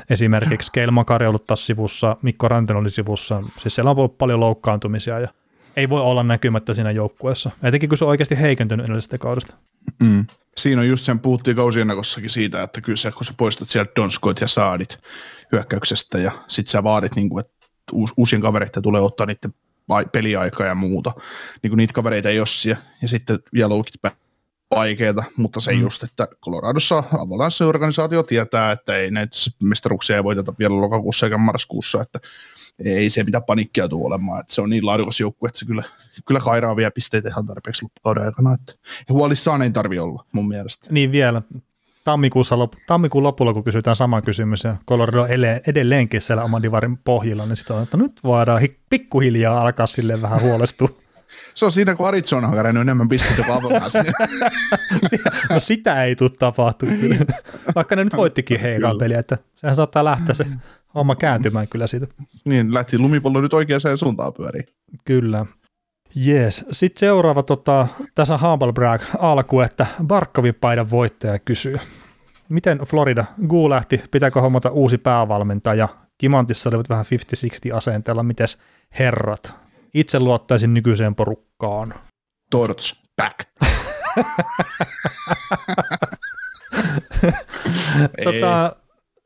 Esimerkiksi 0.10 0.72
Keil 0.72 0.92
Makari 0.92 1.26
on 1.26 1.30
ollut 1.30 1.48
taas 1.48 1.66
sivussa, 1.66 2.18
Mikko 2.22 2.48
Ranten 2.48 2.76
oli 2.76 2.90
sivussa. 2.90 3.44
Siis 3.58 3.76
siellä 3.76 3.92
on 3.92 3.98
ollut 3.98 4.18
paljon 4.18 4.40
loukkaantumisia 4.40 5.20
ja 5.20 5.28
ei 5.76 5.90
voi 5.90 6.02
olla 6.02 6.24
näkymättä 6.24 6.74
siinä 6.74 6.92
joukkueessa. 6.92 7.52
Etenkin 7.64 7.90
kun 7.90 7.98
se 7.98 8.06
on 8.06 8.10
oikeasti 8.10 8.40
heikentynyt 8.40 8.86
edellisestä 8.86 9.18
kaudesta. 9.18 9.54
Mm. 10.00 10.26
Siinä 10.58 10.82
on 10.82 10.88
just 10.88 11.06
sen 11.06 11.20
puhuttiin 11.20 11.56
kausiennakossakin 11.56 12.30
siitä, 12.30 12.64
että 12.64 12.82
kyllä 12.82 12.96
se, 12.96 13.12
kun 13.12 13.26
sä 13.26 13.34
poistat 13.38 13.70
sieltä 13.70 13.92
Donskoit 13.96 14.42
ja 14.42 14.48
Saadit 14.48 15.00
hyökkäyksestä 15.52 16.18
ja 16.18 16.32
sit 16.48 16.68
sä 16.68 16.84
vaadit, 16.84 17.16
niin 17.16 17.30
kuin, 17.30 17.40
että 17.40 17.54
uusien 18.18 18.42
kavereita 18.42 18.82
tulee 18.82 19.02
ottaa 19.02 19.26
niiden 19.26 19.54
peliaikaa 20.12 20.68
ja 20.68 20.76
muuta. 20.76 21.12
Niin 21.64 21.72
kuin 21.72 21.78
niitä 21.78 21.94
kavereita 21.94 22.30
ei 22.30 22.40
ole 22.40 22.48
siellä. 22.48 22.82
Ja 23.02 23.08
sitten 23.08 23.40
vielä 23.54 23.70
loukit 23.70 23.96
vaikeita, 24.76 25.24
mutta 25.38 25.62
se 25.62 25.74
mm. 25.74 25.82
just, 25.82 26.04
että 26.04 26.28
Coloradossa 26.46 27.04
Avalanche-organisaatio 27.20 28.24
tietää, 28.24 28.72
että 28.72 28.98
ei 28.98 29.12
näitä 29.12 29.38
mestaruksia 29.64 30.16
ei 30.16 30.24
voiteta 30.24 30.54
vielä 30.60 30.82
lokakuussa 30.82 31.26
eikä 31.26 31.38
marraskuussa, 31.38 32.02
että 32.02 32.20
ei 32.86 33.10
se 33.10 33.24
mitään 33.24 33.44
panikkia 33.44 33.88
tule 33.88 34.06
olemaan, 34.06 34.40
että 34.40 34.54
se 34.54 34.62
on 34.62 34.70
niin 34.70 34.86
laadukas 34.86 35.20
joukkue, 35.20 35.48
että 35.48 35.60
se 35.60 35.66
kyllä, 35.66 35.84
kyllä 36.26 36.40
kairaa 36.40 36.76
vielä 36.76 36.92
pisteitä 36.92 37.30
ihan 37.30 37.46
tarpeeksi 37.46 37.86
loppukauden 37.86 38.24
aikana, 38.24 38.54
että 38.54 38.74
huolissaan 39.10 39.62
ei 39.62 39.72
tarvi 39.72 40.00
olla 40.00 40.26
mun 40.32 40.48
mielestä. 40.48 40.88
Niin 40.92 41.12
vielä, 41.12 41.42
tammikuussa, 42.08 42.56
tammikuun 42.88 43.24
lopulla, 43.24 43.54
kun 43.54 43.64
kysytään 43.64 43.96
sama 43.96 44.22
kysymys, 44.22 44.64
ja 44.64 44.76
Colorado 44.90 45.28
edelleenkin 45.68 46.22
siellä 46.22 46.44
oman 46.44 46.64
divarin 46.64 46.98
pohjilla, 46.98 47.46
niin 47.46 47.58
sitten 47.58 47.76
on, 47.76 47.84
että 47.84 47.98
nyt 47.98 48.12
voidaan 48.24 48.62
pikkuhiljaa 48.90 49.62
alkaa 49.62 49.88
sille 49.88 50.22
vähän 50.22 50.42
huolestua. 50.42 50.90
Se 51.54 51.66
on 51.66 51.72
siinä, 51.72 51.96
kun 51.96 52.08
Arizona 52.08 52.48
on 52.48 52.54
kerännyt 52.54 52.82
enemmän 52.82 53.08
pisteitä 53.08 53.44
kuin 53.44 53.74
no 55.50 55.60
sitä 55.60 56.04
ei 56.04 56.16
tule 56.16 56.30
tapahtumaan 56.30 57.00
kyllä. 57.00 57.18
Vaikka 57.76 57.96
ne 57.96 58.04
nyt 58.04 58.16
voittikin 58.16 58.60
heikan 58.60 58.98
peliä, 58.98 59.20
että 59.20 59.38
sehän 59.56 59.76
saattaa 59.76 60.04
lähteä 60.04 60.36
se 60.36 60.46
homma 60.96 61.16
kääntymään 61.16 61.68
kyllä 61.68 61.88
siitä. 61.88 62.08
Niin, 62.46 62.74
lähti 62.74 63.00
lumipallo 63.00 63.42
nyt 63.42 63.54
oikeaan 63.54 63.98
suuntaan 63.98 64.34
pyöriin. 64.34 64.66
Kyllä. 65.06 65.46
Jees. 66.26 66.66
Sitten 66.72 67.00
seuraava, 67.00 67.44
tota, 67.44 67.88
tässä 68.16 68.38
Humble 68.38 68.74
Brag 68.74 69.02
alku, 69.20 69.60
että 69.60 69.86
Barkovin 70.08 70.56
paidan 70.56 70.90
voittaja 70.92 71.40
kysyy. 71.40 71.76
Miten 72.50 72.78
Florida? 72.78 73.26
Guu 73.48 73.70
lähti, 73.70 74.04
pitääkö 74.12 74.42
hommata 74.42 74.70
uusi 74.70 74.98
päävalmentaja? 74.98 75.88
Kimantissa 76.18 76.70
olivat 76.70 76.90
vähän 76.90 77.06
50-60 77.72 77.76
asenteella. 77.76 78.24
Mites 78.24 78.58
herrat? 79.00 79.54
Itse 79.94 80.20
luottaisin 80.20 80.74
nykyiseen 80.74 81.16
porukkaan. 81.16 81.94
Torts 82.52 83.04
back. 83.18 83.40
tota, 88.24 88.76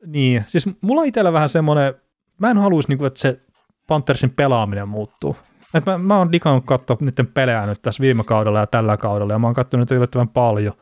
niin, 0.06 0.44
siis 0.46 0.68
mulla 0.80 1.00
on 1.00 1.06
itsellä 1.06 1.32
vähän 1.32 1.48
semmoinen, 1.48 1.94
mä 2.38 2.50
en 2.50 2.58
haluaisi, 2.58 2.88
niinku, 2.88 3.04
että 3.04 3.20
se 3.20 3.40
Panthersin 3.86 4.30
pelaaminen 4.30 4.88
muuttuu. 4.88 5.36
Et 5.74 5.86
mä, 5.86 5.98
mä 5.98 6.18
oon 6.18 6.32
digannut 6.32 6.64
katsoa 6.66 6.96
niiden 7.00 7.26
pelejä 7.26 7.66
nyt 7.66 7.82
tässä 7.82 8.00
viime 8.00 8.24
kaudella 8.24 8.60
ja 8.60 8.66
tällä 8.66 8.96
kaudella, 8.96 9.32
ja 9.32 9.38
mä 9.38 9.46
oon 9.46 9.54
katsonut 9.54 9.82
niitä 9.82 9.94
yllättävän 9.94 10.28
paljon, 10.28 10.74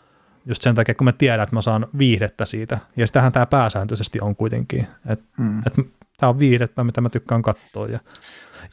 just 0.47 0.63
sen 0.63 0.75
takia, 0.75 0.95
kun 0.95 1.05
mä 1.05 1.13
tiedän, 1.13 1.43
että 1.43 1.57
mä 1.57 1.63
saan 1.63 1.87
viihdettä 1.99 2.45
siitä. 2.45 2.79
Ja 2.97 3.07
sitähän 3.07 3.33
tämä 3.33 3.47
pääsääntöisesti 3.47 4.21
on 4.21 4.37
kuitenkin. 4.37 4.87
Että 5.07 5.25
hmm. 5.39 5.59
et, 5.67 5.75
tämä 6.17 6.31
on 6.31 6.39
viihdettä, 6.39 6.85
mitä 6.85 7.01
mä 7.01 7.09
tykkään 7.09 7.43
katsoa. 7.43 7.87
Ja, 7.87 7.99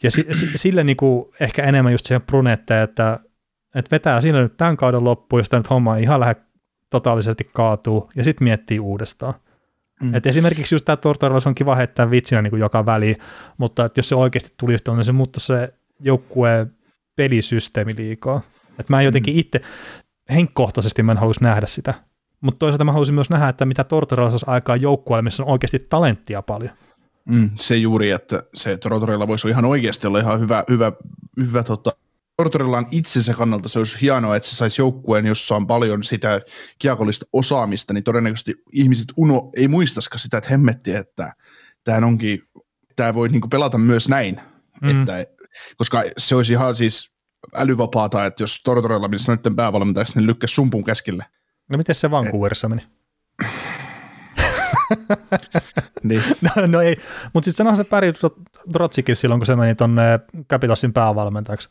ja 0.04 0.12
si, 0.12 0.26
si, 0.32 0.50
sille 0.56 0.84
niinku 0.84 1.34
ehkä 1.40 1.64
enemmän 1.64 1.92
just 1.92 2.06
siihen 2.06 2.22
brunette, 2.22 2.82
että, 2.82 3.20
että 3.76 3.92
vetää 3.92 4.22
siinä 4.22 4.42
nyt 4.42 4.58
tämän 4.58 4.78
kauden 4.78 5.04
loppuun, 5.04 5.40
jos 5.40 5.50
tämä 5.50 5.60
nyt 5.60 5.70
homma 5.70 5.98
ihan 5.98 6.20
lähde 6.20 6.36
totaalisesti 6.90 7.50
kaatuu, 7.54 8.10
ja 8.16 8.24
sitten 8.24 8.44
miettii 8.44 8.80
uudestaan. 8.80 9.34
Mm. 10.02 10.16
Et 10.16 10.26
esimerkiksi 10.26 10.76
just 10.76 10.86
tämä 10.86 10.96
Tortorellas 10.96 11.48
on 11.48 11.56
kiva 11.56 11.76
heittää 11.76 12.12
vitsinä 12.12 12.42
niin 12.42 12.52
kuin 12.52 12.60
joka 12.60 12.86
väli, 12.86 13.18
mutta 13.58 13.86
että 13.86 14.00
jos 14.00 14.10
se 14.10 14.16
oikeasti 14.16 14.54
tulisi 14.60 14.84
niin 14.88 15.06
se 15.06 15.12
muuttaa 15.12 15.40
se 15.40 15.74
joukkueen 16.00 16.72
pelisysteemi 17.16 17.96
liikaa. 17.98 18.42
Et 18.80 18.90
mä 18.90 19.00
en 19.00 19.06
jotenkin 19.06 19.34
mm. 19.34 19.40
itse, 19.40 19.62
henkkohtaisesti 20.30 21.04
mä 21.04 21.12
en 21.12 21.18
haluaisi 21.18 21.44
nähdä 21.44 21.68
sitä. 21.68 21.94
Mutta 22.42 22.60
toisaalta 22.60 22.84
mä 22.84 22.92
haluaisin 22.92 23.16
myös 23.16 23.30
nähdä, 23.30 23.50
että 23.50 23.66
mitä 23.66 23.84
Tortorella 23.84 24.30
saisi 24.30 24.46
aikaa 24.50 24.76
joukkueelle, 24.76 25.22
missä 25.22 25.44
on 25.44 25.50
oikeasti 25.50 25.80
talenttia 25.80 26.42
paljon. 26.42 26.72
Mm, 27.30 27.50
se 27.60 27.76
juuri, 27.76 28.12
että 28.12 28.44
se 28.54 28.78
Tortorella 28.78 29.28
voisi 29.28 29.50
ihan 29.50 29.66
oikeasti 29.66 30.08
olla 30.08 30.20
ihan 30.20 30.40
hyvä, 30.40 30.64
hyvä, 30.70 30.92
hyvä 31.40 31.64
tota, 31.64 31.94
Tortorellan 32.38 32.86
itsensä 32.92 33.34
kannalta 33.34 33.70
se 33.70 33.80
olisi 33.80 33.98
hienoa, 34.02 34.36
että 34.36 34.50
se 34.50 34.56
saisi 34.56 34.82
joukkueen, 34.82 35.26
jossa 35.26 35.56
on 35.56 35.68
paljon 35.68 36.04
sitä 36.04 36.42
kiekollista 36.80 37.26
osaamista, 37.34 37.94
niin 37.94 38.04
todennäköisesti 38.04 38.54
ihmiset 38.72 39.08
uno, 39.16 39.50
ei 39.56 39.68
muistaisikaan 39.68 40.20
sitä, 40.20 40.38
että 40.38 40.50
hemmetti, 40.50 40.96
että 40.96 41.34
tämä 41.84 42.08
onkin, 42.08 42.44
tämä 42.96 43.14
voi 43.14 43.30
niinku 43.30 43.48
pelata 43.48 43.78
myös 43.78 44.10
näin, 44.10 44.40
mm. 44.82 44.90
että, 44.90 45.26
koska 45.78 46.04
se 46.18 46.36
olisi 46.36 46.54
ihan 46.54 46.76
siis 46.76 47.14
älyvapaata, 47.56 48.26
että 48.26 48.44
jos 48.44 48.62
Tortorella 48.64 49.08
menisi 49.08 49.32
noiden 49.32 49.56
päävalmentajaksi, 49.56 50.16
niin 50.16 50.28
lykkäisi 50.28 50.56
sumpun 50.56 50.84
käskille. 50.84 51.26
No 51.72 51.78
miten 51.78 51.96
se 51.96 52.12
Vancouverissa 52.12 52.70
meni? 52.70 52.84
niin. 56.04 56.24
no, 56.42 56.68
no 56.68 56.82
ei, 56.82 56.98
mutta 57.34 57.46
sitten 57.46 57.58
sanohan 57.58 57.78
se 57.78 57.84
pärjäsi 57.84 58.28
Trotsikin 58.72 59.16
silloin, 59.16 59.40
kun 59.40 59.46
se 59.46 59.56
meni 59.56 59.76
tuonne 59.76 60.20
Capitalsin 60.50 60.94
päävalmentajaksi 60.94 61.70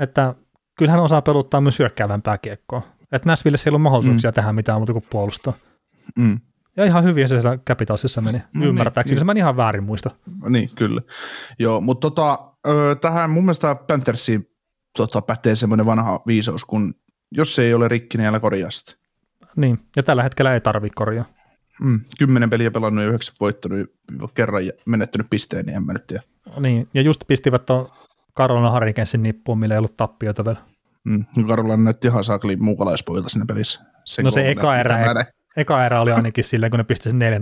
että 0.00 0.34
kyllähän 0.78 1.00
osaa 1.02 1.22
peluttaa 1.22 1.60
myös 1.60 1.78
hyökkäävämpää 1.78 2.38
kiekkoa. 2.38 2.82
Että 3.12 3.28
Näsville 3.28 3.58
ei 3.66 3.70
ollut 3.70 3.82
mahdollisuuksia 3.82 4.30
mm. 4.30 4.34
tehdä 4.34 4.52
mitään 4.52 4.78
muuta 4.78 4.92
kuin 4.92 5.04
puolustaa. 5.10 5.52
Mm. 6.16 6.40
Ja 6.76 6.84
ihan 6.84 7.04
hyvin 7.04 7.28
se 7.28 7.40
siellä 7.40 7.58
Capitalsissa 7.58 8.20
meni, 8.20 8.42
No 8.54 8.66
ymmärtääkseni. 8.66 9.14
niin, 9.14 9.20
Se 9.20 9.24
meni 9.24 9.40
ihan 9.40 9.56
väärin 9.56 9.84
muista. 9.84 10.10
Niin, 10.48 10.70
kyllä. 10.74 11.00
Joo, 11.58 11.80
mutta 11.80 12.00
tota, 12.00 12.49
ö, 12.68 12.96
tähän 13.00 13.30
mun 13.30 13.44
mielestä 13.44 13.74
Panthersiin 13.74 14.50
tota, 14.96 15.22
pätee 15.22 15.56
semmoinen 15.56 15.86
vanha 15.86 16.22
viisaus, 16.26 16.64
kun 16.64 16.94
jos 17.32 17.54
se 17.54 17.62
ei 17.62 17.74
ole 17.74 17.88
rikki, 17.88 18.18
niin 18.18 18.26
älä 18.26 18.40
korjaa 18.40 18.70
sitä. 18.70 18.92
Niin, 19.56 19.78
ja 19.96 20.02
tällä 20.02 20.22
hetkellä 20.22 20.54
ei 20.54 20.60
tarvitse 20.60 20.94
korjaa. 20.94 21.24
Mm, 21.80 22.00
kymmenen 22.18 22.50
peliä 22.50 22.70
pelannut 22.70 23.04
ja 23.04 23.08
yhdeksän 23.08 23.34
voittanut 23.40 23.90
kerran 24.34 24.66
ja 24.66 24.72
menettänyt 24.86 25.26
pisteen, 25.30 25.66
niin 25.66 25.76
en 25.76 25.86
mä 25.86 25.92
nyt 25.92 26.06
tiedä. 26.06 26.22
Niin, 26.60 26.88
ja 26.94 27.02
just 27.02 27.20
pistivät 27.26 27.66
tuon 27.66 27.88
Carolina 28.36 28.70
Hurricanesin 28.70 29.22
nippuun, 29.22 29.58
millä 29.58 29.74
ei 29.74 29.78
ollut 29.78 29.96
tappioita 29.96 30.44
vielä. 30.44 30.58
Mm, 31.04 31.24
Karolan 31.48 31.84
näytti 31.84 32.08
ihan 32.08 32.24
saakeli 32.24 32.56
muukalaispoilta 32.56 33.28
siinä 33.28 33.46
pelissä. 33.46 33.80
No 34.22 34.30
se 34.30 34.50
eka 34.50 34.78
erä, 34.78 35.14
näin. 35.14 35.26
eka 35.56 35.86
erä 35.86 36.00
oli 36.00 36.12
ainakin 36.12 36.44
silleen, 36.44 36.70
kun 36.70 36.78
ne 36.78 36.84
pisti 36.84 37.10
sen 37.10 37.18
4 37.18 37.40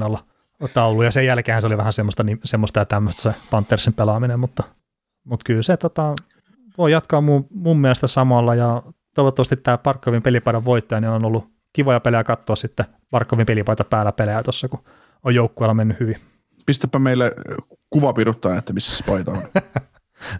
taulu, 0.74 1.02
ja 1.02 1.10
sen 1.10 1.26
jälkeen 1.26 1.60
se 1.60 1.66
oli 1.66 1.76
vähän 1.76 1.92
semmoista, 1.92 2.22
niin, 2.22 2.40
semmoista 2.44 2.80
ja 2.80 2.84
tämmöistä 2.84 3.22
se 3.22 3.34
Panthersin 3.50 3.92
pelaaminen, 3.92 4.40
mutta, 4.40 4.62
mutta 5.28 5.44
kyllä 5.44 5.62
se 5.62 5.76
tota, 5.76 6.14
voi 6.78 6.92
jatkaa 6.92 7.20
mun, 7.20 7.46
mun 7.50 7.80
mielestä 7.80 8.06
samalla, 8.06 8.54
ja 8.54 8.82
toivottavasti 9.14 9.56
tämä 9.56 9.78
Parkkovin 9.78 10.22
pelipaidan 10.22 10.64
voittaja 10.64 11.00
niin 11.00 11.10
on 11.10 11.24
ollut 11.24 11.50
kivoja 11.72 12.00
pelejä 12.00 12.24
katsoa 12.24 12.56
sitten 12.56 12.86
Parkkovin 13.10 13.46
pelipaita 13.46 13.84
päällä 13.84 14.12
pelejä 14.12 14.42
tuossa, 14.42 14.68
kun 14.68 14.84
on 15.24 15.34
joukkueella 15.34 15.74
mennyt 15.74 16.00
hyvin. 16.00 16.16
Pistäpä 16.66 16.98
meille 16.98 17.34
kuva 17.90 18.12
piruttaa, 18.12 18.56
että 18.56 18.72
missä 18.72 18.96
se 18.96 19.04
paita 19.04 19.30
on. 19.30 19.42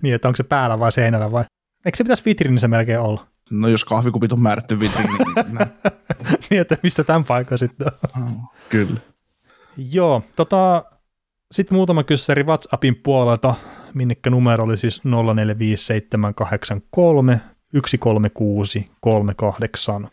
Niin, 0.02 0.14
että 0.14 0.28
onko 0.28 0.36
se 0.36 0.42
päällä 0.42 0.78
vai 0.78 0.92
seinällä 0.92 1.32
vai? 1.32 1.44
Eikö 1.84 1.96
se 1.96 2.04
pitäisi 2.04 2.24
vitriinissä 2.24 2.68
melkein 2.68 3.00
olla? 3.00 3.26
No 3.50 3.68
jos 3.68 3.84
kahvikupit 3.84 4.32
on 4.32 4.40
määrätty 4.40 4.80
vitriiniin, 4.80 5.18
niin 5.18 5.58
niin, 6.50 6.60
että 6.60 6.76
mistä 6.82 7.04
tämän 7.04 7.24
paikan 7.24 7.58
sitten 7.58 7.86
on? 8.16 8.22
Oh, 8.22 8.52
Kyllä. 8.68 9.00
Joo, 9.76 10.22
tota, 10.36 10.84
sitten 11.52 11.76
muutama 11.76 12.02
kyssäri 12.02 12.42
WhatsAppin 12.42 12.96
puolelta, 12.96 13.54
minnekä 13.94 14.30
numero 14.30 14.64
oli 14.64 14.76
siis 14.76 15.02
045783 15.04 17.40
136 17.86 18.90
38. 19.00 20.08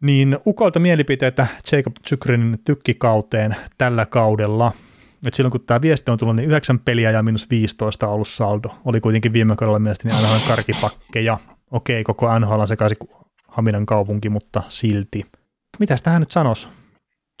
Niin 0.00 0.38
Ukolta 0.46 0.80
mielipiteitä 0.80 1.46
Jacob 1.72 1.92
Zykrinin 2.08 2.58
tykkikauteen 2.64 3.56
tällä 3.78 4.06
kaudella. 4.06 4.72
Et 5.26 5.34
silloin 5.34 5.50
kun 5.50 5.60
tämä 5.60 5.80
viesti 5.80 6.10
on 6.10 6.18
tullut, 6.18 6.36
niin 6.36 6.48
9 6.50 6.78
peliä 6.78 7.10
ja 7.10 7.22
minus 7.22 7.50
15 7.50 8.06
on 8.06 8.12
ollut 8.12 8.28
saldo. 8.28 8.68
Oli 8.84 9.00
kuitenkin 9.00 9.32
viime 9.32 9.56
kaudella 9.56 9.78
mielestäni 9.78 10.14
aina 10.14 10.28
karkipakkeja. 10.48 11.38
Okei, 11.70 12.04
koko 12.04 12.38
NHL 12.38 12.60
on 12.60 12.68
sekaisin 12.68 12.98
kuin 12.98 13.10
Haminan 13.48 13.86
kaupunki, 13.86 14.28
mutta 14.28 14.62
silti. 14.68 15.26
Mitäs 15.78 16.02
tähän 16.02 16.22
nyt 16.22 16.30
sanoisi? 16.30 16.68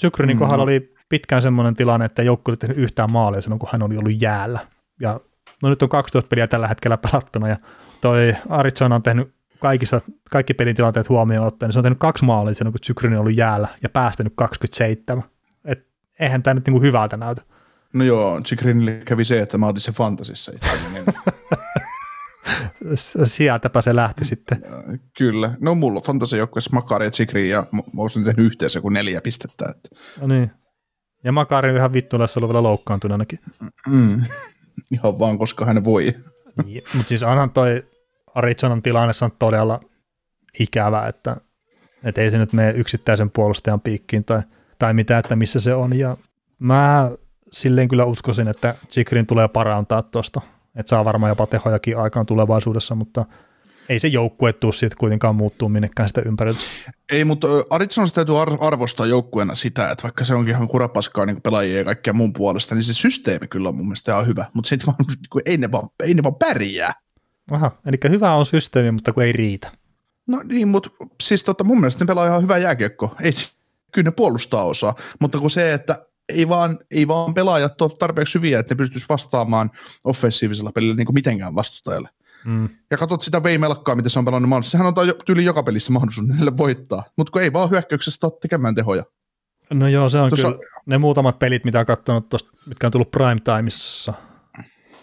Zykrinin 0.02 0.36
Mm. 0.36 0.38
kohdalla 0.38 0.64
oli 0.64 0.94
pitkään 1.08 1.42
semmoinen 1.42 1.76
tilanne, 1.76 2.06
että 2.06 2.22
joukko 2.22 2.52
ei 2.52 2.56
tehnyt 2.56 2.78
yhtään 2.78 3.12
maalia 3.12 3.40
silloin, 3.40 3.58
kun 3.58 3.68
hän 3.72 3.82
oli 3.82 3.96
ollut 3.96 4.22
jäällä. 4.22 4.60
Ja 5.00 5.20
no 5.62 5.68
nyt 5.68 5.82
on 5.82 5.88
12 5.88 6.28
peliä 6.28 6.46
tällä 6.46 6.68
hetkellä 6.68 6.96
pelattuna, 6.96 7.48
ja 7.48 7.56
toi 8.00 8.34
Arizona 8.48 8.94
on 8.94 9.02
tehnyt 9.02 9.34
kaikista, 9.58 10.00
kaikki 10.30 10.54
pelin 10.54 10.76
tilanteet 10.76 11.08
huomioon 11.08 11.46
ottaen, 11.46 11.68
niin 11.68 11.72
se 11.72 11.78
on 11.78 11.82
tehnyt 11.82 11.98
kaksi 11.98 12.24
maalia 12.24 12.54
silloin, 12.54 12.72
kun 12.72 12.80
Zykrinin 12.86 13.18
on 13.18 13.20
ollut 13.20 13.36
jäällä, 13.36 13.68
ja 13.82 13.88
päästänyt 13.88 14.32
27. 14.36 15.24
Et 15.64 15.88
eihän 16.20 16.42
tämä 16.42 16.54
nyt 16.54 16.66
niinku 16.66 16.82
hyvältä 16.82 17.16
näytä. 17.16 17.42
No 17.92 18.04
joo, 18.04 18.40
Chikrinille 18.40 19.02
kävi 19.04 19.24
se, 19.24 19.40
että 19.40 19.58
mä 19.58 19.66
otin 19.66 19.80
sen 19.80 19.94
fantasissa 19.94 20.52
itse. 20.54 20.68
Niin, 20.92 21.04
Sieltäpä 23.24 23.80
se 23.80 23.96
lähti 23.96 24.24
sitten. 24.24 24.62
kyllä. 25.18 25.54
No 25.62 25.74
mulla 25.74 25.98
on 25.98 26.04
fantasiajoukkueessa 26.04 26.70
Makari 26.72 27.04
ja 27.04 27.10
Chikrin 27.10 27.48
ja 27.48 27.66
mä 27.72 28.02
olisin 28.02 28.24
tehnyt 28.24 28.46
yhteensä 28.46 28.80
kuin 28.80 28.94
neljä 28.94 29.20
pistettä. 29.20 29.64
Että. 29.70 29.88
No 30.20 30.26
niin. 30.26 30.50
Ja 31.24 31.32
Makari 31.32 31.70
on 31.70 31.76
ihan 31.76 31.92
vittuilassa 31.92 32.40
ollut 32.40 32.48
vielä 32.48 32.62
loukkaantunenakin. 32.62 33.38
Mm. 33.88 34.22
Ihan 34.92 35.18
vaan, 35.18 35.38
koska 35.38 35.64
hän 35.64 35.84
voi. 35.84 36.14
Mutta 36.94 37.08
siis 37.08 37.22
onhan 37.22 37.50
toi 37.50 37.84
Arizonan 38.34 38.82
tilanne 38.82 39.12
on 39.22 39.30
todella 39.38 39.80
ikävä, 40.58 41.06
että, 41.06 41.36
että 42.04 42.20
ei 42.20 42.30
se 42.30 42.38
nyt 42.38 42.52
mene 42.52 42.70
yksittäisen 42.70 43.30
puolustajan 43.30 43.80
piikkiin 43.80 44.24
tai, 44.24 44.42
tai 44.78 44.94
mitä, 44.94 45.18
että 45.18 45.36
missä 45.36 45.60
se 45.60 45.74
on. 45.74 45.98
Ja 45.98 46.16
mä 46.58 47.10
silleen 47.52 47.88
kyllä 47.88 48.04
uskoisin, 48.04 48.48
että 48.48 48.74
Chikrin 48.90 49.26
tulee 49.26 49.48
parantaa 49.48 50.02
tuosta, 50.02 50.40
että 50.76 50.90
saa 50.90 51.04
varmaan 51.04 51.30
jopa 51.30 51.46
tehojakin 51.46 51.98
aikaan 51.98 52.26
tulevaisuudessa, 52.26 52.94
mutta 52.94 53.24
ei 53.88 53.98
se 53.98 54.08
joukkue 54.08 54.52
tuu 54.52 54.72
siitä 54.72 54.96
kuitenkaan 54.98 55.36
muuttuu 55.36 55.68
minnekään 55.68 56.08
sitä 56.08 56.22
ympäriltä. 56.26 56.60
Ei, 57.12 57.24
mutta 57.24 57.48
ö, 57.48 57.64
Arizonassa 57.70 58.14
täytyy 58.14 58.40
ar- 58.40 58.58
arvostaa 58.60 59.06
joukkueena 59.06 59.54
sitä, 59.54 59.90
että 59.90 60.02
vaikka 60.02 60.24
se 60.24 60.34
onkin 60.34 60.54
ihan 60.54 60.68
kurapaskaa 60.68 61.26
niin 61.26 61.42
pelaajia 61.42 61.78
ja 61.78 61.84
kaikkea 61.84 62.12
muun 62.12 62.32
puolesta, 62.32 62.74
niin 62.74 62.82
se 62.82 62.92
systeemi 62.92 63.48
kyllä 63.48 63.68
on 63.68 63.76
mun 63.76 63.86
mielestä 63.86 64.12
ihan 64.12 64.26
hyvä. 64.26 64.46
Mutta 64.54 64.68
sitten 64.68 64.86
vaan, 64.86 64.96
kun 65.32 65.42
ei 65.46 65.56
ne 65.56 65.72
vaan, 65.72 65.88
ei 66.04 66.14
ne 66.14 66.22
vaan 66.22 66.34
pärjää. 66.34 66.92
Aha, 67.50 67.72
eli 67.86 67.96
hyvä 68.08 68.34
on 68.34 68.46
systeemi, 68.46 68.90
mutta 68.90 69.12
kun 69.12 69.22
ei 69.22 69.32
riitä. 69.32 69.70
No 70.26 70.42
niin, 70.44 70.68
mutta 70.68 70.90
siis 71.22 71.42
tota, 71.42 71.64
mun 71.64 71.80
mielestä 71.80 72.04
ne 72.04 72.06
pelaa 72.06 72.26
ihan 72.26 72.42
hyvää 72.42 72.58
jääkiekkoa. 72.58 73.16
Ei, 73.20 73.32
kyllä 73.92 74.06
ne 74.06 74.10
puolustaa 74.10 74.64
osaa, 74.64 74.94
mutta 75.20 75.38
kun 75.38 75.50
se, 75.50 75.72
että 75.72 76.06
ei 76.28 76.48
vaan, 76.48 76.78
ei 76.90 77.08
vaan 77.08 77.34
pelaajat 77.34 77.82
ole 77.82 77.90
tarpeeksi 77.98 78.34
hyviä, 78.34 78.58
että 78.58 78.74
ne 78.74 78.78
pystyisi 78.78 79.06
vastaamaan 79.08 79.70
offensiivisella 80.04 80.72
pelillä 80.72 80.94
niin 80.94 81.06
kuin 81.06 81.14
mitenkään 81.14 81.54
vastustajalle. 81.54 82.08
Mm. 82.46 82.68
Ja 82.90 82.96
katsot 82.98 83.22
sitä 83.22 83.42
veimelkkaa, 83.42 83.94
miten 83.94 84.10
se 84.10 84.18
on 84.18 84.24
pelannut 84.24 84.48
maailmassa. 84.48 84.70
Sehän 84.70 84.86
antaa 84.86 85.04
tyyli 85.26 85.44
joka 85.44 85.62
pelissä 85.62 85.92
mahdollisuuden 85.92 86.36
niille 86.36 86.56
voittaa. 86.56 87.02
Mutta 87.18 87.30
kun 87.30 87.42
ei 87.42 87.52
vaan 87.52 87.70
hyökkäyksestä 87.70 88.26
ole 88.26 88.38
tekemään 88.42 88.74
tehoja. 88.74 89.04
No 89.74 89.88
joo, 89.88 90.08
se 90.08 90.18
on 90.18 90.30
Tuossa- 90.30 90.52
kyllä 90.52 90.64
ne 90.86 90.98
muutamat 90.98 91.38
pelit, 91.38 91.64
mitä 91.64 91.80
on 91.80 91.86
katsonut 91.86 92.28
tosta, 92.28 92.50
mitkä 92.66 92.86
on 92.86 92.90
tullut 92.90 93.10
prime 93.10 93.36
timeissa, 93.44 94.14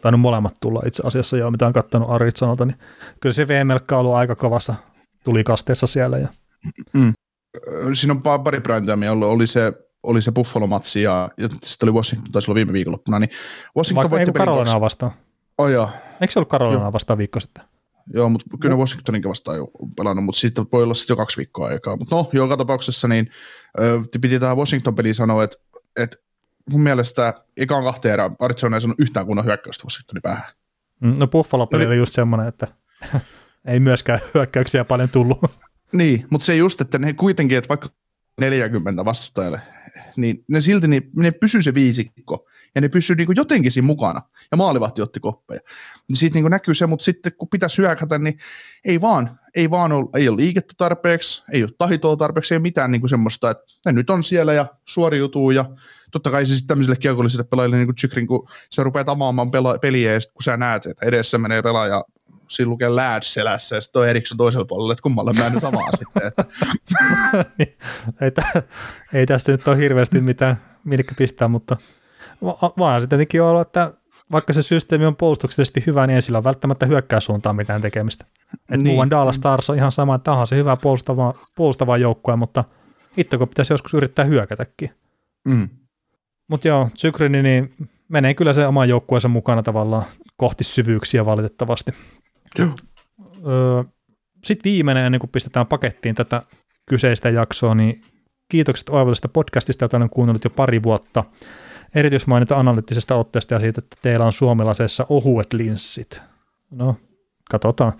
tai 0.02 0.12
no 0.12 0.18
molemmat 0.18 0.54
tulla 0.62 0.82
itse 0.86 1.04
asiassa 1.06 1.38
joo, 1.38 1.52
mitä 1.52 1.68
on 1.68 1.74
katsonut 1.74 2.10
Arizonalta, 2.10 2.66
niin 2.66 2.78
kyllä 3.20 3.34
se 3.34 3.48
VMLK 3.48 3.91
on 3.91 3.98
ollut 4.00 4.14
aika 4.16 4.36
kovassa 4.36 4.76
tulikasteessa 5.24 5.88
siellä. 5.88 6.18
Ja, 6.18 6.28
Ö, 7.68 7.96
Siinä 7.96 8.14
on 8.14 8.20
pa- 8.20 8.44
pari 8.44 8.60
primetimea 8.60 9.12
ollut. 9.12 9.28
Oli 9.28 9.48
se, 9.48 9.74
oli 10.04 10.22
se 10.22 10.32
Buffalo-matsi 10.32 11.02
ja, 11.02 11.30
ja 11.38 11.50
sitten 11.64 11.89
oli 11.89 11.96
Washington, 11.96 12.32
taisi 12.32 12.52
olla 12.52 12.56
viime 12.56 12.74
viikonloppuna. 12.74 13.20
Niin 13.20 13.30
Washington 13.78 13.96
vaikka 14.12 14.18
voitti 14.18 14.32
pelin 14.32 14.56
kaksi. 14.66 14.80
vastaan. 14.82 15.12
Oh, 15.58 15.68
joo. 15.68 15.89
Eikö 16.24 16.34
se 16.34 16.40
ollut 16.40 16.50
Carolinaa 16.50 16.94
vastaan 16.94 17.18
viikko 17.18 17.40
sitten? 17.40 17.64
Joo, 18.14 18.30
mutta 18.30 18.46
kyllä 18.62 18.76
ne 18.76 18.80
Washingtoninkin 18.80 19.30
vastaan 19.30 19.58
jo 19.58 19.68
pelannut, 19.98 20.26
mutta 20.26 20.40
sitten 20.40 20.66
voi 20.72 20.84
olla 20.84 20.94
sitten 20.94 21.14
jo 21.14 21.18
kaksi 21.18 21.38
viikkoa 21.38 21.68
aikaa. 21.68 21.96
Mutta 21.96 22.16
no, 22.16 22.30
joka 22.34 22.58
tapauksessa 22.58 23.08
niin 23.08 23.30
ö, 23.80 24.02
piti 24.22 24.40
tähän 24.40 24.58
Washington-peliin 24.58 25.16
sanoa, 25.16 25.44
että, 25.44 25.58
että 25.98 26.18
mun 26.70 26.82
mielestä 26.82 27.34
ekaan 27.58 27.84
kahteen 27.84 28.14
erään 28.14 28.36
Arizona 28.40 28.78
ei 28.78 28.82
sanonut 28.82 29.00
yhtään 29.00 29.26
kunnon 29.26 29.46
hyökkäystä 29.46 29.84
Washingtonin 29.86 30.22
päähän. 30.22 30.52
Mm, 31.00 31.16
No 31.20 31.28
Buffalo-peli 31.28 31.84
No 31.84 31.90
oli 31.90 31.98
just 31.98 32.14
semmoinen, 32.14 32.48
että 32.48 32.68
ei 33.68 33.80
myöskään 33.80 34.20
hyökkäyksiä 34.34 34.86
paljon 34.86 35.10
tullut. 35.10 35.40
Niin, 35.94 36.26
mutta 36.30 36.46
se 36.46 36.56
just, 36.56 36.82
että 36.82 37.00
ne 37.00 37.14
kuitenkin, 37.14 37.58
että 37.58 37.70
vaikka 37.70 37.90
40 38.42 39.06
vastustajalle, 39.06 39.62
niin 40.18 40.46
ne 40.48 40.62
silti 40.62 40.88
niin, 40.88 41.10
ne 41.16 41.32
pysyy 41.32 41.62
se 41.62 41.74
viisikko, 41.74 42.48
ja 42.76 42.82
ne 42.82 42.89
pysyy 42.89 43.16
niin 43.16 43.28
jotenkin 43.36 43.72
siinä 43.72 43.86
mukana, 43.86 44.22
ja 44.52 44.58
maalivahti 44.58 45.02
otti 45.02 45.20
koppeja. 45.20 45.60
Niin 46.10 46.18
siitä 46.18 46.34
niin 46.34 46.52
näkyy 46.52 46.76
se, 46.76 46.86
mutta 46.88 47.04
sitten 47.04 47.32
kun 47.38 47.50
pitäisi 47.50 47.78
hyökätä, 47.78 48.18
niin 48.18 48.38
ei 48.86 49.02
vaan, 49.02 49.39
ei 49.56 49.70
vaan 49.70 49.91
ole, 49.91 50.10
ei 50.16 50.30
ole 50.30 50.38
liikettä 50.38 50.74
tarpeeksi, 50.78 51.44
ei 51.52 51.64
ole 51.64 51.72
tahitoa 51.78 52.18
tarpeeksi, 52.18 52.54
ei 52.54 52.60
mitään 52.60 52.91
niin 52.91 53.10
semmoista, 53.10 53.52
että 53.52 53.64
ne 53.86 53.91
nyt 53.91 54.10
on 54.10 54.24
siellä 54.24 54.54
ja 54.54 54.66
suoriutuu, 54.86 55.52
ja 55.52 55.66
totta 56.12 56.32
kai 56.32 56.46
se 56.46 56.54
sitten 56.54 56.68
tämmöiselle 56.68 56.96
kiekolliselle 56.96 57.44
pelaajille, 57.44 57.78
niin 57.78 57.88
kuin 57.88 57.96
Chikrin, 57.96 58.28
kun 58.28 58.48
sä 58.70 58.84
rupeat 58.84 59.10
amaamaan 59.10 59.48
pela- 59.48 59.80
peliä, 59.82 60.14
ja 60.14 60.20
sitten 60.20 60.34
kun 60.34 60.44
sä 60.44 60.58
näet, 60.58 60.86
että 60.86 61.06
edessä 61.06 61.38
menee 61.38 61.62
pelaaja, 61.62 62.04
siinä 62.56 62.70
lukee 62.70 62.89
lad 62.89 63.24
selässä, 63.24 63.76
ja 63.76 63.82
sitten 63.82 64.01
on 64.01 64.08
Eriksson 64.10 64.38
toisella 64.38 64.66
puolella, 64.66 64.93
että 64.93 65.01
kummalle 65.04 65.34
mä 65.34 65.49
nyt 65.49 65.64
avaan 65.64 65.93
sitten, 65.97 66.28
että 66.28 66.45
ei, 68.22 68.32
tä, 68.32 68.64
ei 69.14 69.26
tästä 69.26 69.51
nyt 69.51 69.68
ole 69.68 69.78
hirveästi 69.78 70.22
mitään 70.22 70.62
minnekä 70.84 71.14
pistää, 71.18 71.47
mutta 71.47 71.78
va- 72.43 72.74
vaan 72.78 73.01
se 73.01 73.08
tietenkin 73.08 73.41
olla, 73.41 73.62
että 73.62 73.93
vaikka 74.32 74.54
se 74.54 74.62
systeemi 74.62 75.06
on 75.06 75.16
puolustuksellisesti 75.16 75.84
hyvä, 75.88 76.08
niin 76.08 76.16
ei 76.16 76.22
sillä 76.22 76.38
ole 76.38 76.43
välttämättä 76.43 76.86
hyökkäyssuuntaan 76.86 77.56
mitään 77.56 77.82
tekemistä. 77.82 78.26
Et 78.54 78.80
Niin. 78.80 78.88
muuan 78.88 79.10
Dallas 79.10 79.36
Stars 79.36 79.70
on 79.70 79.76
ihan 79.76 79.91
sama, 79.91 80.16
että 80.16 80.32
onhan 80.32 80.47
se 80.47 80.56
hyvä 80.56 80.78
puolustava, 80.82 81.34
puolustava 81.56 81.97
joukkue, 81.97 82.36
mutta 82.36 82.64
itse 83.18 83.38
kun 83.38 83.47
pitäisi 83.47 83.74
joskus 83.74 83.93
yrittää 83.93 84.26
hyökätäkin. 84.26 84.89
mm. 85.47 85.70
Mutta 86.47 86.68
joo, 86.68 86.89
Sykrini 86.95 87.43
niin 87.43 87.74
menee 88.10 88.34
kyllä 88.34 88.54
se 88.54 88.68
oman 88.68 88.89
joukkueensa 88.89 89.28
mukana 89.28 89.64
tavallaan 89.64 90.04
kohti 90.38 90.64
syvyyksiä 90.64 91.26
valitettavasti. 91.26 91.91
Öö, 92.60 93.84
Sitten 94.43 94.70
viimeinen, 94.72 95.06
ennen 95.06 95.20
kuin 95.20 95.30
pistetään 95.30 95.68
pakettiin 95.68 96.16
tätä 96.16 96.41
kyseistä 96.86 97.30
jaksoa, 97.30 97.76
niin 97.76 98.01
kiitokset 98.49 98.89
oivallisesta 98.89 99.28
podcastista, 99.28 99.86
jota 99.86 99.97
olen 99.97 100.10
kuunnellut 100.10 100.43
jo 100.43 100.49
pari 100.49 100.84
vuotta. 100.84 101.24
Erityismainita 101.95 102.60
analyyttisesta 102.60 103.16
otteesta 103.16 103.54
ja 103.54 103.60
siitä, 103.60 103.82
että 103.84 103.97
teillä 104.01 104.26
on 104.26 104.34
suomalaisessa 104.34 105.06
ohuet 105.10 105.54
linssit. 105.54 106.22
No, 106.72 106.95
katsotaan. 107.51 107.93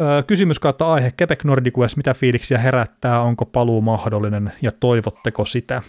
Öö, 0.00 0.22
Kysymys 0.22 0.58
kautta 0.58 0.92
aihe. 0.92 1.12
Quebec 1.20 1.44
Nordic 1.44 1.76
West, 1.76 1.96
mitä 1.96 2.14
fiiliksiä 2.14 2.58
herättää, 2.58 3.22
onko 3.22 3.44
paluu 3.44 3.80
mahdollinen 3.80 4.52
ja 4.62 4.70
toivotteko 4.80 5.44
sitä? 5.44 5.82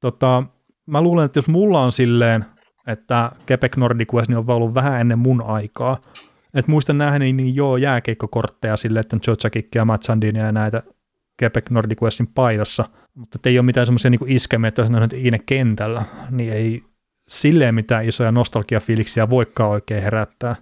Tota, 0.00 0.42
mä 0.86 1.02
luulen, 1.02 1.24
että 1.24 1.38
jos 1.38 1.48
mulla 1.48 1.82
on 1.82 1.92
silleen, 1.92 2.44
että 2.86 3.32
Quebec 3.50 3.76
Nordic 3.76 4.12
West 4.12 4.28
niin 4.28 4.38
on 4.38 4.50
ollut 4.50 4.74
vähän 4.74 5.00
ennen 5.00 5.18
mun 5.18 5.42
aikaa, 5.42 6.00
että 6.56 6.70
muistan 6.70 6.98
nähneeni 6.98 7.42
niin 7.42 7.56
joo 7.56 7.76
jääkeikkokortteja 7.76 8.76
silleen, 8.76 9.00
että 9.00 9.16
on 9.16 9.20
Jotsakikki 9.26 9.78
ja 9.78 9.84
Matsandinia 9.84 10.46
ja 10.46 10.52
näitä 10.52 10.82
Quebec 11.42 11.70
Nordic 11.70 12.02
Westin 12.02 12.26
paidassa, 12.26 12.84
mutta 13.14 13.38
ei 13.44 13.58
ole 13.58 13.66
mitään 13.66 13.86
semmoisia 13.86 14.10
niin 14.10 14.20
iskemiä, 14.26 14.68
että 14.68 14.82
on 14.82 15.08
ikinä 15.14 15.38
kentällä, 15.46 16.02
niin 16.30 16.52
ei 16.52 16.84
silleen 17.28 17.74
mitään 17.74 18.08
isoja 18.08 18.32
nostalgiafiiliksiä 18.32 19.30
voikaan 19.30 19.70
oikein 19.70 20.02
herättää. 20.02 20.56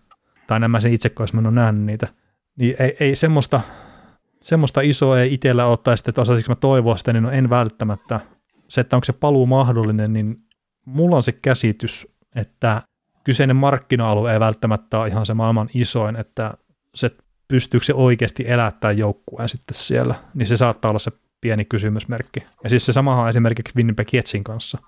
Tai 0.46 0.60
nämä 0.60 0.80
sen 0.80 0.92
itse, 0.92 1.08
kun 1.08 1.22
olisi 1.22 1.36
nähnyt 1.36 1.84
niitä. 1.84 2.08
Niin 2.56 2.76
ei, 2.78 2.96
ei 3.00 3.16
semmoista, 3.16 3.60
semmoista 4.40 4.80
isoa 4.80 5.20
ei 5.20 5.34
itsellä 5.34 5.66
ole, 5.66 5.76
tai 5.76 5.98
sitten, 5.98 6.10
että 6.10 6.20
osaisinko 6.20 6.50
mä 6.50 6.56
toivoa 6.56 6.96
sitä, 6.96 7.12
niin 7.12 7.22
no 7.22 7.30
en 7.30 7.50
välttämättä. 7.50 8.20
Se, 8.68 8.80
että 8.80 8.96
onko 8.96 9.04
se 9.04 9.12
paluu 9.12 9.46
mahdollinen, 9.46 10.12
niin 10.12 10.36
mulla 10.84 11.16
on 11.16 11.22
se 11.22 11.32
käsitys, 11.32 12.06
että 12.34 12.82
kyseinen 13.24 13.56
markkina-alue 13.56 14.32
ei 14.32 14.40
välttämättä 14.40 14.98
ole 14.98 15.08
ihan 15.08 15.26
se 15.26 15.34
maailman 15.34 15.68
isoin, 15.74 16.16
että 16.16 16.54
se 16.94 17.10
pystyykö 17.48 17.86
se 17.86 17.94
oikeasti 17.94 18.44
elättää 18.46 18.92
joukkueen 18.92 19.48
sitten 19.48 19.74
siellä, 19.74 20.14
niin 20.34 20.46
se 20.46 20.56
saattaa 20.56 20.88
olla 20.88 20.98
se 20.98 21.12
pieni 21.40 21.64
kysymysmerkki. 21.64 22.42
Ja 22.64 22.70
siis 22.70 22.86
se 22.86 22.92
samahan 22.92 23.22
on 23.22 23.30
esimerkiksi 23.30 23.76
Winnipeg 23.76 24.14
Jetsin 24.14 24.44
kanssa, 24.44 24.78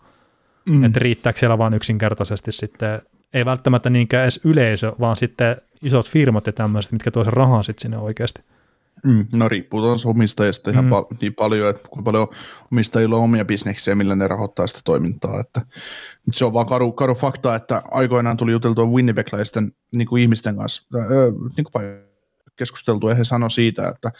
mm. 0.69 0.85
että 0.85 0.99
riittääkö 0.99 1.39
siellä 1.39 1.59
vain 1.59 1.75
yksinkertaisesti 1.75 2.53
sitten, 2.53 3.03
ei 3.35 3.45
välttämättä 3.45 3.91
niinkään 3.91 4.23
edes 4.23 4.41
yleisö, 4.45 4.93
vaan 5.01 5.17
sitten 5.17 5.57
isot 5.83 6.09
firmat 6.09 6.47
ja 6.47 6.53
tämmöiset, 6.53 6.93
mitkä 6.93 7.11
tuo 7.11 7.25
sen 7.25 7.33
rahaa 7.33 7.63
sitten 7.63 7.83
sinne 7.83 7.99
oikeasti. 7.99 8.43
Mm, 9.07 9.27
no 9.35 9.49
riippuu 9.49 9.81
tuossa 9.81 10.09
omistajista 10.09 10.71
ihan 10.71 10.85
mm. 10.85 10.91
pal- 10.91 11.05
niin 11.21 11.35
paljon, 11.35 11.71
että 11.71 11.89
kuinka 11.89 12.03
paljon 12.03 12.29
omistajilla 12.73 13.17
on 13.17 13.23
omia 13.23 13.45
bisneksiä, 13.45 13.95
millä 13.95 14.17
ne 14.17 14.29
rahoittaa 14.29 14.67
sitä 14.67 14.81
toimintaa. 14.85 15.41
Että, 15.41 15.63
se 16.33 16.45
on 16.45 16.53
vaan 16.53 16.67
karu, 16.67 16.93
karu 16.93 17.15
fakta, 17.15 17.55
että 17.55 17.83
aikoinaan 17.91 18.37
tuli 18.37 18.53
juteltua 18.53 18.87
Winnipeglaisten 18.87 19.73
niin 19.95 20.09
kuin 20.09 20.23
ihmisten 20.23 20.57
kanssa, 20.57 20.83
öö, 20.95 21.31
niin 21.57 21.65
kuin 21.73 21.85
keskusteltu, 22.57 23.09
ja 23.09 23.15
he 23.15 23.25
sanoi 23.25 23.51
siitä, 23.51 23.89
että, 23.89 24.13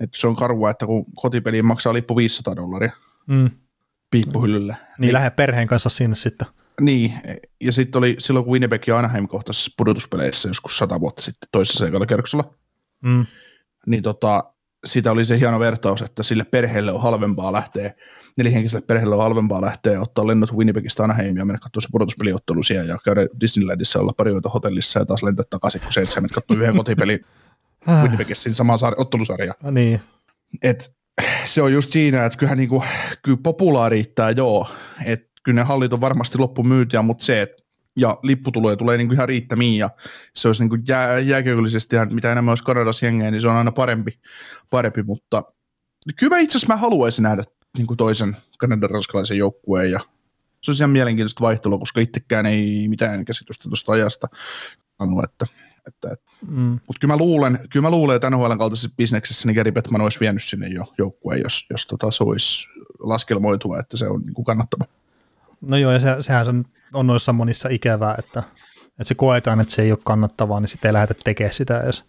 että 0.00 0.18
se 0.18 0.26
on 0.26 0.36
karua, 0.36 0.70
että 0.70 0.86
kun 0.86 1.04
kotipeliin 1.14 1.66
maksaa 1.66 1.92
lippu 1.92 2.16
500 2.16 2.56
dollaria 2.56 2.92
mm. 3.26 3.50
piippuhyllylle. 4.10 4.72
Niin, 4.72 4.96
niin 4.98 5.12
lähde 5.12 5.30
perheen 5.30 5.68
kanssa 5.68 5.88
sinne 5.88 6.16
sitten. 6.16 6.48
Niin, 6.80 7.12
ja 7.60 7.72
sitten 7.72 7.98
oli 7.98 8.16
silloin, 8.18 8.44
kun 8.44 8.52
Winnipeg 8.52 8.88
ja 8.88 8.98
Anaheim 8.98 9.28
kohtasi 9.28 9.70
pudotuspeleissä 9.76 10.48
joskus 10.48 10.78
sata 10.78 11.00
vuotta 11.00 11.22
sitten 11.22 11.48
toisessa 11.52 11.86
ekalla 11.86 12.06
kerroksella, 12.06 12.54
mm. 13.04 13.26
Niin 13.88 14.02
tota, 14.02 14.44
siitä 14.86 15.10
oli 15.10 15.24
se 15.24 15.38
hieno 15.38 15.60
vertaus, 15.60 16.02
että 16.02 16.22
sille 16.22 16.44
perheelle 16.44 16.92
on 16.92 17.02
halvempaa 17.02 17.52
lähteä, 17.52 17.94
nelihenkiselle 18.36 18.86
perheelle 18.86 19.14
on 19.14 19.22
halvempaa 19.22 19.60
lähteä 19.60 20.00
ottaa 20.00 20.26
lennot 20.26 20.52
Winnipegistä 20.52 21.04
Anaheimia, 21.04 21.44
mennä 21.44 21.58
katsoa 21.58 21.80
se 21.80 21.88
pudotuspeliottelu 21.92 22.62
siellä 22.62 22.92
ja 22.92 22.98
käydä 23.04 23.26
Disneylandissa 23.40 24.00
olla 24.00 24.12
pari 24.16 24.30
yötä 24.32 24.48
hotellissa 24.48 24.98
ja 24.98 25.06
taas 25.06 25.22
lentää 25.22 25.44
takaisin, 25.50 25.80
kun 25.80 25.92
se, 25.92 26.00
että 26.00 26.14
sä 26.14 26.20
katsoa 26.20 26.56
yhden 26.56 26.76
kotipelin 26.76 27.24
äh. 27.88 28.02
Winnipegissä 28.02 28.42
siinä 28.42 28.54
samaa 28.54 28.76
sar- 28.76 28.94
ottelusarjaa. 29.00 29.54
No 29.62 29.70
niin. 29.70 30.00
Et, 30.62 30.94
se 31.44 31.62
on 31.62 31.72
just 31.72 31.92
siinä, 31.92 32.24
että 32.24 32.38
kyllähän 32.38 32.58
niinku, 32.58 32.84
kyllä 33.22 33.38
populaa 33.42 33.88
riittää 33.88 34.30
joo, 34.30 34.68
että 35.04 35.28
kyllä 35.42 35.60
ne 35.60 35.66
hallit 35.66 35.92
on 35.92 36.00
varmasti 36.00 36.38
loppumyytiä, 36.38 37.02
mutta 37.02 37.24
se, 37.24 37.42
että 37.42 37.62
ja 37.98 38.18
lipputuloja 38.22 38.76
tulee 38.76 38.96
niinku 38.96 39.14
ihan 39.14 39.28
riittämiin 39.28 39.78
ja 39.78 39.90
se 40.34 40.48
olisi 40.48 40.62
niinku 40.62 40.76
jää, 40.88 41.18
jääköllisesti, 41.18 41.96
mitä 42.10 42.32
enemmän 42.32 42.52
olisi 42.52 42.64
Kanadassa 42.64 43.06
jengejä, 43.06 43.30
niin 43.30 43.40
se 43.40 43.48
on 43.48 43.54
aina 43.54 43.72
parempi, 43.72 44.18
parempi 44.70 45.02
mutta 45.02 45.42
kyllä 46.16 46.36
mä 46.36 46.38
itse 46.38 46.58
asiassa 46.58 46.74
mä 46.74 46.80
haluaisin 46.80 47.22
nähdä 47.22 47.42
niinku 47.76 47.96
toisen 47.96 48.36
Kanadan 48.58 48.90
ranskalaisen 48.90 49.38
joukkueen 49.38 49.90
ja 49.90 50.00
se 50.62 50.70
olisi 50.70 50.82
ihan 50.82 50.90
mielenkiintoista 50.90 51.44
vaihtelua, 51.44 51.78
koska 51.78 52.00
itsekään 52.00 52.46
ei 52.46 52.88
mitään 52.88 53.24
käsitystä 53.24 53.68
tuosta 53.68 53.92
ajasta 53.92 54.28
annu, 54.98 55.22
että 55.22 55.46
että, 55.88 56.12
että. 56.12 56.30
Mm. 56.46 56.70
Mutta 56.86 57.00
kyllä 57.00 57.14
mä 57.14 57.18
luulen, 57.18 57.58
kyllä 57.72 57.86
mä 57.86 57.90
luulen, 57.90 58.16
että 58.16 58.30
NHL 58.30 58.56
kaltaisessa 58.58 58.90
bisneksessä 58.96 59.48
niin 59.48 59.56
Gary 59.56 59.72
Bettman 59.72 60.00
olisi 60.00 60.20
vienyt 60.20 60.42
sinne 60.42 60.68
jo 60.68 60.94
joukkueen, 60.98 61.40
jos, 61.42 61.66
jos 61.70 61.86
tota, 61.86 62.10
se 62.10 62.24
olisi 62.24 62.68
laskelmoitua, 62.98 63.78
että 63.78 63.96
se 63.96 64.08
on 64.08 64.20
niin 64.20 64.34
kuin 64.34 64.44
kannattava. 64.44 64.84
No 65.60 65.76
joo, 65.76 65.92
ja 65.92 65.98
se, 65.98 66.16
sehän 66.20 66.48
on, 66.48 66.64
on 66.92 67.06
noissa 67.06 67.32
monissa 67.32 67.68
ikävää, 67.68 68.14
että, 68.18 68.42
että 68.88 69.04
se 69.04 69.14
koetaan, 69.14 69.60
että 69.60 69.74
se 69.74 69.82
ei 69.82 69.92
ole 69.92 69.98
kannattavaa, 70.04 70.60
niin 70.60 70.68
sitten 70.68 70.88
ei 70.88 70.92
lähdetä 70.92 71.20
tekemään 71.24 71.54
sitä 71.54 71.80
edes. 71.80 72.04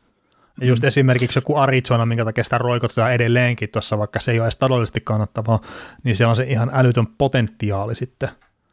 Ja 0.61 0.67
just 0.67 0.83
mm. 0.83 0.87
esimerkiksi 0.87 1.37
joku 1.37 1.55
Arizona, 1.55 2.05
minkä 2.05 2.25
takia 2.25 2.43
sitä 2.43 2.57
roikotetaan 2.57 3.13
edelleenkin 3.13 3.69
tuossa, 3.69 3.97
vaikka 3.97 4.19
se 4.19 4.31
ei 4.31 4.39
ole 4.39 4.45
edes 4.45 4.57
taloudellisesti 4.57 5.01
kannattavaa, 5.01 5.61
niin 6.03 6.15
se 6.15 6.25
on 6.25 6.35
se 6.35 6.43
ihan 6.43 6.71
älytön 6.73 7.07
potentiaali 7.07 7.95
sitten, 7.95 8.29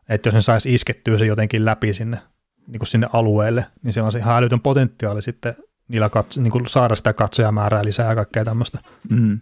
että 0.08 0.28
jos 0.28 0.34
ne 0.34 0.42
saisi 0.42 0.74
iskettyä 0.74 1.18
se 1.18 1.26
jotenkin 1.26 1.64
läpi 1.64 1.94
sinne 1.94 2.18
niin 2.66 2.78
kuin 2.78 2.88
sinne 2.88 3.08
alueelle, 3.12 3.66
niin 3.82 3.92
se 3.92 4.02
on 4.02 4.12
se 4.12 4.18
ihan 4.18 4.36
älytön 4.36 4.60
potentiaali 4.60 5.22
sitten 5.22 5.56
niillä 5.88 6.08
katso, 6.08 6.42
niin 6.42 6.50
kuin 6.50 6.66
saada 6.66 6.94
sitä 6.94 7.12
katsojamäärää 7.12 7.84
lisää 7.84 8.08
ja 8.08 8.14
kaikkea 8.14 8.44
tämmöistä. 8.44 8.78
Mm. 9.10 9.40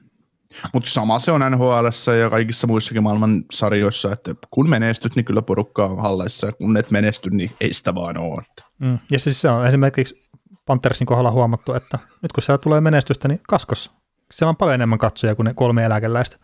Mutta 0.73 0.91
sama 0.91 1.19
se 1.19 1.33
on 1.33 1.41
NHL 1.51 2.13
ja 2.21 2.31
kaikissa 2.31 2.67
muissakin 2.67 3.03
maailman 3.03 3.45
sarjoissa, 3.53 4.13
että 4.13 4.35
kun 4.51 4.71
menestyt, 4.71 5.17
niin 5.17 5.25
kyllä 5.25 5.43
porukka 5.43 5.85
on 5.85 6.03
halleissa, 6.03 6.47
ja 6.47 6.53
kun 6.53 6.77
et 6.77 6.91
menesty, 6.91 7.31
niin 7.31 7.51
ei 7.61 7.75
sitä 7.75 7.95
vaan 7.95 8.17
ole. 8.17 8.43
Mm. 8.79 8.99
Ja 9.11 9.19
siis 9.19 9.41
se 9.41 9.49
on 9.49 9.67
esimerkiksi 9.67 10.29
Panthersin 10.67 11.07
kohdalla 11.07 11.31
huomattu, 11.31 11.75
että 11.75 11.99
nyt 12.23 12.33
kun 12.33 12.43
siellä 12.43 12.59
tulee 12.59 12.81
menestystä, 12.81 13.29
niin 13.29 13.41
kaskos. 13.49 13.91
Siellä 14.33 14.51
on 14.51 14.57
paljon 14.57 14.75
enemmän 14.75 14.99
katsoja 14.99 15.35
kuin 15.35 15.45
ne 15.45 15.55
kolme 15.55 15.85
eläkeläistä, 15.85 16.37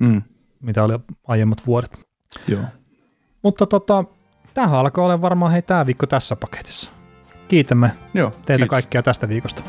mm. 0.00 0.22
mitä 0.60 0.84
oli 0.84 0.98
aiemmat 1.28 1.66
vuodet. 1.66 1.98
Joo. 2.48 2.62
Mutta 3.42 3.66
tota, 3.66 4.04
Tähän 4.58 4.78
alkaa 4.78 5.04
olla 5.04 5.20
varmaan 5.20 5.52
hei 5.52 5.62
tämä 5.62 5.86
viikko 5.86 6.06
tässä 6.06 6.36
paketissa. 6.36 6.90
Kiitämme 7.48 7.90
Joo, 8.14 8.30
teitä 8.30 8.46
kiitos. 8.46 8.68
kaikkia 8.68 9.02
tästä 9.02 9.28
viikosta. 9.28 9.62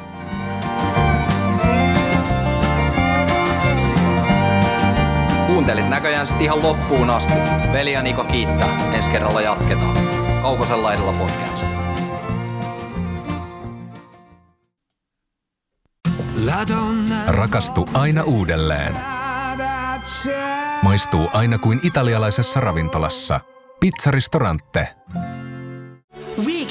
Kuuntelit 5.70 5.89
näköjään 5.89 6.28
sitten 6.28 6.45
ihan 6.45 6.63
loppuun 6.63 7.09
asti. 7.09 7.34
Veli 7.74 7.91
ja 7.91 8.01
Niko 8.01 8.24
kiittää. 8.24 8.93
Ensi 8.93 9.11
kerralla 9.11 9.41
jatketaan. 9.41 9.97
Kaukosella 10.41 10.93
edellä 10.93 11.13
podcast. 11.13 11.65
Rakastu 17.28 17.89
aina 17.93 18.24
uudelleen. 18.24 18.95
Maistuu 20.82 21.30
aina 21.34 21.57
kuin 21.57 21.80
italialaisessa 21.84 22.59
ravintolassa– 22.59 23.39
Pizzaristorante. 23.80 24.88